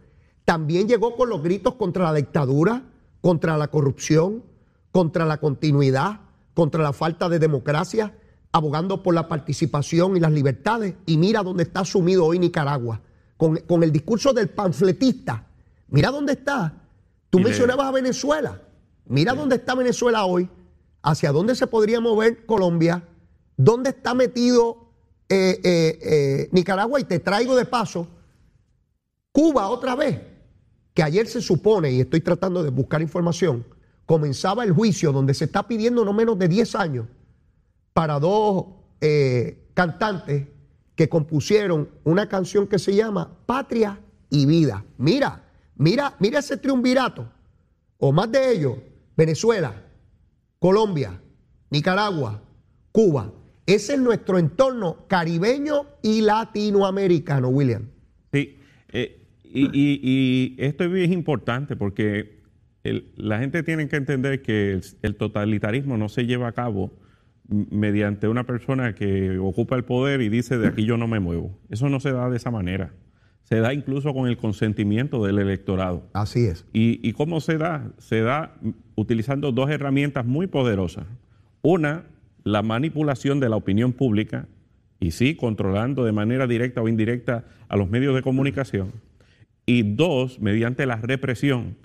también 0.46 0.88
llegó 0.88 1.16
con 1.16 1.30
los 1.30 1.44
gritos 1.44 1.76
contra 1.76 2.06
la 2.06 2.14
dictadura, 2.14 2.84
contra 3.20 3.58
la 3.58 3.68
corrupción, 3.68 4.44
contra 4.92 5.26
la 5.26 5.38
continuidad, 5.38 6.22
contra 6.54 6.82
la 6.82 6.94
falta 6.94 7.28
de 7.28 7.40
democracia 7.40 8.14
abogando 8.52 9.02
por 9.02 9.14
la 9.14 9.28
participación 9.28 10.18
y 10.18 10.20
las 10.20 10.32
libertades. 10.32 10.96
Y 11.06 11.18
mira 11.18 11.44
dónde 11.44 11.64
está 11.64 11.86
sumido 11.86 12.26
hoy 12.26 12.40
Nicaragua, 12.40 13.02
con, 13.38 13.84
el 13.84 13.92
discurso 13.92 14.34
del 14.34 14.50
panfletista. 14.50 15.46
Mira 15.90 16.12
dónde 16.12 16.34
está. 16.34 16.74
Tú 17.30 17.40
mencionabas 17.40 17.88
a 17.88 17.92
Venezuela. 17.92 18.62
Mira 19.12 19.34
dónde 19.34 19.58
está 19.58 19.76
Venezuela 19.76 20.24
hoy, 20.24 20.50
hacia 21.04 21.34
dónde 21.34 21.54
se 21.54 21.68
podría 21.68 22.00
mover 22.00 22.46
Colombia, 22.46 23.04
dónde 23.58 23.90
está 23.90 24.14
metido 24.14 24.88
eh, 25.28 25.60
eh, 25.66 26.00
eh, 26.02 26.50
Nicaragua 26.54 26.98
y 26.98 27.04
te 27.04 27.20
traigo 27.20 27.58
de 27.58 27.66
paso 27.66 28.08
Cuba 29.34 29.68
otra 29.68 29.96
vez, 29.96 30.18
que 30.94 31.04
ayer 31.04 31.28
se 31.28 31.42
supone, 31.42 31.92
y 31.92 32.00
estoy 32.00 32.22
tratando 32.22 32.64
de 32.64 32.70
buscar 32.70 33.02
información, 33.02 33.66
comenzaba 34.06 34.64
el 34.64 34.72
juicio 34.72 35.12
donde 35.12 35.34
se 35.34 35.44
está 35.44 35.68
pidiendo 35.68 36.06
no 36.06 36.14
menos 36.14 36.40
de 36.40 36.48
10 36.48 36.76
años 36.76 37.06
para 37.92 38.18
dos 38.18 38.66
cantantes 39.74 40.48
que 40.96 41.10
compusieron 41.10 41.90
una 42.06 42.30
canción 42.30 42.66
que 42.66 42.80
se 42.80 42.96
llama 42.96 43.30
Patria 43.46 44.00
y 44.30 44.46
Vida. 44.46 44.86
Mira, 44.98 45.44
mira, 45.76 46.16
mira 46.20 46.40
ese 46.40 46.56
triunvirato, 46.56 47.30
o 47.98 48.12
más 48.12 48.32
de 48.32 48.52
ellos, 48.54 48.76
Venezuela, 49.16 49.76
Colombia, 50.60 51.20
Nicaragua, 51.70 52.44
Cuba. 52.92 53.34
Ese 53.66 53.94
es 53.94 54.00
nuestro 54.00 54.38
entorno 54.38 55.06
caribeño 55.08 55.86
y 56.02 56.22
latinoamericano, 56.22 57.50
William. 57.50 57.88
Sí, 58.32 58.58
eh, 58.90 59.22
y, 59.44 60.56
esto 60.58 60.84
es 60.84 61.12
importante 61.12 61.76
porque 61.76 62.42
la 62.84 63.40
gente 63.40 63.64
tiene 63.64 63.88
que 63.88 63.96
entender 63.96 64.42
que 64.42 64.80
el, 65.02 65.16
totalitarismo 65.16 65.98
no 65.98 66.10
se 66.10 66.26
lleva 66.26 66.48
a 66.48 66.52
cabo 66.54 66.92
mediante 67.48 68.28
una 68.28 68.46
persona 68.46 68.96
que 68.96 69.38
ocupa 69.38 69.76
el 69.76 69.84
poder 69.84 70.22
y 70.22 70.30
dice 70.30 70.58
de 70.58 70.68
aquí 70.68 70.86
yo 70.86 70.98
no 70.98 71.08
me 71.08 71.20
muevo. 71.20 71.58
Eso 71.70 71.90
no 71.90 72.00
se 72.00 72.12
da 72.12 72.30
de 72.30 72.38
esa 72.38 72.50
manera. 72.50 72.94
Se 73.52 73.60
da 73.60 73.74
incluso 73.74 74.14
con 74.14 74.30
el 74.30 74.38
consentimiento 74.38 75.26
del 75.26 75.38
electorado. 75.38 76.08
Así 76.14 76.46
es. 76.46 76.66
¿Y, 76.72 77.06
y 77.06 77.12
cómo 77.12 77.42
se 77.42 77.58
da? 77.58 77.92
Se 77.98 78.22
da 78.22 78.56
utilizando 78.96 79.52
dos 79.52 79.70
herramientas 79.70 80.26
muy 80.26 80.48
poderosas. 80.48 81.06
Una, 81.62 82.06
la 82.46 82.62
manipulación 82.62 83.42
de 83.42 83.50
la 83.50 83.58
opinión 83.58 83.92
pública, 83.92 84.48
y 85.02 85.12
sí, 85.12 85.36
controlando 85.36 86.06
de 86.06 86.14
manera 86.14 86.48
directa 86.48 86.82
o 86.82 86.88
indirecta 86.88 87.44
a 87.68 87.76
los 87.76 87.90
medios 87.90 88.16
de 88.16 88.22
comunicación. 88.22 88.94
Y 89.66 89.84
dos, 89.84 90.40
mediante 90.40 90.86
la 90.86 90.96
represión. 90.96 91.76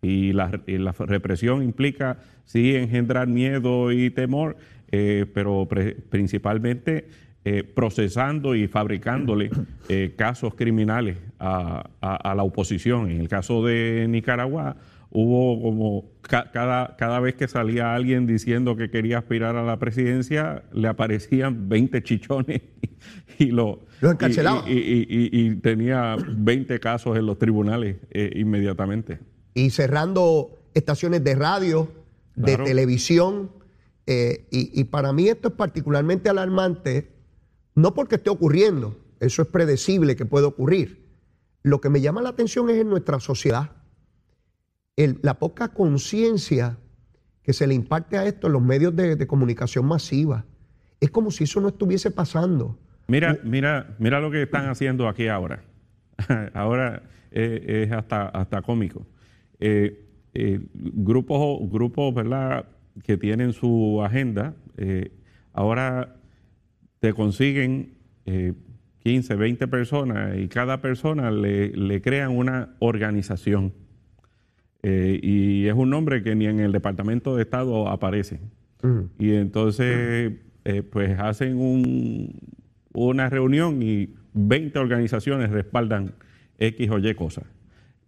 Y 0.00 0.32
la, 0.32 0.58
y 0.66 0.78
la 0.78 0.92
represión 0.92 1.62
implica, 1.62 2.20
sí, 2.46 2.76
engendrar 2.76 3.28
miedo 3.28 3.92
y 3.92 4.08
temor, 4.08 4.56
eh, 4.90 5.26
pero 5.34 5.66
pre- 5.68 5.96
principalmente 5.96 7.08
eh, 7.44 7.62
procesando 7.62 8.54
y 8.54 8.68
fabricándole 8.68 9.50
eh, 9.88 10.14
casos 10.16 10.54
criminales 10.54 11.18
a, 11.38 11.90
a- 12.00 12.16
a 12.30 12.34
la 12.34 12.42
oposición. 12.42 13.10
En 13.10 13.20
el 13.20 13.28
caso 13.28 13.64
de 13.64 14.06
Nicaragua, 14.08 14.76
hubo 15.10 15.60
como 15.62 16.10
ca- 16.22 16.50
cada, 16.52 16.96
cada 16.96 17.20
vez 17.20 17.34
que 17.34 17.46
salía 17.46 17.94
alguien 17.94 18.26
diciendo 18.26 18.76
que 18.76 18.90
quería 18.90 19.18
aspirar 19.18 19.56
a 19.56 19.62
la 19.62 19.78
presidencia, 19.78 20.62
le 20.72 20.88
aparecían 20.88 21.68
20 21.68 22.02
chichones 22.02 22.62
y 23.38 23.46
lo, 23.50 23.80
Lo 24.00 24.10
encarcelaban. 24.10 24.64
y- 24.66 25.54
tenía 25.56 26.16
20 26.36 26.80
casos 26.80 27.16
en 27.18 27.26
los 27.26 27.38
tribunales 27.38 27.96
eh, 28.10 28.30
inmediatamente. 28.36 29.18
y 29.54 29.70
cerrando 29.70 30.58
estaciones 30.74 31.22
de 31.22 31.34
radio, 31.34 31.88
de 32.36 32.44
Claro. 32.54 32.64
televisión. 32.64 33.50
eh, 34.06 34.46
y, 34.50 34.80
y 34.80 34.84
para 34.84 35.12
mí 35.12 35.28
esto 35.28 35.48
es 35.48 35.54
particularmente 35.54 36.28
alarmante, 36.28 37.08
no 37.74 37.94
porque 37.94 38.16
esté 38.16 38.30
ocurriendo, 38.30 38.96
eso 39.20 39.42
es 39.42 39.48
predecible 39.48 40.16
que 40.16 40.26
puede 40.26 40.46
ocurrir. 40.46 41.04
Lo 41.62 41.80
que 41.80 41.88
me 41.90 42.00
llama 42.00 42.22
la 42.22 42.28
atención 42.30 42.68
es 42.70 42.76
en 42.76 42.88
nuestra 42.88 43.20
sociedad, 43.20 43.70
el- 44.96 45.18
la 45.22 45.38
poca 45.38 45.68
conciencia 45.68 46.78
que 47.42 47.52
se 47.52 47.66
le 47.66 47.74
imparte 47.74 48.16
a 48.16 48.24
esto 48.26 48.46
en 48.46 48.52
los 48.54 48.62
medios 48.62 48.94
de, 48.96 49.16
de 49.16 49.26
comunicación 49.26 49.86
masiva. 49.86 50.44
Es 51.00 51.10
como 51.10 51.30
si 51.30 51.44
eso 51.44 51.60
no 51.60 51.68
estuviese 51.68 52.10
pasando. 52.10 52.78
Mira, 53.08 53.38
mira, 53.44 53.94
mira 53.98 54.20
lo 54.20 54.30
que 54.30 54.42
están 54.42 54.68
haciendo 54.68 55.08
aquí 55.08 55.28
ahora. 55.28 55.62
ahora 56.54 57.02
eh, 57.32 57.84
es 57.86 57.92
hasta, 57.92 58.28
hasta 58.28 58.62
cómico. 58.62 59.06
Eh, 59.60 60.06
eh, 60.32 60.60
grupos, 60.72 61.58
grupos, 61.70 62.14
¿verdad? 62.14 62.64
Que 63.02 63.16
tienen 63.16 63.52
su 63.52 64.00
agenda, 64.02 64.54
eh, 64.76 65.12
ahora 65.52 66.16
te 67.04 67.12
consiguen 67.12 67.90
eh, 68.24 68.54
15, 69.02 69.34
20 69.36 69.68
personas 69.68 70.38
y 70.38 70.48
cada 70.48 70.80
persona 70.80 71.30
le, 71.30 71.68
le 71.76 72.00
crean 72.00 72.30
una 72.34 72.70
organización. 72.78 73.74
Eh, 74.82 75.20
y 75.22 75.66
es 75.66 75.74
un 75.74 75.90
nombre 75.90 76.22
que 76.22 76.34
ni 76.34 76.46
en 76.46 76.60
el 76.60 76.72
Departamento 76.72 77.36
de 77.36 77.42
Estado 77.42 77.88
aparece. 77.90 78.40
Y 79.18 79.34
entonces, 79.34 80.32
eh, 80.64 80.82
pues 80.82 81.18
hacen 81.18 81.58
un- 81.58 82.38
una 82.94 83.28
reunión 83.28 83.82
y 83.82 84.14
20 84.32 84.78
organizaciones 84.78 85.50
respaldan 85.50 86.14
X 86.58 86.88
o 86.90 86.98
Y 86.98 87.14
cosas. 87.14 87.44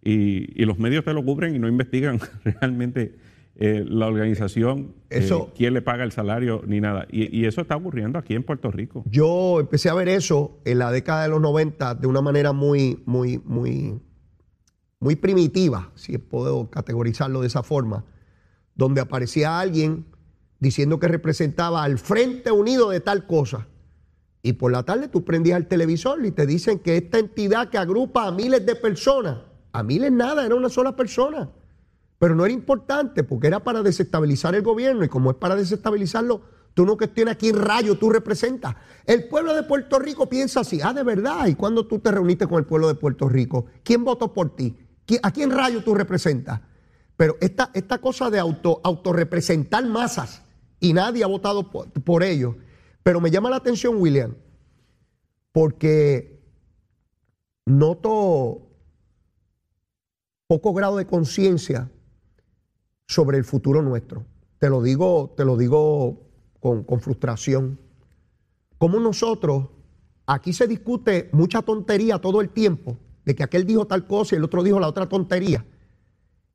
Y, 0.03 0.59
y 0.59 0.65
los 0.65 0.79
medios 0.79 1.05
te 1.05 1.13
lo 1.13 1.23
cubren 1.23 1.55
y 1.55 1.59
no 1.59 1.67
investigan 1.67 2.19
realmente 2.43 3.13
eh, 3.59 3.83
la 3.87 4.05
organización, 4.05 4.93
eh, 5.09 5.27
quién 5.55 5.73
le 5.73 5.81
paga 5.81 6.03
el 6.03 6.11
salario, 6.11 6.61
ni 6.67 6.79
nada. 6.79 7.07
Y, 7.11 7.35
y 7.35 7.45
eso 7.45 7.61
está 7.61 7.75
ocurriendo 7.75 8.19
aquí 8.19 8.35
en 8.35 8.43
Puerto 8.43 8.69
Rico. 8.69 9.03
Yo 9.09 9.59
empecé 9.59 9.89
a 9.89 9.95
ver 9.95 10.09
eso 10.09 10.59
en 10.63 10.77
la 10.77 10.91
década 10.91 11.23
de 11.23 11.29
los 11.29 11.41
90 11.41 11.95
de 11.95 12.05
una 12.05 12.21
manera 12.21 12.53
muy, 12.53 13.01
muy, 13.07 13.41
muy, 13.43 13.99
muy 14.99 15.15
primitiva, 15.15 15.91
si 15.95 16.19
puedo 16.19 16.69
categorizarlo 16.69 17.41
de 17.41 17.47
esa 17.47 17.63
forma, 17.63 18.05
donde 18.75 19.01
aparecía 19.01 19.59
alguien 19.59 20.05
diciendo 20.59 20.99
que 20.99 21.07
representaba 21.07 21.83
al 21.83 21.97
Frente 21.97 22.51
Unido 22.51 22.91
de 22.91 22.99
tal 22.99 23.25
cosa. 23.25 23.67
Y 24.43 24.53
por 24.53 24.71
la 24.71 24.83
tarde 24.83 25.07
tú 25.07 25.25
prendías 25.25 25.57
el 25.57 25.67
televisor 25.67 26.23
y 26.23 26.29
te 26.29 26.45
dicen 26.45 26.77
que 26.77 26.97
esta 26.97 27.17
entidad 27.17 27.69
que 27.69 27.79
agrupa 27.79 28.27
a 28.27 28.31
miles 28.31 28.65
de 28.67 28.75
personas, 28.75 29.39
a 29.71 29.81
miles 29.81 30.11
nada, 30.11 30.45
era 30.45 30.53
una 30.53 30.69
sola 30.69 30.95
persona. 30.95 31.49
Pero 32.19 32.35
no 32.35 32.45
era 32.45 32.53
importante 32.53 33.23
porque 33.23 33.47
era 33.47 33.63
para 33.63 33.83
desestabilizar 33.83 34.55
el 34.55 34.63
gobierno 34.63 35.03
y 35.03 35.07
como 35.07 35.31
es 35.31 35.37
para 35.37 35.55
desestabilizarlo, 35.55 36.41
tú 36.73 36.85
no 36.85 36.97
cuestionas 36.97 37.35
a 37.35 37.37
quién 37.37 37.55
rayo 37.55 37.97
tú 37.97 38.09
representas. 38.09 38.75
El 39.05 39.27
pueblo 39.27 39.53
de 39.53 39.63
Puerto 39.63 39.99
Rico 39.99 40.27
piensa 40.27 40.61
así, 40.61 40.79
ah, 40.83 40.93
de 40.93 41.03
verdad, 41.03 41.45
¿y 41.47 41.55
cuando 41.55 41.85
tú 41.87 41.99
te 41.99 42.11
reuniste 42.11 42.47
con 42.47 42.57
el 42.59 42.65
pueblo 42.65 42.87
de 42.87 42.95
Puerto 42.95 43.29
Rico? 43.29 43.65
¿Quién 43.83 44.03
votó 44.03 44.33
por 44.33 44.55
ti? 44.55 44.75
¿Qui- 45.05 45.19
¿A 45.21 45.31
quién 45.31 45.51
rayo 45.51 45.83
tú 45.83 45.93
representas? 45.93 46.61
Pero 47.15 47.37
esta, 47.39 47.71
esta 47.73 47.99
cosa 47.99 48.29
de 48.29 48.39
auto, 48.39 48.81
autorrepresentar 48.83 49.85
masas 49.85 50.41
y 50.79 50.93
nadie 50.93 51.23
ha 51.23 51.27
votado 51.27 51.71
por, 51.71 51.89
por 51.91 52.23
ello. 52.23 52.57
Pero 53.03 53.21
me 53.21 53.31
llama 53.31 53.49
la 53.49 53.55
atención, 53.57 53.95
William, 54.01 54.35
porque 55.51 56.43
noto 57.65 58.67
poco 60.47 60.73
grado 60.73 60.97
de 60.97 61.05
conciencia 61.07 61.89
sobre 63.07 63.37
el 63.37 63.45
futuro 63.45 63.81
nuestro. 63.81 64.25
Te 64.59 64.69
lo 64.69 64.81
digo, 64.81 65.33
te 65.35 65.45
lo 65.45 65.57
digo 65.57 66.27
con, 66.59 66.85
frustración. 66.99 67.79
Como 68.77 68.99
nosotros, 68.99 69.67
aquí 70.25 70.53
se 70.53 70.67
discute 70.67 71.29
mucha 71.31 71.61
tontería 71.61 72.19
todo 72.19 72.41
el 72.41 72.49
tiempo, 72.49 72.97
de 73.25 73.35
que 73.35 73.43
aquel 73.43 73.65
dijo 73.65 73.87
tal 73.87 74.05
cosa 74.05 74.35
y 74.35 74.37
el 74.37 74.43
otro 74.43 74.63
dijo 74.63 74.79
la 74.79 74.87
otra 74.87 75.07
tontería. 75.07 75.65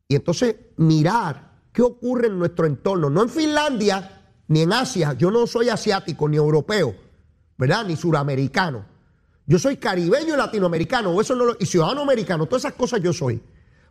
Y 0.08 0.14
entonces 0.14 0.56
mirar 0.76 1.52
qué 1.72 1.82
ocurre 1.82 2.26
en 2.26 2.38
nuestro 2.38 2.66
entorno, 2.66 3.08
no 3.08 3.22
en 3.22 3.28
Finlandia 3.28 4.20
ni 4.48 4.60
en 4.60 4.72
Asia, 4.72 5.14
yo 5.14 5.30
no 5.30 5.46
soy 5.46 5.70
asiático 5.70 6.28
ni 6.28 6.36
europeo, 6.36 6.94
¿verdad? 7.56 7.86
Ni 7.86 7.96
suramericano. 7.96 8.84
Yo 9.46 9.58
soy 9.58 9.76
caribeño 9.76 10.34
y 10.34 10.36
latinoamericano, 10.36 11.10
o 11.10 11.20
eso 11.20 11.34
y 11.58 11.66
ciudadano 11.66 12.02
americano, 12.02 12.46
todas 12.46 12.64
esas 12.64 12.74
cosas 12.74 13.00
yo 13.00 13.12
soy. 13.12 13.40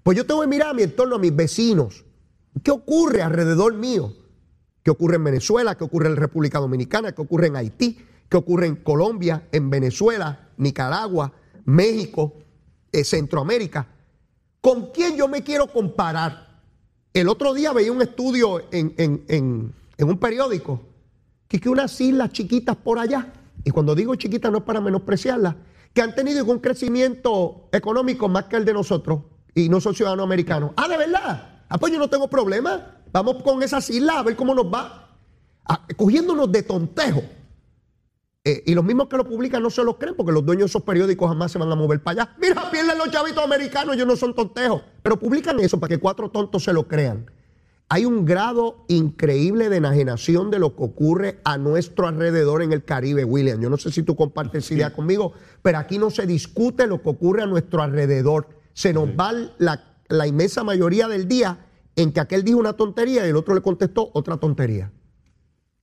Pues 0.04 0.18
yo 0.18 0.26
tengo 0.26 0.42
que 0.42 0.48
mirar 0.48 0.70
a 0.70 0.74
mi 0.74 0.84
entorno, 0.84 1.16
a 1.16 1.20
mis 1.20 1.36
vecinos. 1.36 2.06
¿Qué 2.64 2.72
ocurre 2.72 3.22
alrededor 3.22 3.74
mío? 3.74 4.14
¿Qué 4.84 4.92
ocurre 4.92 5.16
en 5.16 5.24
Venezuela? 5.24 5.76
¿Qué 5.76 5.84
ocurre 5.84 6.08
en 6.10 6.16
República 6.16 6.60
Dominicana? 6.60 7.14
¿Qué 7.14 7.22
ocurre 7.22 7.48
en 7.48 7.56
Haití? 7.56 8.06
¿Qué 8.30 8.38
ocurre 8.38 8.68
en 8.68 8.78
Colombia, 8.78 9.48
en 9.52 9.70
Venezuela, 9.70 10.50
Nicaragua, 10.58 11.32
México, 11.66 12.34
eh, 12.92 13.04
Centroamérica? 13.04 13.88
¿Con 14.62 14.92
quién 14.92 15.18
yo 15.18 15.28
me 15.28 15.44
quiero 15.44 15.68
comparar? 15.68 16.62
El 17.14 17.28
otro 17.28 17.54
día 17.54 17.74
veía 17.74 17.92
un 17.92 18.02
estudio 18.02 18.64
en 18.72 19.74
un 20.00 20.18
periódico 20.18 20.82
que, 21.48 21.60
que 21.60 21.68
unas 21.68 22.00
islas 22.00 22.32
chiquitas 22.32 22.78
por 22.78 22.98
allá, 22.98 23.34
y 23.66 23.72
cuando 23.72 23.94
digo 23.94 24.16
chiquitas 24.16 24.50
no 24.50 24.60
es 24.60 24.64
para 24.64 24.80
menospreciarlas, 24.80 25.56
que 25.94 26.02
han 26.02 26.16
tenido 26.16 26.46
un 26.46 26.60
crecimiento 26.60 27.68
económico 27.74 28.30
más 28.30 28.46
que 28.46 28.56
el 28.56 28.64
de 28.64 28.74
nosotros 28.74 29.24
y 29.54 29.68
no 29.68 29.82
son 29.82 29.94
ciudadanos 29.94 30.24
americanos. 30.24 30.72
Ah, 30.78 30.88
de 30.88 30.96
verdad. 30.96 31.51
Ah, 31.72 31.78
pues 31.78 31.94
yo 31.94 32.00
no 32.00 32.10
tengo 32.10 32.28
problema. 32.28 32.98
Vamos 33.14 33.42
con 33.44 33.64
esas 33.64 33.90
islas 33.90 34.18
a 34.18 34.24
ver 34.24 34.36
cómo 34.36 34.54
nos 34.54 34.66
va. 34.66 35.16
Ah, 35.66 35.88
cogiéndonos 35.96 36.52
de 36.52 36.64
tontejo. 36.64 37.24
Eh, 38.44 38.64
y 38.66 38.76
los 38.76 38.84
mismos 38.84 39.08
que 39.08 39.16
lo 39.16 39.24
publican 39.24 39.64
no 39.64 39.70
se 39.70 39.82
los 39.82 39.96
creen 39.96 40.16
porque 40.18 40.34
los 40.34 40.46
dueños 40.46 40.64
de 40.64 40.66
esos 40.66 40.82
periódicos 40.82 41.30
jamás 41.30 41.50
se 41.50 41.60
van 41.60 41.72
a 41.72 41.76
mover 41.76 42.04
para 42.04 42.24
allá. 42.24 42.36
Mira, 42.42 42.70
pierden 42.70 42.98
los 42.98 43.10
chavitos 43.10 43.42
americanos, 43.42 43.96
ellos 43.96 44.06
no 44.06 44.18
son 44.18 44.36
tontejos. 44.36 44.82
Pero 45.02 45.18
publican 45.18 45.62
eso 45.62 45.80
para 45.80 45.88
que 45.88 45.98
cuatro 45.98 46.30
tontos 46.30 46.62
se 46.62 46.74
lo 46.74 46.90
crean. 46.90 47.32
hay 47.88 48.04
un 48.04 48.26
grado 48.26 48.84
increíble 48.90 49.70
de 49.70 49.78
enajenación 49.78 50.52
de 50.52 50.60
lo 50.60 50.76
que 50.76 50.84
ocurre 50.84 51.40
a 51.46 51.58
nuestro 51.58 52.08
alrededor 52.08 52.64
en 52.64 52.74
el 52.74 52.84
Caribe, 52.84 53.24
William. 53.24 53.62
Yo 53.62 53.70
no 53.70 53.78
sé 53.78 53.92
si 53.92 54.04
tú 54.04 54.18
compartes 54.18 54.66
esa 54.66 54.74
idea 54.74 54.94
conmigo, 54.94 55.32
pero 55.62 55.78
aquí 55.78 55.98
no 55.98 56.10
se 56.10 56.26
discute 56.26 56.86
lo 56.86 57.02
que 57.02 57.10
ocurre 57.10 57.44
a 57.44 57.46
nuestro 57.46 57.82
alrededor. 57.82 58.50
Se 58.74 58.92
nos 58.92 59.08
va 59.10 59.34
la, 59.58 59.91
la 60.12 60.28
inmensa 60.28 60.64
mayoría 60.64 61.08
del 61.08 61.28
día 61.28 61.60
en 61.96 62.12
que 62.12 62.20
aquel 62.20 62.44
dijo 62.44 62.60
una 62.60 62.74
tontería 62.74 63.26
y 63.26 63.30
el 63.30 63.36
otro 63.36 63.56
le 63.56 63.62
contestó 63.62 64.12
otra 64.14 64.38
tontería. 64.38 64.92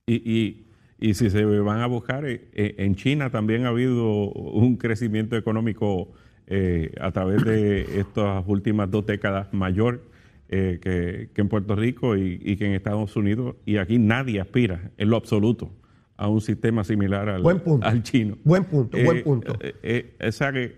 Y, 0.07 0.65
y, 0.99 1.13
si 1.13 1.29
se 1.29 1.45
van 1.45 1.81
a 1.81 1.87
buscar, 1.87 2.25
eh, 2.25 2.49
eh, 2.53 2.75
en 2.79 2.95
China 2.95 3.29
también 3.29 3.65
ha 3.65 3.69
habido 3.69 4.31
un 4.31 4.77
crecimiento 4.77 5.37
económico 5.37 6.11
eh, 6.47 6.91
a 6.99 7.11
través 7.11 7.43
de 7.45 7.81
estas 7.99 8.43
últimas 8.47 8.89
dos 8.89 9.05
décadas 9.05 9.53
mayor 9.53 10.03
eh, 10.49 10.79
que, 10.81 11.29
en 11.39 11.47
Puerto 11.47 11.75
Rico 11.75 12.17
y, 12.17 12.57
que 12.57 12.65
en 12.65 12.73
Estados 12.73 13.15
Unidos. 13.15 13.55
Y 13.65 13.77
aquí 13.77 13.99
nadie 13.99 14.41
aspira 14.41 14.91
en 14.97 15.09
lo 15.09 15.17
absoluto 15.17 15.71
a 16.17 16.27
un 16.27 16.41
sistema 16.41 16.83
similar 16.83 17.29
al, 17.29 17.43
al 17.81 18.03
chino. 18.03 18.37
Buen 18.43 18.65
punto, 18.65 18.97
buen 19.01 19.23
punto. 19.23 19.53
O 19.53 20.31
sea 20.31 20.51
que 20.51 20.75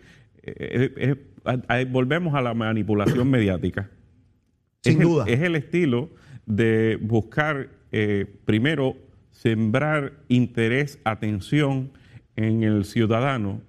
volvemos 1.89 2.35
a 2.35 2.41
la 2.41 2.53
manipulación 2.53 3.29
mediática. 3.31 3.89
Sin 4.83 4.99
duda. 4.99 5.25
es 5.27 5.41
el 5.41 5.55
estilo 5.55 6.09
de 6.45 6.97
buscar, 7.01 7.69
primero, 8.45 8.95
sembrar 9.31 10.13
interés, 10.27 10.99
atención 11.03 11.91
en 12.35 12.63
el 12.63 12.85
ciudadano 12.85 13.61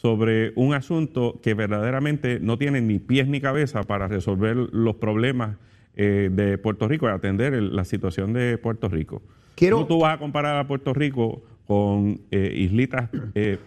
sobre 0.00 0.52
un 0.54 0.74
asunto 0.74 1.40
que 1.42 1.54
verdaderamente 1.54 2.38
no 2.38 2.56
tiene 2.56 2.80
ni 2.80 3.00
pies 3.00 3.26
ni 3.26 3.40
cabeza 3.40 3.82
para 3.82 4.06
resolver 4.06 4.56
los 4.56 4.94
problemas 4.96 5.56
eh, 5.96 6.30
de 6.32 6.56
Puerto 6.56 6.86
Rico 6.86 7.06
y 7.06 7.10
atender 7.10 7.60
la 7.60 7.84
situación 7.84 8.32
de 8.32 8.58
Puerto 8.58 8.88
Rico. 8.88 9.22
Quiero... 9.56 9.84
tú 9.86 10.00
vas 10.00 10.14
a 10.14 10.18
comparar 10.18 10.56
a 10.56 10.68
Puerto 10.68 10.94
Rico 10.94 11.42
con 11.66 12.20
eh, 12.30 12.52
islitas 12.56 13.10
eh, 13.34 13.58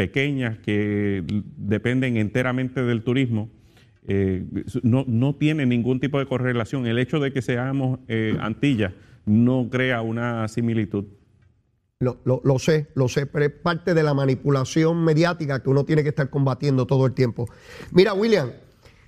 pequeñas 0.00 0.58
que 0.58 1.22
dependen 1.56 2.16
enteramente 2.16 2.82
del 2.82 3.02
turismo? 3.02 3.50
no, 4.82 5.04
no 5.06 5.36
tiene 5.36 5.66
ningún 5.66 6.00
tipo 6.00 6.18
de 6.18 6.26
correlación. 6.26 6.86
El 6.86 6.98
hecho 6.98 7.20
de 7.20 7.32
que 7.32 7.42
seamos 7.42 8.00
Antillas 8.40 8.92
no 9.26 9.68
crea 9.70 10.00
una 10.00 10.48
similitud. 10.48 11.04
Lo, 12.00 12.18
lo, 12.24 12.58
sé, 12.58 12.88
lo 12.94 13.08
sé, 13.08 13.26
pero 13.26 13.44
es 13.44 13.52
parte 13.52 13.92
de 13.92 14.02
la 14.02 14.14
manipulación 14.14 15.04
mediática 15.04 15.62
que 15.62 15.68
uno 15.68 15.84
tiene 15.84 16.02
que 16.02 16.08
estar 16.08 16.30
combatiendo 16.30 16.86
todo 16.86 17.04
el 17.04 17.12
tiempo. 17.12 17.46
Mira, 17.92 18.14
William, 18.14 18.52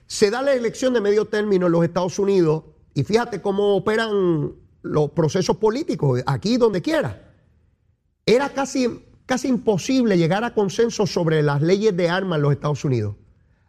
se 0.06 0.30
da 0.30 0.42
la 0.42 0.52
elección 0.52 0.92
de 0.92 1.00
medio 1.00 1.24
término 1.24 1.66
en 1.66 1.72
los 1.72 1.84
Estados 1.84 2.18
Unidos 2.18 2.64
y 2.92 3.02
fíjate 3.02 3.40
cómo 3.40 3.76
operan 3.76 4.52
los 4.82 5.10
procesos 5.12 5.56
políticos 5.56 6.22
aquí 6.26 6.58
donde 6.58 6.82
quiera. 6.82 7.32
Era 8.26 8.50
casi, 8.50 9.02
casi 9.26 9.48
imposible 9.48 10.18
llegar 10.18 10.44
a 10.44 10.54
consenso 10.54 11.06
sobre 11.06 11.42
las 11.42 11.62
leyes 11.62 11.96
de 11.96 12.08
armas 12.08 12.36
en 12.36 12.42
los 12.42 12.52
Estados 12.52 12.84
Unidos. 12.84 13.16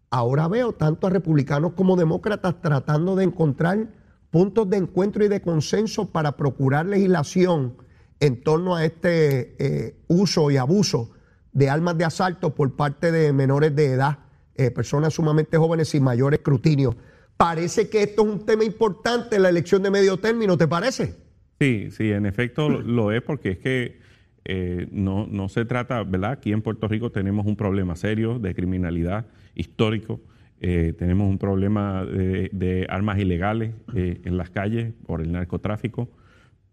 Ahora 0.09 0.47
veo 0.47 0.73
tanto 0.73 1.07
a 1.07 1.09
republicanos 1.09 1.73
como 1.73 1.95
demócratas 1.95 2.61
tratando 2.61 3.15
de 3.15 3.23
encontrar 3.23 3.87
puntos 4.29 4.69
de 4.69 4.77
encuentro 4.77 5.23
y 5.23 5.27
de 5.27 5.41
consenso 5.41 6.11
para 6.11 6.37
procurar 6.37 6.85
legislación 6.85 7.77
en 8.19 8.41
torno 8.41 8.75
a 8.75 8.85
este 8.85 9.55
eh, 9.59 9.95
uso 10.07 10.49
y 10.49 10.57
abuso 10.57 11.11
de 11.51 11.69
armas 11.69 11.97
de 11.97 12.05
asalto 12.05 12.55
por 12.55 12.75
parte 12.75 13.11
de 13.11 13.33
menores 13.33 13.75
de 13.75 13.93
edad, 13.93 14.19
eh, 14.55 14.71
personas 14.71 15.13
sumamente 15.13 15.57
jóvenes 15.57 15.89
sin 15.89 16.03
mayor 16.03 16.33
escrutinio. 16.33 16.95
Parece 17.37 17.89
que 17.89 18.03
esto 18.03 18.23
es 18.23 18.27
un 18.27 18.45
tema 18.45 18.63
importante 18.63 19.35
en 19.35 19.43
la 19.43 19.49
elección 19.49 19.83
de 19.83 19.91
medio 19.91 20.17
término, 20.17 20.57
¿te 20.57 20.67
parece? 20.67 21.15
Sí, 21.59 21.89
sí, 21.91 22.11
en 22.11 22.25
efecto 22.25 22.69
lo 22.69 23.11
es 23.11 23.21
porque 23.21 23.51
es 23.51 23.57
que 23.59 23.99
eh, 24.45 24.87
no, 24.91 25.27
no 25.27 25.49
se 25.49 25.65
trata, 25.65 26.03
¿verdad? 26.03 26.31
Aquí 26.31 26.51
en 26.51 26.61
Puerto 26.61 26.87
Rico 26.87 27.11
tenemos 27.11 27.45
un 27.45 27.55
problema 27.55 27.95
serio 27.95 28.39
de 28.39 28.53
criminalidad 28.53 29.25
histórico, 29.55 30.21
tenemos 30.59 31.29
un 31.29 31.39
problema 31.39 32.05
de, 32.05 32.85
armas 32.87 33.19
ilegales 33.19 33.73
en 33.93 34.37
las 34.37 34.49
calles 34.49 34.93
por 35.05 35.19
el 35.19 35.29
narcotráfico 35.33 36.09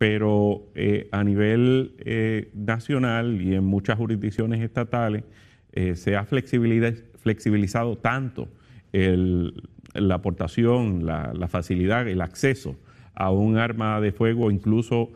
pero 0.01 0.63
eh, 0.77 1.11
a 1.13 1.23
nivel 1.23 1.93
eh, 1.99 2.51
nacional 2.55 3.43
y 3.43 3.55
en 3.55 3.65
muchas 3.65 3.99
jurisdicciones 3.99 4.63
estatales 4.63 5.25
eh, 5.73 5.95
se 5.95 6.17
ha 6.17 6.25
flexibilizado 6.25 7.99
tanto 7.99 8.49
la 8.93 10.15
aportación, 10.15 11.05
la, 11.05 11.49
facilidad, 11.49 12.09
el 12.09 12.23
acceso 12.23 12.77
a 13.13 13.31
un 13.31 13.59
arma 13.59 14.01
de 14.01 14.13
fuego, 14.13 14.51
incluso 14.51 15.11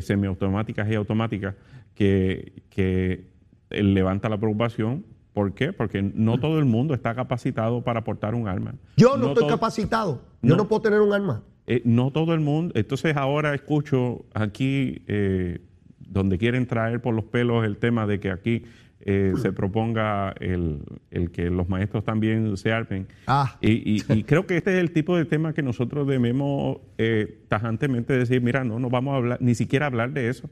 semiautomáticas 0.00 0.88
y 0.90 0.94
automáticas, 0.94 1.54
que, 2.00 3.28
levanta 3.70 4.28
la 4.28 4.38
preocupación 4.38 5.04
¿Por 5.32 5.54
qué? 5.54 5.72
Porque 5.72 6.02
no 6.02 6.40
todo 6.40 6.58
el 6.58 6.64
mundo 6.64 6.92
está 6.92 7.14
capacitado 7.14 7.84
para 7.84 8.00
aportar 8.00 8.34
un 8.34 8.48
arma. 8.48 8.74
Yo 8.96 9.16
no, 9.16 9.28
estoy 9.28 9.46
capacitado. 9.46 10.20
Yo 10.42 10.56
no, 10.56 10.66
puedo 10.66 10.82
tener 10.82 11.00
un 11.00 11.12
arma. 11.12 11.44
Eh, 11.68 11.82
no 11.84 12.10
todo 12.10 12.34
el 12.34 12.40
mundo. 12.40 12.72
Entonces 12.74 13.16
ahora 13.16 13.54
escucho 13.54 14.24
aquí, 14.34 15.04
eh, 15.06 15.60
donde 16.00 16.36
quieren 16.36 16.66
traer 16.66 17.00
por 17.00 17.14
los 17.14 17.26
pelos 17.26 17.64
el 17.64 17.76
tema 17.76 18.08
de 18.08 18.18
que 18.18 18.32
aquí 18.32 18.64
eh, 19.02 19.34
se 19.40 19.52
proponga 19.52 20.34
el, 20.40 20.82
que 21.32 21.48
los 21.48 21.68
maestros 21.68 22.04
también 22.04 22.56
se 22.56 22.72
armen. 22.72 23.06
Ah. 23.28 23.56
Y, 23.60 24.00
creo 24.24 24.48
que 24.48 24.56
este 24.56 24.72
es 24.72 24.80
el 24.80 24.90
tipo 24.90 25.16
de 25.16 25.26
tema 25.26 25.52
que 25.52 25.62
nosotros 25.62 26.08
debemos 26.08 26.78
tajantemente 27.46 28.14
decir, 28.14 28.42
mira, 28.42 28.64
no, 28.64 28.80
no 28.80 28.90
vamos 28.90 29.14
a 29.14 29.16
hablar, 29.18 29.38
ni 29.40 29.54
siquiera 29.54 29.86
hablar 29.86 30.10
de 30.10 30.28
eso. 30.28 30.50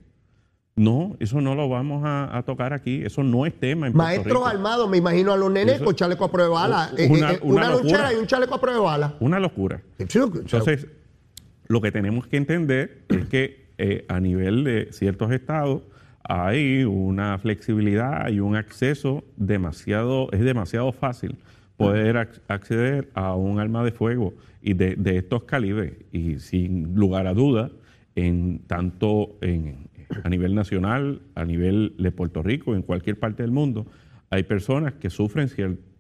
No, 0.79 1.17
eso 1.19 1.41
no 1.41 1.55
lo 1.55 1.69
vamos 1.69 2.03
a, 2.05 2.43
tocar 2.47 2.73
aquí. 2.73 3.03
Eso 3.05 3.23
no 3.23 3.47
es 3.47 3.59
tema. 3.59 3.89
En 3.89 3.97
Maestros 3.97 4.47
armados, 4.47 4.89
me 4.89 4.97
imagino 4.97 5.33
a 5.33 5.37
los 5.37 5.51
nenes 5.51 5.81
con 5.81 5.95
chaleco 5.95 6.25
a 6.25 6.31
prueba 6.31 6.49
de 6.49 6.55
bala. 6.55 6.91
Una, 7.09 7.33
una, 7.43 8.13
y 8.13 8.17
un 8.17 8.27
chaleco 8.27 8.55
a 8.55 8.61
prueba 8.61 8.79
de 8.79 8.85
bala. 8.85 9.15
Una 9.21 9.41
locura. 9.41 9.83
Entonces, 9.99 10.87
lo 11.67 11.81
que 11.81 11.93
tenemos 11.93 12.27
que 12.27 12.37
entender 12.37 13.03
es 13.09 13.27
que 13.27 13.69
eh, 13.79 14.05
a 14.09 14.21
nivel 14.21 14.65
de 14.65 14.89
ciertos 14.93 15.33
estados 15.33 15.83
hay 16.23 16.85
una 16.85 17.39
flexibilidad 17.39 18.29
y 18.29 18.41
un 18.41 18.55
acceso 18.55 19.25
demasiado, 19.37 20.29
es 20.33 20.41
demasiado 20.41 20.93
fácil 20.93 21.37
poder 21.77 22.17
acceder 22.49 23.09
a 23.15 23.35
un 23.35 23.61
arma 23.61 23.85
de 23.85 23.93
fuego 23.93 24.35
y 24.61 24.75
de, 24.75 25.17
estos 25.17 25.45
calibres. 25.45 25.95
Y 26.13 26.39
sin 26.41 26.95
lugar 26.95 27.27
a 27.27 27.35
dudas, 27.35 27.71
en 28.15 28.61
tanto 28.67 29.37
en, 29.41 29.89
a 30.23 30.29
nivel 30.29 30.55
nacional, 30.55 31.23
a 31.35 31.45
nivel 31.45 31.95
de 31.99 32.11
Puerto 32.13 32.43
Rico, 32.43 32.75
en 32.75 32.83
cualquier 32.83 33.19
parte 33.19 33.43
del 33.43 33.53
mundo, 33.53 33.87
hay 34.31 34.43
personas 34.43 34.95
que 34.95 35.11
sufren 35.11 35.49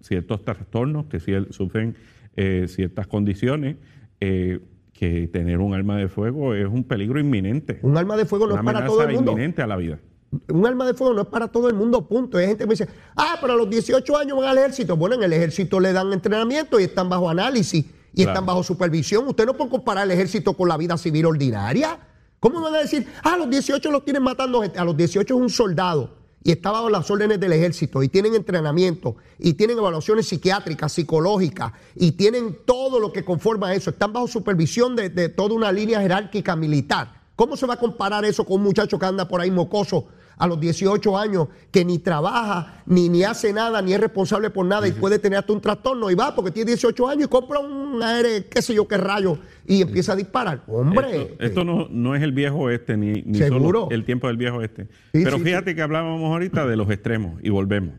ciertos 0.00 0.44
trastornos, 0.44 1.06
que 1.06 1.20
sufren 1.50 1.96
eh, 2.36 2.66
ciertas 2.68 3.06
condiciones. 3.06 3.76
Eh, 4.20 4.60
que 4.98 5.28
tener 5.28 5.58
un 5.58 5.74
arma 5.74 5.96
de 5.96 6.08
fuego 6.08 6.54
es 6.54 6.66
un 6.66 6.82
peligro 6.82 7.20
inminente. 7.20 7.78
Un 7.82 7.96
arma 7.96 8.16
de 8.16 8.24
fuego 8.24 8.48
no 8.48 8.56
es 8.56 8.62
para 8.64 8.84
todo 8.84 9.02
el 9.04 9.14
mundo. 9.14 9.30
inminente 9.30 9.62
a 9.62 9.68
la 9.68 9.76
vida. 9.76 10.00
Un 10.48 10.66
arma 10.66 10.84
de 10.86 10.94
fuego 10.94 11.14
no 11.14 11.22
es 11.22 11.28
para 11.28 11.46
todo 11.46 11.68
el 11.68 11.76
mundo, 11.76 12.08
punto. 12.08 12.36
Hay 12.36 12.48
gente 12.48 12.64
que 12.64 12.66
me 12.66 12.72
dice, 12.72 12.88
ah, 13.16 13.36
pero 13.40 13.52
a 13.52 13.56
los 13.56 13.70
18 13.70 14.16
años 14.16 14.36
van 14.36 14.48
al 14.48 14.58
ejército. 14.58 14.96
Bueno, 14.96 15.14
en 15.14 15.22
el 15.22 15.32
ejército 15.32 15.78
le 15.78 15.92
dan 15.92 16.12
entrenamiento 16.12 16.80
y 16.80 16.82
están 16.82 17.08
bajo 17.08 17.30
análisis 17.30 17.86
y 18.12 18.22
están 18.22 18.44
bajo 18.44 18.64
supervisión. 18.64 19.28
Usted 19.28 19.46
no 19.46 19.54
puede 19.54 19.70
comparar 19.70 20.04
el 20.04 20.10
ejército 20.10 20.54
con 20.54 20.68
la 20.68 20.76
vida 20.76 20.98
civil 20.98 21.26
ordinaria. 21.26 22.00
¿Cómo 22.40 22.60
van 22.60 22.74
a 22.74 22.78
decir, 22.78 23.06
ah, 23.24 23.34
a 23.34 23.36
los 23.36 23.50
18 23.50 23.90
los 23.90 24.04
tienen 24.04 24.22
matando 24.22 24.62
gente? 24.62 24.78
A 24.78 24.84
los 24.84 24.96
18 24.96 25.34
es 25.34 25.40
un 25.40 25.50
soldado 25.50 26.16
y 26.44 26.52
está 26.52 26.70
bajo 26.70 26.88
las 26.88 27.10
órdenes 27.10 27.40
del 27.40 27.52
ejército 27.52 28.02
y 28.02 28.08
tienen 28.08 28.34
entrenamiento 28.34 29.16
y 29.38 29.54
tienen 29.54 29.78
evaluaciones 29.78 30.28
psiquiátricas, 30.28 30.92
psicológicas 30.92 31.72
y 31.96 32.12
tienen 32.12 32.58
todo 32.64 33.00
lo 33.00 33.12
que 33.12 33.24
conforma 33.24 33.74
eso, 33.74 33.90
están 33.90 34.12
bajo 34.12 34.28
supervisión 34.28 34.94
de, 34.94 35.10
de 35.10 35.28
toda 35.28 35.54
una 35.54 35.72
línea 35.72 36.00
jerárquica 36.00 36.54
militar. 36.54 37.22
¿Cómo 37.34 37.56
se 37.56 37.66
va 37.66 37.74
a 37.74 37.78
comparar 37.78 38.24
eso 38.24 38.44
con 38.44 38.56
un 38.56 38.62
muchacho 38.62 38.98
que 38.98 39.06
anda 39.06 39.26
por 39.26 39.40
ahí 39.40 39.50
mocoso 39.50 40.06
a 40.38 40.46
los 40.46 40.60
18 40.60 41.18
años 41.18 41.48
que 41.70 41.84
ni 41.84 41.98
trabaja, 41.98 42.82
ni, 42.86 43.08
ni 43.08 43.24
hace 43.24 43.52
nada, 43.52 43.82
ni 43.82 43.92
es 43.92 44.00
responsable 44.00 44.50
por 44.50 44.64
nada 44.66 44.86
y 44.88 44.92
puede 44.92 45.18
tener 45.18 45.40
hasta 45.40 45.52
un 45.52 45.60
trastorno 45.60 46.10
y 46.10 46.14
va 46.14 46.34
porque 46.34 46.50
tiene 46.50 46.70
18 46.70 47.08
años 47.08 47.24
y 47.24 47.28
compra 47.28 47.58
un 47.58 48.02
aire, 48.02 48.46
qué 48.48 48.62
sé 48.62 48.74
yo, 48.74 48.86
qué 48.86 48.96
rayo 48.96 49.38
y 49.66 49.82
empieza 49.82 50.12
a 50.12 50.16
disparar. 50.16 50.62
Hombre. 50.66 51.34
Esto, 51.38 51.64
no, 51.64 51.88
no, 51.90 52.14
es 52.14 52.22
el 52.22 52.32
viejo 52.32 52.70
este, 52.70 52.96
ni, 52.96 53.22
ni 53.22 53.38
solo 53.38 53.88
el 53.90 54.04
tiempo 54.04 54.28
del 54.28 54.36
viejo 54.36 54.62
este. 54.62 54.88
Pero 55.12 55.38
fíjate 55.38 55.74
que 55.74 55.82
hablábamos 55.82 56.30
ahorita 56.30 56.66
de 56.66 56.76
los 56.76 56.90
extremos 56.90 57.38
y 57.42 57.50
volvemos. 57.50 57.94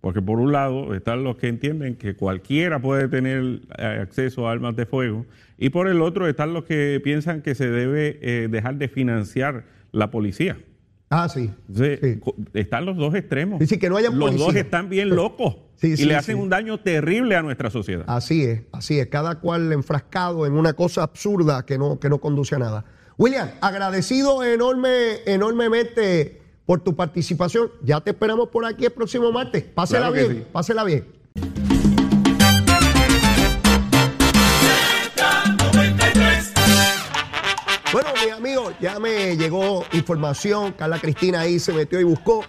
Porque 0.00 0.22
por 0.22 0.38
un 0.38 0.52
lado 0.52 0.94
están 0.94 1.24
los 1.24 1.36
que 1.36 1.48
entienden 1.48 1.96
que 1.96 2.14
cualquiera 2.14 2.80
puede 2.80 3.08
tener 3.08 3.62
eh, 3.78 3.98
acceso 4.00 4.46
a 4.46 4.52
armas 4.52 4.76
de 4.76 4.86
fuego 4.86 5.26
y 5.58 5.70
por 5.70 5.88
el 5.88 6.02
otro 6.02 6.28
están 6.28 6.54
los 6.54 6.64
que 6.64 7.00
piensan 7.02 7.42
que 7.42 7.56
se 7.56 7.68
debe 7.68 8.18
eh, 8.22 8.48
dejar 8.48 8.76
de 8.76 8.88
financiar 8.88 9.64
la 9.90 10.12
policía 10.12 10.56
Ah, 11.10 11.28
sí. 11.28 11.50
Están 12.52 12.84
los 12.84 12.96
dos 12.96 13.14
extremos. 13.14 13.58
Dice 13.58 13.78
que 13.78 13.88
no 13.88 13.96
hayan 13.96 14.18
Los 14.18 14.36
dos 14.36 14.54
están 14.54 14.88
bien 14.88 15.10
locos 15.10 15.56
Sí, 15.80 15.94
y 15.96 16.04
le 16.06 16.16
hacen 16.16 16.38
un 16.38 16.48
daño 16.48 16.80
terrible 16.80 17.36
a 17.36 17.42
nuestra 17.42 17.70
sociedad. 17.70 18.04
Así 18.08 18.44
es, 18.44 18.62
así 18.72 18.98
es. 18.98 19.06
Cada 19.06 19.38
cual 19.38 19.72
enfrascado 19.72 20.44
en 20.44 20.54
una 20.54 20.72
cosa 20.72 21.04
absurda 21.04 21.64
que 21.64 21.78
no, 21.78 22.00
que 22.00 22.08
no 22.08 22.18
conduce 22.18 22.56
a 22.56 22.58
nada. 22.58 22.84
William, 23.16 23.48
agradecido 23.60 24.42
enorme, 24.42 25.20
enormemente 25.24 26.42
por 26.66 26.80
tu 26.80 26.96
participación. 26.96 27.70
Ya 27.84 28.00
te 28.00 28.10
esperamos 28.10 28.48
por 28.48 28.66
aquí 28.66 28.86
el 28.86 28.92
próximo 28.92 29.30
martes. 29.30 29.62
Pásela 29.62 30.10
Claro 30.10 30.28
bien, 30.28 30.46
pásela 30.52 30.82
bien. 30.82 31.17
Ya 38.80 38.98
me 38.98 39.36
llegó 39.36 39.84
información. 39.92 40.72
Carla 40.72 40.98
Cristina 40.98 41.40
ahí 41.40 41.58
se 41.58 41.72
metió 41.72 42.00
y 42.00 42.04
buscó 42.04 42.44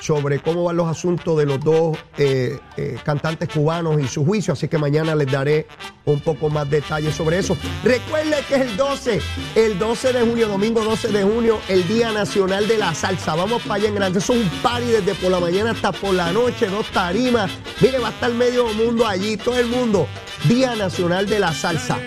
sobre 0.00 0.40
cómo 0.40 0.64
van 0.64 0.76
los 0.76 0.88
asuntos 0.88 1.36
de 1.36 1.46
los 1.46 1.60
dos 1.60 1.96
eh, 2.16 2.58
eh, 2.76 2.98
cantantes 3.04 3.48
cubanos 3.48 4.00
y 4.00 4.06
su 4.06 4.24
juicio. 4.24 4.52
Así 4.52 4.68
que 4.68 4.78
mañana 4.78 5.14
les 5.14 5.30
daré 5.30 5.66
un 6.04 6.20
poco 6.20 6.48
más 6.48 6.68
detalles 6.70 7.14
sobre 7.14 7.38
eso. 7.38 7.56
Recuerde 7.84 8.36
que 8.48 8.54
es 8.54 8.60
el 8.62 8.76
12, 8.76 9.20
el 9.56 9.78
12 9.78 10.12
de 10.12 10.20
junio, 10.22 10.48
domingo 10.48 10.82
12 10.84 11.08
de 11.08 11.22
junio, 11.24 11.58
el 11.68 11.86
Día 11.88 12.12
Nacional 12.12 12.68
de 12.68 12.78
la 12.78 12.94
Salsa. 12.94 13.34
Vamos 13.34 13.62
para 13.62 13.74
allá 13.74 13.88
en 13.88 13.94
grande. 13.96 14.18
Eso 14.20 14.32
es 14.32 14.40
un 14.40 14.48
party 14.60 14.86
desde 14.86 15.14
por 15.14 15.30
la 15.30 15.40
mañana 15.40 15.72
hasta 15.72 15.92
por 15.92 16.14
la 16.14 16.32
noche, 16.32 16.66
dos 16.68 16.86
tarimas. 16.92 17.50
Mire, 17.80 17.98
va 17.98 18.08
a 18.08 18.10
estar 18.12 18.32
medio 18.32 18.66
mundo 18.74 19.06
allí, 19.06 19.36
todo 19.36 19.58
el 19.58 19.66
mundo. 19.66 20.06
Día 20.44 20.76
Nacional 20.76 21.26
de 21.26 21.40
la 21.40 21.52
Salsa. 21.52 21.98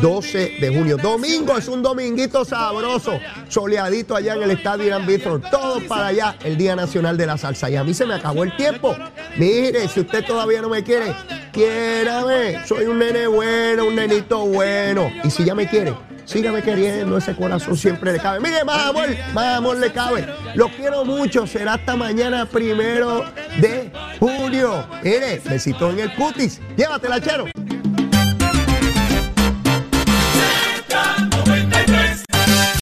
12 0.00 0.56
de 0.60 0.68
junio. 0.68 0.96
Domingo 0.96 1.56
es 1.56 1.68
un 1.68 1.82
dominguito 1.82 2.44
sabroso, 2.44 3.18
soleadito 3.48 4.14
allá 4.14 4.34
en 4.34 4.42
el 4.42 4.50
estadio 4.52 4.86
Irán 4.86 5.06
Bithorn. 5.06 5.42
Todos 5.50 5.82
para 5.84 6.08
allá, 6.08 6.36
el 6.44 6.56
Día 6.56 6.76
Nacional 6.76 7.16
de 7.16 7.26
la 7.26 7.36
Salsa. 7.36 7.68
Y 7.70 7.76
a 7.76 7.84
mí 7.84 7.94
se 7.94 8.06
me 8.06 8.14
acabó 8.14 8.44
el 8.44 8.56
tiempo. 8.56 8.96
Mire, 9.36 9.88
si 9.88 10.00
usted 10.00 10.24
todavía 10.24 10.62
no 10.62 10.68
me 10.68 10.82
quiere, 10.82 11.14
quiérame. 11.52 12.64
Soy 12.66 12.86
un 12.86 12.98
nene 12.98 13.26
bueno, 13.26 13.86
un 13.86 13.96
nenito 13.96 14.46
bueno. 14.46 15.10
Y 15.24 15.30
si 15.30 15.44
ya 15.44 15.54
me 15.54 15.68
quiere, 15.68 15.94
sígame 16.24 16.62
queriendo. 16.62 17.18
Ese 17.18 17.34
corazón 17.34 17.76
siempre 17.76 18.12
le 18.12 18.18
cabe. 18.18 18.40
Mire, 18.40 18.64
más 18.64 18.86
amor, 18.86 19.08
más 19.34 19.58
amor 19.58 19.76
le 19.76 19.92
cabe. 19.92 20.26
Los 20.54 20.70
quiero 20.72 21.04
mucho. 21.04 21.46
Será 21.46 21.74
hasta 21.74 21.96
mañana, 21.96 22.46
primero 22.46 23.24
de 23.60 23.90
junio. 24.18 24.86
Mire, 25.02 25.40
besito 25.44 25.90
en 25.90 26.00
el 26.00 26.14
cutis. 26.14 26.60
Llévatela, 26.76 27.20
chero. 27.20 27.46